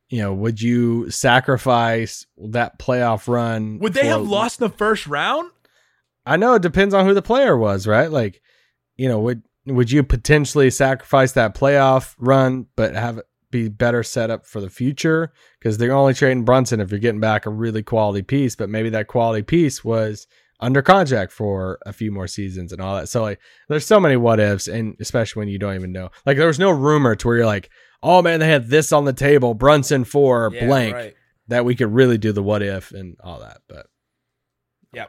you 0.10 0.20
know, 0.20 0.32
would 0.32 0.62
you 0.62 1.10
sacrifice 1.10 2.28
that 2.38 2.78
playoff 2.78 3.28
run? 3.28 3.80
Would 3.80 3.94
they 3.94 4.02
for, 4.02 4.08
have 4.08 4.28
lost 4.28 4.62
in 4.62 4.68
the 4.68 4.78
first 4.78 5.08
round? 5.08 5.50
I 6.28 6.38
know 6.38 6.54
it 6.54 6.62
depends 6.62 6.94
on 6.94 7.08
who 7.08 7.16
the 7.16 7.24
player 7.24 7.58
was, 7.58 7.88
right? 7.88 8.12
Like, 8.12 8.40
you 8.98 9.10
know, 9.10 9.20
would 9.22 9.42
would 9.76 9.92
you 9.92 10.04
potentially 10.04 10.70
sacrifice 10.70 11.34
that 11.34 11.56
playoff 11.56 12.16
run, 12.18 12.68
but 12.76 12.96
have 12.96 13.18
it 13.18 13.26
be 13.52 13.68
better 13.68 14.04
set 14.04 14.30
up 14.30 14.46
for 14.46 14.62
the 14.62 14.70
future? 14.70 15.32
Because 15.60 15.78
they're 15.78 15.92
only 15.92 16.14
trading 16.14 16.46
Brunson 16.46 16.80
if 16.80 16.92
you're 16.92 17.00
getting 17.00 17.20
back 17.20 17.46
a 17.46 17.50
really 17.50 17.84
quality 17.84 18.22
piece, 18.22 18.56
but 18.56 18.70
maybe 18.70 18.90
that 18.92 19.08
quality 19.08 19.44
piece 19.44 19.84
was 19.84 20.28
under 20.60 20.82
contract 20.82 21.32
for 21.32 21.80
a 21.86 21.94
few 21.94 22.12
more 22.12 22.28
seasons 22.28 22.74
and 22.74 22.82
all 22.82 22.96
that. 22.98 23.08
So 23.08 23.22
like, 23.22 23.40
there's 23.70 23.86
so 23.86 24.00
many 24.00 24.18
what 24.18 24.40
ifs, 24.40 24.68
and 24.68 24.96
especially 25.00 25.40
when 25.40 25.48
you 25.48 25.58
don't 25.58 25.76
even 25.76 25.92
know. 25.92 26.10
Like 26.26 26.38
there 26.38 26.48
was 26.48 26.60
no 26.60 26.72
rumor 26.72 27.16
to 27.16 27.28
where 27.28 27.38
you're 27.38 27.46
like, 27.46 27.70
oh 28.04 28.22
man, 28.22 28.40
they 28.40 28.48
had 28.48 28.68
this 28.68 28.92
on 28.92 29.06
the 29.06 29.14
table, 29.14 29.54
Brunson 29.54 30.04
for 30.04 30.52
yeah, 30.54 30.66
blank, 30.66 30.96
right. 30.96 31.14
that 31.48 31.66
we 31.66 31.76
could 31.76 31.94
really 31.94 32.18
do 32.18 32.32
the 32.32 32.44
what 32.44 32.62
if 32.62 32.92
and 32.92 33.16
all 33.24 33.40
that. 33.40 33.62
But 33.68 33.88
yeah. 34.94 35.08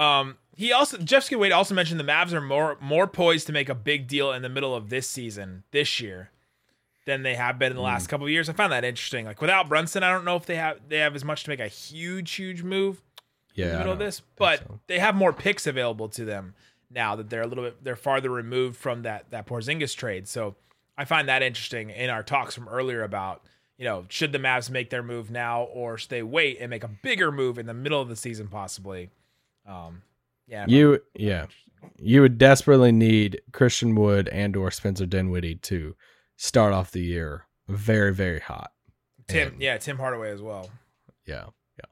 Um, 0.00 0.38
he 0.56 0.72
also 0.72 0.96
Jeff 0.98 1.24
Skin 1.24 1.38
Wade 1.38 1.52
also 1.52 1.74
mentioned 1.74 2.00
the 2.00 2.04
Mavs 2.04 2.32
are 2.32 2.40
more 2.40 2.78
more 2.80 3.06
poised 3.06 3.46
to 3.46 3.52
make 3.52 3.68
a 3.68 3.74
big 3.74 4.08
deal 4.08 4.32
in 4.32 4.42
the 4.42 4.48
middle 4.48 4.74
of 4.74 4.88
this 4.88 5.06
season 5.06 5.64
this 5.72 6.00
year 6.00 6.30
than 7.06 7.22
they 7.22 7.34
have 7.34 7.58
been 7.58 7.70
in 7.70 7.76
the 7.76 7.82
last 7.82 8.06
mm. 8.06 8.08
couple 8.08 8.26
of 8.26 8.30
years. 8.30 8.48
I 8.48 8.54
found 8.54 8.72
that 8.72 8.84
interesting. 8.84 9.26
Like 9.26 9.40
without 9.40 9.68
Brunson, 9.68 10.02
I 10.02 10.10
don't 10.10 10.24
know 10.24 10.36
if 10.36 10.46
they 10.46 10.56
have 10.56 10.78
they 10.88 10.98
have 10.98 11.14
as 11.14 11.24
much 11.24 11.44
to 11.44 11.50
make 11.50 11.60
a 11.60 11.68
huge 11.68 12.32
huge 12.32 12.62
move 12.62 13.02
yeah, 13.54 13.66
in 13.66 13.72
the 13.72 13.78
middle 13.78 13.92
of 13.92 13.98
this, 13.98 14.22
but 14.36 14.60
so. 14.60 14.80
they 14.86 14.98
have 14.98 15.14
more 15.14 15.32
picks 15.34 15.66
available 15.66 16.08
to 16.10 16.24
them 16.24 16.54
now 16.90 17.14
that 17.16 17.28
they're 17.28 17.42
a 17.42 17.46
little 17.46 17.64
bit 17.64 17.84
they're 17.84 17.94
farther 17.94 18.30
removed 18.30 18.76
from 18.76 19.02
that 19.02 19.30
that 19.30 19.46
Porzingis 19.46 19.94
trade. 19.94 20.28
So 20.28 20.56
I 20.96 21.04
find 21.04 21.28
that 21.28 21.42
interesting 21.42 21.90
in 21.90 22.08
our 22.08 22.22
talks 22.22 22.54
from 22.54 22.68
earlier 22.68 23.02
about 23.02 23.42
you 23.76 23.84
know 23.84 24.06
should 24.08 24.32
the 24.32 24.38
Mavs 24.38 24.70
make 24.70 24.88
their 24.88 25.02
move 25.02 25.30
now 25.30 25.64
or 25.64 25.98
should 25.98 26.10
they 26.10 26.22
wait 26.22 26.56
and 26.58 26.70
make 26.70 26.84
a 26.84 26.88
bigger 26.88 27.30
move 27.30 27.58
in 27.58 27.66
the 27.66 27.74
middle 27.74 28.00
of 28.00 28.08
the 28.08 28.16
season 28.16 28.48
possibly. 28.48 29.10
Um, 29.70 30.02
yeah. 30.46 30.64
You 30.68 31.00
yeah. 31.14 31.46
You 31.96 32.20
would 32.20 32.36
desperately 32.36 32.92
need 32.92 33.40
Christian 33.52 33.94
Wood 33.94 34.28
and 34.28 34.54
or 34.56 34.70
Spencer 34.70 35.06
Dinwiddie 35.06 35.56
to 35.56 35.94
start 36.36 36.72
off 36.72 36.90
the 36.90 37.02
year 37.02 37.46
very, 37.68 38.12
very 38.12 38.40
hot. 38.40 38.72
Tim, 39.28 39.52
and, 39.52 39.62
yeah, 39.62 39.78
Tim 39.78 39.96
Hardaway 39.96 40.30
as 40.30 40.42
well. 40.42 40.68
Yeah. 41.26 41.46
Yeah. 41.78 41.86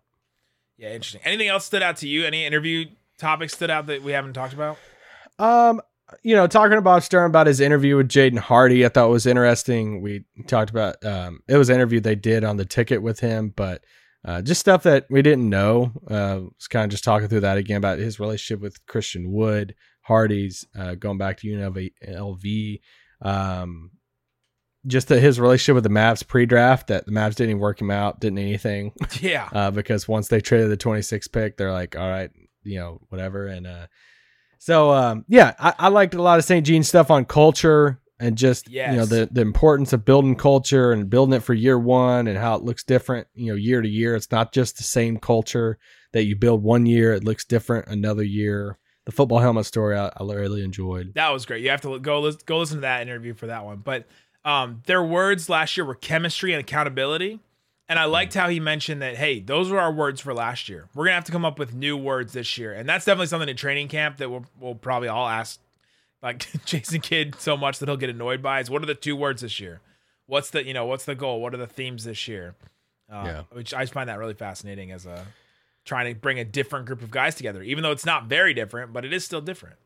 Yeah, 0.76 0.94
interesting. 0.94 1.22
Anything 1.24 1.48
else 1.48 1.64
stood 1.64 1.82
out 1.82 1.96
to 1.98 2.08
you? 2.08 2.24
Any 2.24 2.44
interview 2.44 2.86
topics 3.18 3.54
stood 3.54 3.70
out 3.70 3.86
that 3.86 4.02
we 4.02 4.12
haven't 4.12 4.34
talked 4.34 4.52
about? 4.52 4.76
Um, 5.38 5.80
you 6.22 6.34
know, 6.34 6.46
talking 6.46 6.78
about 6.78 7.02
Sturm 7.02 7.30
about 7.30 7.46
his 7.46 7.60
interview 7.60 7.96
with 7.96 8.08
Jaden 8.08 8.38
Hardy, 8.38 8.84
I 8.84 8.88
thought 8.88 9.10
was 9.10 9.26
interesting. 9.26 10.02
We 10.02 10.24
talked 10.46 10.70
about 10.70 11.04
um, 11.04 11.40
it 11.48 11.56
was 11.56 11.68
an 11.68 11.76
interview 11.76 12.00
they 12.00 12.14
did 12.14 12.44
on 12.44 12.56
the 12.56 12.64
ticket 12.64 13.02
with 13.02 13.20
him, 13.20 13.52
but 13.54 13.84
uh, 14.24 14.42
just 14.42 14.60
stuff 14.60 14.82
that 14.82 15.06
we 15.10 15.22
didn't 15.22 15.48
know. 15.48 15.92
Uh, 16.08 16.40
was 16.56 16.68
kind 16.68 16.84
of 16.84 16.90
just 16.90 17.04
talking 17.04 17.28
through 17.28 17.40
that 17.40 17.56
again 17.56 17.76
about 17.76 17.98
his 17.98 18.18
relationship 18.20 18.60
with 18.60 18.84
Christian 18.86 19.32
Wood, 19.32 19.74
Hardy's, 20.02 20.66
uh, 20.78 20.94
going 20.94 21.18
back 21.18 21.38
to 21.38 21.48
UNLV. 21.48 22.80
Um, 23.22 23.90
just 24.86 25.08
the, 25.08 25.20
his 25.20 25.38
relationship 25.38 25.74
with 25.74 25.84
the 25.84 25.90
Mavs 25.90 26.26
pre-draft 26.26 26.86
that 26.88 27.04
the 27.04 27.12
Mavs 27.12 27.34
didn't 27.34 27.50
even 27.50 27.60
work 27.60 27.80
him 27.80 27.90
out, 27.90 28.20
didn't 28.20 28.38
anything. 28.38 28.92
Yeah. 29.20 29.48
uh, 29.52 29.70
because 29.70 30.08
once 30.08 30.28
they 30.28 30.40
traded 30.40 30.70
the 30.70 30.76
26 30.76 31.28
pick, 31.28 31.56
they're 31.56 31.72
like, 31.72 31.96
all 31.96 32.08
right, 32.08 32.30
you 32.62 32.78
know, 32.78 33.00
whatever. 33.08 33.46
And 33.46 33.66
uh, 33.66 33.86
so 34.58 34.92
um, 34.92 35.24
yeah, 35.28 35.54
I, 35.58 35.74
I 35.78 35.88
liked 35.88 36.14
a 36.14 36.22
lot 36.22 36.38
of 36.38 36.44
St. 36.44 36.64
Jean 36.66 36.82
stuff 36.82 37.10
on 37.10 37.24
culture 37.24 38.00
and 38.20 38.36
just 38.36 38.68
yes. 38.68 38.92
you 38.92 38.98
know 38.98 39.06
the 39.06 39.28
the 39.30 39.40
importance 39.40 39.92
of 39.92 40.04
building 40.04 40.34
culture 40.34 40.92
and 40.92 41.08
building 41.08 41.34
it 41.34 41.42
for 41.42 41.54
year 41.54 41.78
one 41.78 42.26
and 42.26 42.38
how 42.38 42.56
it 42.56 42.62
looks 42.62 42.82
different 42.82 43.26
you 43.34 43.46
know 43.46 43.54
year 43.54 43.80
to 43.80 43.88
year. 43.88 44.14
It's 44.14 44.30
not 44.30 44.52
just 44.52 44.76
the 44.76 44.82
same 44.82 45.18
culture 45.18 45.78
that 46.12 46.24
you 46.24 46.36
build 46.36 46.62
one 46.62 46.86
year. 46.86 47.12
It 47.12 47.24
looks 47.24 47.44
different 47.44 47.88
another 47.88 48.22
year. 48.24 48.78
The 49.04 49.12
football 49.12 49.38
helmet 49.38 49.64
story 49.64 49.96
i, 49.96 50.08
I 50.08 50.22
really 50.22 50.62
enjoyed. 50.62 51.14
That 51.14 51.30
was 51.30 51.46
great. 51.46 51.62
You 51.62 51.70
have 51.70 51.80
to 51.82 51.98
go 51.98 52.30
go 52.46 52.58
listen 52.58 52.78
to 52.78 52.80
that 52.82 53.02
interview 53.02 53.34
for 53.34 53.46
that 53.46 53.64
one. 53.64 53.78
But 53.78 54.06
um, 54.44 54.82
their 54.86 55.02
words 55.02 55.48
last 55.48 55.76
year 55.76 55.84
were 55.84 55.94
chemistry 55.94 56.52
and 56.52 56.60
accountability. 56.60 57.40
And 57.90 57.98
I 57.98 58.04
liked 58.04 58.34
how 58.34 58.50
he 58.50 58.60
mentioned 58.60 59.00
that, 59.00 59.16
hey, 59.16 59.40
those 59.40 59.70
were 59.70 59.80
our 59.80 59.92
words 59.92 60.20
for 60.20 60.34
last 60.34 60.68
year. 60.68 60.88
We're 60.94 61.04
going 61.04 61.12
to 61.12 61.16
have 61.16 61.24
to 61.24 61.32
come 61.32 61.46
up 61.46 61.58
with 61.58 61.74
new 61.74 61.96
words 61.96 62.34
this 62.34 62.58
year. 62.58 62.74
And 62.74 62.86
that's 62.86 63.06
definitely 63.06 63.28
something 63.28 63.48
in 63.48 63.56
training 63.56 63.88
camp 63.88 64.18
that 64.18 64.30
we'll, 64.30 64.44
we'll 64.60 64.74
probably 64.74 65.08
all 65.08 65.26
ask 65.26 65.58
like 66.22 66.46
Jason 66.64 67.00
Kidd 67.00 67.36
so 67.38 67.56
much 67.56 67.78
that 67.78 67.88
he'll 67.88 67.96
get 67.96 68.10
annoyed 68.10 68.42
by 68.42 68.60
is 68.60 68.70
what 68.70 68.82
are 68.82 68.86
the 68.86 68.94
two 68.94 69.16
words 69.16 69.42
this 69.42 69.60
year? 69.60 69.80
What's 70.26 70.50
the 70.50 70.64
you 70.64 70.74
know 70.74 70.86
what's 70.86 71.04
the 71.04 71.14
goal? 71.14 71.40
What 71.40 71.54
are 71.54 71.58
the 71.58 71.66
themes 71.66 72.04
this 72.04 72.28
year? 72.28 72.54
Uh, 73.10 73.22
yeah. 73.24 73.42
Which 73.52 73.72
I 73.72 73.86
find 73.86 74.08
that 74.08 74.18
really 74.18 74.34
fascinating 74.34 74.92
as 74.92 75.06
a 75.06 75.26
trying 75.84 76.12
to 76.12 76.20
bring 76.20 76.38
a 76.38 76.44
different 76.44 76.86
group 76.86 77.02
of 77.02 77.10
guys 77.10 77.34
together, 77.34 77.62
even 77.62 77.82
though 77.82 77.92
it's 77.92 78.04
not 78.04 78.26
very 78.26 78.52
different, 78.52 78.92
but 78.92 79.04
it 79.04 79.12
is 79.12 79.24
still 79.24 79.40
different. 79.40 79.76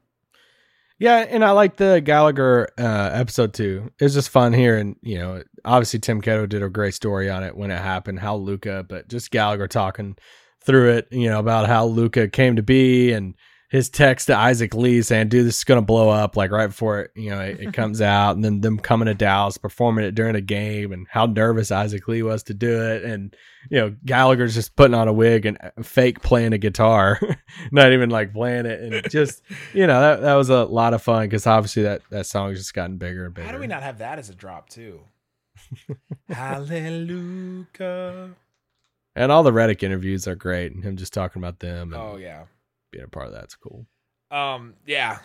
Yeah, 0.99 1.19
and 1.29 1.45
I 1.45 1.51
like 1.51 1.77
the 1.77 2.01
Gallagher 2.01 2.69
uh, 2.79 3.11
episode 3.13 3.55
too. 3.55 3.91
It 3.99 4.05
was 4.05 4.15
just 4.15 4.29
fun 4.29 4.53
here, 4.53 4.77
and 4.77 4.97
you 5.03 5.19
know, 5.19 5.43
obviously 5.65 5.99
Tim 5.99 6.21
Kettle 6.21 6.47
did 6.47 6.63
a 6.63 6.69
great 6.69 6.95
story 6.95 7.31
on 7.31 7.43
it 7.43 7.57
when 7.57 7.71
it 7.71 7.79
happened, 7.79 8.21
how 8.21 8.37
Luka, 8.37 8.85
but 8.89 9.09
just 9.09 9.31
Gallagher 9.31 9.67
talking 9.67 10.17
through 10.65 10.93
it, 10.93 11.09
you 11.11 11.29
know, 11.29 11.41
about 11.41 11.67
how 11.67 11.87
Luka 11.87 12.29
came 12.29 12.57
to 12.57 12.63
be 12.63 13.13
and 13.13 13.35
his 13.73 13.89
text 13.89 14.27
to 14.27 14.37
Isaac 14.37 14.75
Lee 14.75 15.01
saying, 15.01 15.31
"Dude, 15.31 15.47
this 15.47 15.57
is 15.57 15.65
gonna 15.65 15.81
blow 15.81 16.11
up!" 16.11 16.37
Like 16.37 16.51
right 16.51 16.67
before 16.67 17.01
it, 17.01 17.11
you 17.17 17.31
know, 17.31 17.41
it, 17.41 17.59
it 17.59 17.73
comes 17.73 18.03
out, 18.03 18.37
and 18.37 18.45
then 18.45 18.61
them 18.61 18.79
coming 18.79 19.07
to 19.07 19.15
Dallas, 19.15 19.57
performing 19.57 20.05
it 20.05 20.15
during 20.15 20.37
a 20.37 20.43
game, 20.43 20.93
and 20.93 21.07
how 21.09 21.25
nervous 21.25 21.73
Isaac 21.73 22.07
Lee 22.07 22.23
was 22.23 22.43
to 22.45 22.55
do 22.55 22.83
it, 22.83 23.03
and 23.03 23.35
you 23.71 23.81
know, 23.81 23.97
Gallagher's 24.05 24.55
just 24.55 24.77
putting 24.77 24.93
on 24.93 25.09
a 25.09 25.13
wig 25.13 25.47
and 25.47 25.57
uh, 25.59 25.83
fake 25.83 26.21
playing 26.21 26.53
a 26.53 26.59
guitar, 26.59 27.19
not 27.73 27.95
even 27.95 28.11
like 28.11 28.35
playing 28.35 28.67
it, 28.67 28.83
and 28.83 29.11
just 29.11 29.41
you 29.73 29.87
know, 29.87 30.03
that 30.03 30.21
that 30.21 30.35
was 30.35 30.51
a 30.51 30.67
lot 30.67 30.93
of 30.93 31.03
fun 31.03 31.25
because 31.25 31.47
obviously 31.47 31.85
that 31.85 32.03
that 32.11 32.27
song's 32.27 32.59
just 32.59 32.75
gotten 32.75 32.99
bigger 32.99 33.25
and 33.25 33.33
bigger. 33.33 33.47
How 33.47 33.55
do 33.55 33.59
we 33.59 33.69
not 33.69 33.83
have 33.83 33.99
that 33.99 34.19
as 34.19 34.29
a 34.29 34.35
drop 34.35 34.69
too? 34.69 35.01
Hallelujah. 36.29 38.35
And 39.17 39.33
all 39.33 39.43
the 39.43 39.53
Reddick 39.53 39.83
interviews 39.83 40.29
are 40.29 40.35
great, 40.35 40.73
and 40.73 40.85
him 40.85 40.99
just 40.99 41.15
talking 41.15 41.41
about 41.41 41.61
them. 41.61 41.95
oh 41.97 42.19
yeah 42.19 42.43
being 42.93 43.05
a 43.05 43.09
part 43.09 43.27
of 43.27 43.33
that's 43.33 43.57
cool. 43.57 43.87
Um, 44.31 44.75
yeah, 44.87 45.19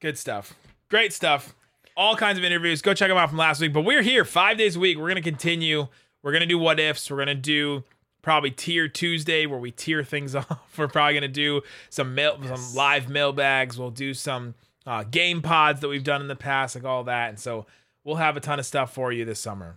good 0.00 0.16
stuff, 0.16 0.54
great 0.88 1.12
stuff. 1.12 1.54
All 1.96 2.14
kinds 2.14 2.38
of 2.38 2.44
interviews. 2.44 2.82
Go 2.82 2.92
check 2.92 3.08
them 3.08 3.16
out 3.16 3.30
from 3.30 3.38
last 3.38 3.60
week. 3.60 3.72
But 3.72 3.82
we're 3.82 4.02
here 4.02 4.24
five 4.24 4.58
days 4.58 4.76
a 4.76 4.80
week. 4.80 4.98
We're 4.98 5.08
gonna 5.08 5.22
continue. 5.22 5.88
We're 6.22 6.32
gonna 6.32 6.46
do 6.46 6.58
what 6.58 6.78
ifs. 6.78 7.10
We're 7.10 7.16
gonna 7.16 7.34
do 7.34 7.84
probably 8.20 8.50
tier 8.50 8.86
Tuesday 8.86 9.46
where 9.46 9.58
we 9.58 9.70
tier 9.70 10.04
things 10.04 10.34
off. 10.34 10.60
We're 10.76 10.88
probably 10.88 11.14
gonna 11.14 11.28
do 11.28 11.62
some 11.88 12.14
mail, 12.14 12.38
yes. 12.42 12.60
some 12.60 12.76
live 12.76 13.08
mailbags. 13.08 13.78
We'll 13.78 13.90
do 13.90 14.12
some 14.12 14.54
uh, 14.86 15.04
game 15.04 15.42
pods 15.42 15.80
that 15.80 15.88
we've 15.88 16.04
done 16.04 16.20
in 16.20 16.28
the 16.28 16.36
past, 16.36 16.74
like 16.74 16.84
all 16.84 17.04
that. 17.04 17.30
And 17.30 17.40
so 17.40 17.66
we'll 18.04 18.16
have 18.16 18.36
a 18.36 18.40
ton 18.40 18.58
of 18.58 18.66
stuff 18.66 18.94
for 18.94 19.12
you 19.12 19.24
this 19.24 19.40
summer. 19.40 19.76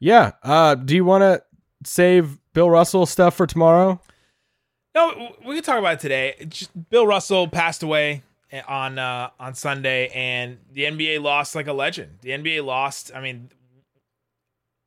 Yeah. 0.00 0.32
Uh, 0.42 0.74
do 0.74 0.94
you 0.94 1.04
want 1.04 1.22
to 1.22 1.42
save 1.84 2.38
Bill 2.52 2.70
Russell 2.70 3.06
stuff 3.06 3.36
for 3.36 3.46
tomorrow? 3.46 4.00
No, 4.98 5.36
we 5.46 5.54
can 5.54 5.62
talk 5.62 5.78
about 5.78 5.94
it 5.94 6.00
today. 6.00 6.34
Just, 6.48 6.70
Bill 6.90 7.06
Russell 7.06 7.46
passed 7.46 7.84
away 7.84 8.22
on 8.66 8.98
uh, 8.98 9.30
on 9.38 9.54
Sunday, 9.54 10.08
and 10.08 10.58
the 10.72 10.84
NBA 10.84 11.22
lost 11.22 11.54
like 11.54 11.68
a 11.68 11.72
legend. 11.72 12.18
The 12.22 12.30
NBA 12.30 12.64
lost. 12.64 13.12
I 13.14 13.20
mean, 13.20 13.50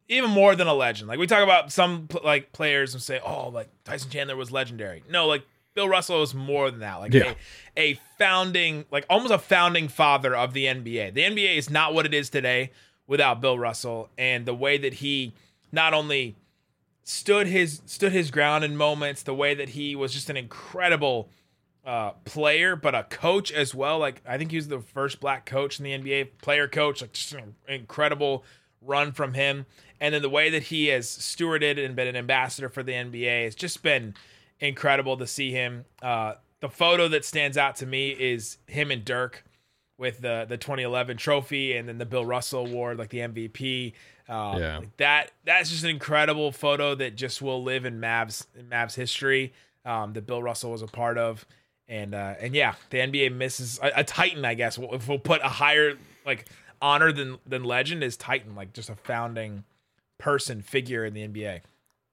even 0.10 0.30
more 0.30 0.54
than 0.56 0.68
a 0.68 0.74
legend. 0.74 1.08
Like 1.08 1.18
we 1.18 1.28
talk 1.28 1.44
about 1.44 1.72
some 1.72 2.10
like 2.26 2.52
players 2.52 2.94
and 2.94 3.02
say, 3.02 3.22
"Oh, 3.24 3.48
like 3.50 3.70
Tyson 3.86 4.10
Chandler 4.10 4.36
was 4.36 4.52
legendary." 4.52 5.02
No, 5.10 5.28
like 5.28 5.46
Bill 5.76 5.88
Russell 5.88 6.20
was 6.20 6.34
more 6.34 6.70
than 6.70 6.82
that. 6.82 6.96
Like 6.96 7.14
Yeah. 7.14 7.34
a, 7.78 7.92
a 7.94 8.00
founding, 8.18 8.84
like 8.92 9.06
almost 9.10 9.34
a 9.34 9.40
founding 9.40 9.88
father 9.88 10.36
of 10.36 10.52
the 10.54 10.66
NBA. 10.66 11.14
The 11.14 11.22
NBA 11.22 11.56
is 11.58 11.70
not 11.70 11.94
what 11.94 12.06
it 12.06 12.14
is 12.14 12.30
today 12.30 12.72
without 13.08 13.40
Bill 13.40 13.58
Russell 13.58 14.10
and 14.18 14.46
the 14.46 14.54
way 14.54 14.78
that 14.78 14.96
he 14.96 15.34
not 15.72 15.94
only 15.94 16.36
stood 17.04 17.47
his 17.47 17.82
stood 17.86 18.12
his 18.12 18.32
ground 18.32 18.64
in 18.64 18.78
moments, 18.78 19.24
the 19.24 19.34
way 19.34 19.54
that 19.54 19.70
he 19.70 19.95
was 19.95 20.14
just 20.14 20.30
an 20.30 20.38
incredible 20.38 21.30
uh, 21.86 22.12
player, 22.26 22.76
but 22.76 22.93
a 22.93 23.04
coach 23.04 23.52
as 23.52 23.74
well. 23.74 23.99
Like 23.99 24.22
I 24.28 24.38
think 24.38 24.52
he 24.52 24.58
was 24.58 24.68
the 24.68 24.80
first 24.80 25.20
black 25.20 25.45
coach 25.45 25.80
in 25.80 25.86
the 25.86 25.91
NBA, 25.91 26.38
player 26.41 26.68
coach. 26.68 27.02
Like 27.02 27.14
just 27.14 27.34
an 27.34 27.56
incredible 27.68 28.43
run 28.82 29.12
from 29.12 29.34
him, 29.34 29.66
and 29.99 30.14
then 30.14 30.22
the 30.22 30.30
way 30.30 30.49
that 30.49 30.64
he 30.64 30.88
has 30.88 31.08
stewarded 31.08 31.84
and 31.84 31.95
been 31.95 32.08
an 32.08 32.16
ambassador 32.16 32.70
for 32.70 32.84
the 32.84 32.93
NBA 32.93 33.45
has 33.45 33.56
just 33.56 33.84
been 33.84 34.14
incredible 34.60 35.18
to 35.18 35.28
see 35.28 35.52
him. 35.52 35.86
Uh, 36.02 36.36
the 36.60 36.70
photo 36.70 37.08
that 37.08 37.26
stands 37.26 37.58
out 37.58 37.76
to 37.78 37.86
me 37.86 38.12
is 38.12 38.58
him 38.68 38.91
and 38.91 39.04
Dirk 39.04 39.43
with 39.97 40.22
the 40.22 40.45
the 40.47 40.58
2011 40.58 41.18
trophy 41.18 41.76
and 41.76 41.88
then 41.88 41.97
the 41.97 42.06
Bill 42.06 42.26
Russell 42.26 42.66
Award, 42.66 42.97
like 42.97 43.10
the 43.10 43.20
MVP. 43.20 43.93
Um, 44.30 44.60
Yeah. 44.62 44.78
like 44.80 44.98
that 44.98 45.32
that's 45.46 45.70
just 45.70 45.84
an 45.84 45.90
incredible 45.90 46.52
photo 46.52 46.96
that 46.96 47.16
just 47.16 47.42
will 47.42 47.62
live 47.64 47.86
in 47.86 48.00
Mavs 48.00 48.46
in 48.58 48.68
Mavs 48.68 48.96
history. 48.96 49.54
Um, 49.84 50.14
that 50.14 50.28
Bill 50.28 50.44
Russell 50.44 50.72
was 50.72 50.84
a 50.84 50.88
part 50.88 51.18
of, 51.18 51.46
and 51.88 52.14
uh, 52.14 52.36
and 52.40 52.54
yeah, 52.54 52.76
the 52.92 53.00
NBA 53.00 53.34
misses 53.36 53.80
a, 53.82 53.92
a 53.98 54.04
Titan. 54.04 54.46
I 54.46 54.54
guess 54.54 54.78
if 54.78 55.08
we'll 55.08 55.18
put 55.20 55.42
a 55.42 55.50
higher 55.50 55.94
like 56.26 56.46
honor 56.82 57.12
than 57.12 57.40
than 57.48 57.64
legend 57.64 58.04
is 58.04 58.16
Titan, 58.16 58.56
like 58.56 58.74
just 58.74 58.90
a 58.90 58.96
founding 58.96 59.64
person 60.20 60.62
figure 60.62 61.04
in 61.04 61.14
the 61.16 61.28
NBA. 61.28 61.62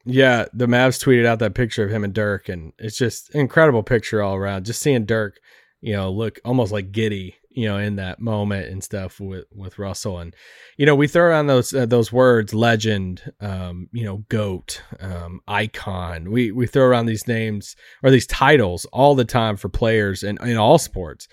Yeah, 0.05 0.47
the 0.55 0.67
Mavs 0.67 1.03
tweeted 1.05 1.27
out 1.27 1.39
that 1.41 1.55
picture 1.55 1.85
of 1.85 1.91
him 1.91 2.05
and 2.05 2.15
Dirk, 2.15 2.49
and 2.49 2.73
it's 2.79 2.97
just 2.97 3.35
an 3.35 3.41
incredible 3.41 3.83
picture 3.83 4.23
all 4.23 4.35
around. 4.37 4.65
Just 4.65 4.81
seeing 4.81 5.05
Dirk, 5.05 5.39
you 5.83 5.93
know, 5.93 6.11
look 6.11 6.41
almost 6.47 6.73
like 6.73 6.93
giddy, 6.93 7.35
you 7.51 7.67
know, 7.69 7.79
in 7.79 7.97
that 7.97 8.21
moment 8.21 8.69
and 8.69 8.83
stuff 8.85 9.21
with 9.21 9.45
with 9.55 9.79
Russell, 9.79 10.19
and 10.19 10.35
you 10.77 10.87
know, 10.87 10.95
we 10.95 11.09
throw 11.09 11.25
around 11.25 11.47
those 11.47 11.73
uh, 11.75 11.87
those 11.87 12.13
words, 12.13 12.53
legend, 12.55 13.33
um, 13.41 13.89
you 13.93 14.05
know, 14.05 14.19
goat, 14.29 14.83
um, 15.01 15.41
icon. 15.49 16.31
We 16.31 16.53
we 16.53 16.67
throw 16.67 16.85
around 16.85 17.07
these 17.07 17.27
names 17.27 17.75
or 18.03 18.11
these 18.11 18.27
titles 18.27 18.85
all 18.93 19.15
the 19.15 19.25
time 19.25 19.57
for 19.57 19.69
players 19.69 20.23
in 20.23 20.39
in 20.47 20.57
all 20.57 20.79
sports, 20.79 21.27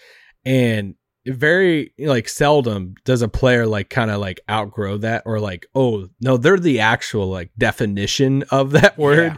and 0.45 0.95
very 1.27 1.91
like 1.97 2.29
seldom 2.29 2.93
does 3.03 3.23
a 3.23 3.27
player 3.27 3.65
like 3.65 3.89
kind 3.89 4.11
of 4.11 4.21
like 4.21 4.39
outgrow 4.47 4.95
that 4.97 5.23
or 5.25 5.39
like 5.39 5.65
oh 5.73 6.07
no 6.21 6.37
they're 6.37 6.59
the 6.59 6.79
actual 6.79 7.27
like 7.27 7.49
definition 7.57 8.43
of 8.51 8.71
that 8.71 8.95
word. 8.99 9.37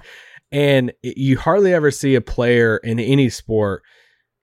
And 0.52 0.92
it- 1.02 1.18
you 1.18 1.38
hardly 1.38 1.74
ever 1.74 1.90
see 1.92 2.16
a 2.16 2.22
player 2.22 2.76
in 2.78 3.00
any 3.00 3.30
sport 3.30 3.84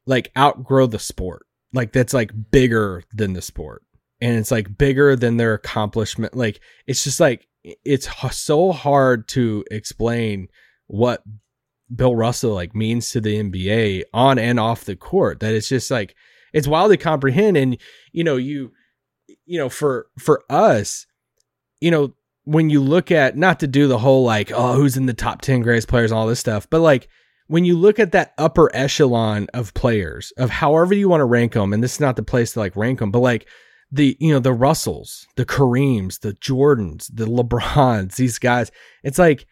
like 0.06 0.30
outgrow 0.38 0.86
the 0.86 0.98
sport 0.98 1.44
like 1.74 1.92
that's 1.92 2.14
like 2.14 2.30
bigger 2.50 3.02
than 3.12 3.34
the 3.34 3.42
sport. 3.42 3.82
And 4.20 4.36
it's 4.38 4.50
like 4.50 4.78
bigger 4.78 5.16
than 5.16 5.36
their 5.36 5.54
accomplishment. 5.54 6.34
Like 6.34 6.60
it's 6.86 7.04
just 7.04 7.20
like 7.20 7.46
it's 7.62 8.08
so 8.32 8.72
hard 8.72 9.28
to 9.28 9.64
explain 9.70 10.48
what 10.86 11.22
Bill 11.94 12.14
Russell 12.14 12.54
like 12.54 12.74
means 12.74 13.10
to 13.10 13.20
the 13.20 13.42
NBA 13.42 14.04
on 14.14 14.38
and 14.38 14.58
off 14.58 14.84
the 14.84 14.96
court 14.96 15.40
that 15.40 15.52
it's 15.52 15.68
just 15.68 15.90
like 15.90 16.14
it's 16.52 16.68
wild 16.68 16.92
to 16.92 16.96
comprehend. 16.96 17.56
And 17.56 17.76
you 18.12 18.24
know 18.24 18.36
you 18.36 18.72
you 19.44 19.58
know 19.58 19.68
for 19.68 20.06
for 20.18 20.44
us 20.48 21.06
you 21.80 21.90
know 21.90 22.14
when 22.44 22.70
you 22.70 22.80
look 22.80 23.10
at 23.10 23.36
not 23.36 23.60
to 23.60 23.66
do 23.66 23.88
the 23.88 23.98
whole 23.98 24.24
like 24.24 24.52
oh 24.52 24.74
who's 24.74 24.96
in 24.96 25.06
the 25.06 25.14
top 25.14 25.40
10 25.40 25.60
greatest 25.62 25.88
players 25.88 26.10
and 26.10 26.18
all 26.18 26.26
this 26.26 26.40
stuff 26.40 26.68
but 26.68 26.80
like 26.80 27.08
when 27.46 27.64
you 27.64 27.76
look 27.76 27.98
at 27.98 28.12
that 28.12 28.32
upper 28.38 28.74
echelon 28.74 29.46
of 29.54 29.74
players 29.74 30.32
of 30.36 30.50
however 30.50 30.94
you 30.94 31.08
want 31.08 31.20
to 31.20 31.26
rank 31.26 31.52
them 31.52 31.72
and 31.72 31.82
this 31.82 31.94
is 31.94 32.00
not 32.00 32.16
the 32.16 32.22
place 32.22 32.52
to 32.52 32.58
like 32.58 32.76
rank 32.76 32.98
them 32.98 33.10
but 33.10 33.20
like 33.20 33.46
the 33.92 34.16
you 34.20 34.32
know 34.32 34.40
the 34.40 34.52
russells 34.52 35.26
the 35.36 35.44
kareems 35.44 36.20
the 36.20 36.32
jordans 36.34 37.10
the 37.12 37.26
lebrons 37.26 38.16
these 38.16 38.38
guys 38.38 38.70
it's 39.02 39.18
like 39.18 39.46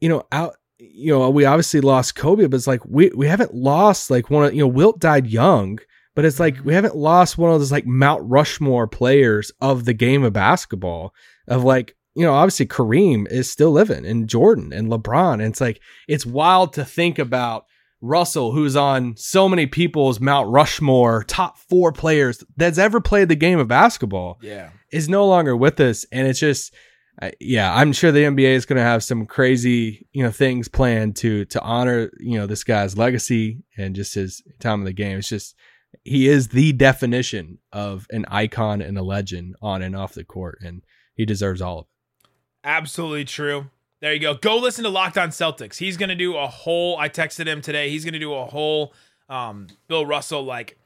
you 0.00 0.08
know 0.08 0.22
out 0.32 0.54
you 0.78 1.12
know 1.12 1.28
we 1.30 1.44
obviously 1.44 1.80
lost 1.80 2.14
kobe 2.14 2.46
but 2.46 2.56
it's 2.56 2.66
like 2.66 2.84
we 2.86 3.10
we 3.10 3.26
haven't 3.26 3.54
lost 3.54 4.10
like 4.10 4.30
one 4.30 4.44
of 4.44 4.54
you 4.54 4.60
know 4.60 4.68
wilt 4.68 4.98
died 4.98 5.26
young 5.26 5.78
but 6.16 6.24
it's 6.24 6.40
like 6.40 6.56
we 6.64 6.72
haven't 6.72 6.96
lost 6.96 7.36
one 7.36 7.52
of 7.52 7.60
those 7.60 7.70
like 7.70 7.86
Mount 7.86 8.22
Rushmore 8.24 8.88
players 8.88 9.52
of 9.60 9.84
the 9.84 9.92
game 9.92 10.24
of 10.24 10.32
basketball. 10.32 11.14
Of 11.46 11.62
like, 11.62 11.94
you 12.16 12.22
know, 12.24 12.32
obviously 12.34 12.66
Kareem 12.66 13.30
is 13.30 13.50
still 13.50 13.70
living 13.72 14.06
and 14.06 14.28
Jordan 14.28 14.72
and 14.72 14.88
LeBron. 14.88 15.34
And 15.34 15.42
it's 15.42 15.60
like, 15.60 15.80
it's 16.08 16.24
wild 16.26 16.72
to 16.74 16.84
think 16.84 17.18
about 17.18 17.66
Russell, 18.00 18.52
who's 18.52 18.74
on 18.76 19.14
so 19.16 19.48
many 19.48 19.66
people's 19.66 20.18
Mount 20.20 20.48
Rushmore 20.50 21.24
top 21.24 21.58
four 21.58 21.92
players 21.92 22.42
that's 22.56 22.78
ever 22.78 23.00
played 23.00 23.28
the 23.28 23.36
game 23.36 23.58
of 23.58 23.68
basketball 23.68 24.38
Yeah. 24.42 24.70
is 24.92 25.08
no 25.08 25.26
longer 25.26 25.56
with 25.56 25.78
us. 25.80 26.04
And 26.12 26.26
it's 26.26 26.40
just, 26.40 26.72
uh, 27.20 27.30
yeah, 27.40 27.74
I'm 27.74 27.92
sure 27.92 28.12
the 28.12 28.24
NBA 28.24 28.54
is 28.54 28.66
going 28.66 28.76
to 28.76 28.82
have 28.82 29.02
some 29.02 29.24
crazy, 29.26 30.06
you 30.12 30.22
know, 30.22 30.30
things 30.30 30.68
planned 30.68 31.16
to 31.16 31.46
to 31.46 31.60
honor, 31.62 32.10
you 32.20 32.38
know, 32.38 32.46
this 32.46 32.64
guy's 32.64 32.98
legacy 32.98 33.62
and 33.78 33.94
just 33.96 34.14
his 34.14 34.42
time 34.60 34.80
in 34.80 34.84
the 34.84 34.92
game. 34.92 35.18
It's 35.18 35.28
just 35.28 35.54
he 36.04 36.28
is 36.28 36.48
the 36.48 36.72
definition 36.74 37.58
of 37.72 38.06
an 38.10 38.26
icon 38.28 38.82
and 38.82 38.98
a 38.98 39.02
legend 39.02 39.56
on 39.62 39.80
and 39.80 39.96
off 39.96 40.12
the 40.12 40.24
court, 40.24 40.58
and 40.62 40.82
he 41.14 41.24
deserves 41.24 41.62
all 41.62 41.78
of 41.78 41.84
it. 41.86 41.90
Absolutely 42.66 43.24
true. 43.24 43.70
There 44.00 44.12
you 44.12 44.18
go. 44.20 44.34
Go 44.34 44.56
listen 44.56 44.84
to 44.84 44.90
Locked 44.90 45.16
On 45.16 45.30
Celtics. 45.30 45.76
He's 45.78 45.96
gonna 45.96 46.16
do 46.16 46.36
a 46.36 46.46
whole. 46.46 46.98
I 46.98 47.08
texted 47.08 47.46
him 47.46 47.62
today. 47.62 47.88
He's 47.88 48.04
gonna 48.04 48.18
do 48.18 48.34
a 48.34 48.44
whole 48.44 48.92
um, 49.28 49.68
Bill 49.88 50.04
Russell 50.04 50.44
like 50.44 50.76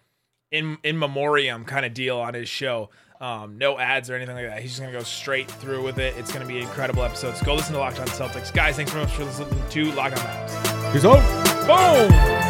in 0.52 0.78
in 0.84 0.98
memoriam 0.98 1.64
kind 1.64 1.84
of 1.84 1.94
deal 1.94 2.18
on 2.18 2.34
his 2.34 2.48
show. 2.48 2.90
Um, 3.20 3.58
no 3.58 3.78
ads 3.78 4.08
or 4.10 4.14
anything 4.14 4.34
like 4.36 4.46
that. 4.46 4.60
He's 4.60 4.72
just 4.72 4.80
gonna 4.80 4.92
go 4.92 5.02
straight 5.02 5.50
through 5.50 5.82
with 5.82 5.98
it. 5.98 6.14
It's 6.16 6.30
gonna 6.32 6.46
be 6.46 6.58
an 6.58 6.64
incredible 6.64 7.02
episode. 7.02 7.36
So 7.36 7.44
go 7.44 7.54
listen 7.54 7.72
to 7.74 7.80
Locked 7.80 7.98
On 8.00 8.06
Celtics, 8.08 8.52
guys. 8.52 8.76
Thanks 8.76 8.92
very 8.92 9.04
much 9.04 9.14
for 9.14 9.24
listening 9.24 9.68
to 9.70 9.92
Locked 9.92 10.18
On 10.18 10.24
Mavs. 10.24 10.92
He's 10.92 11.04
on. 11.04 11.20
Boom. 11.66 12.49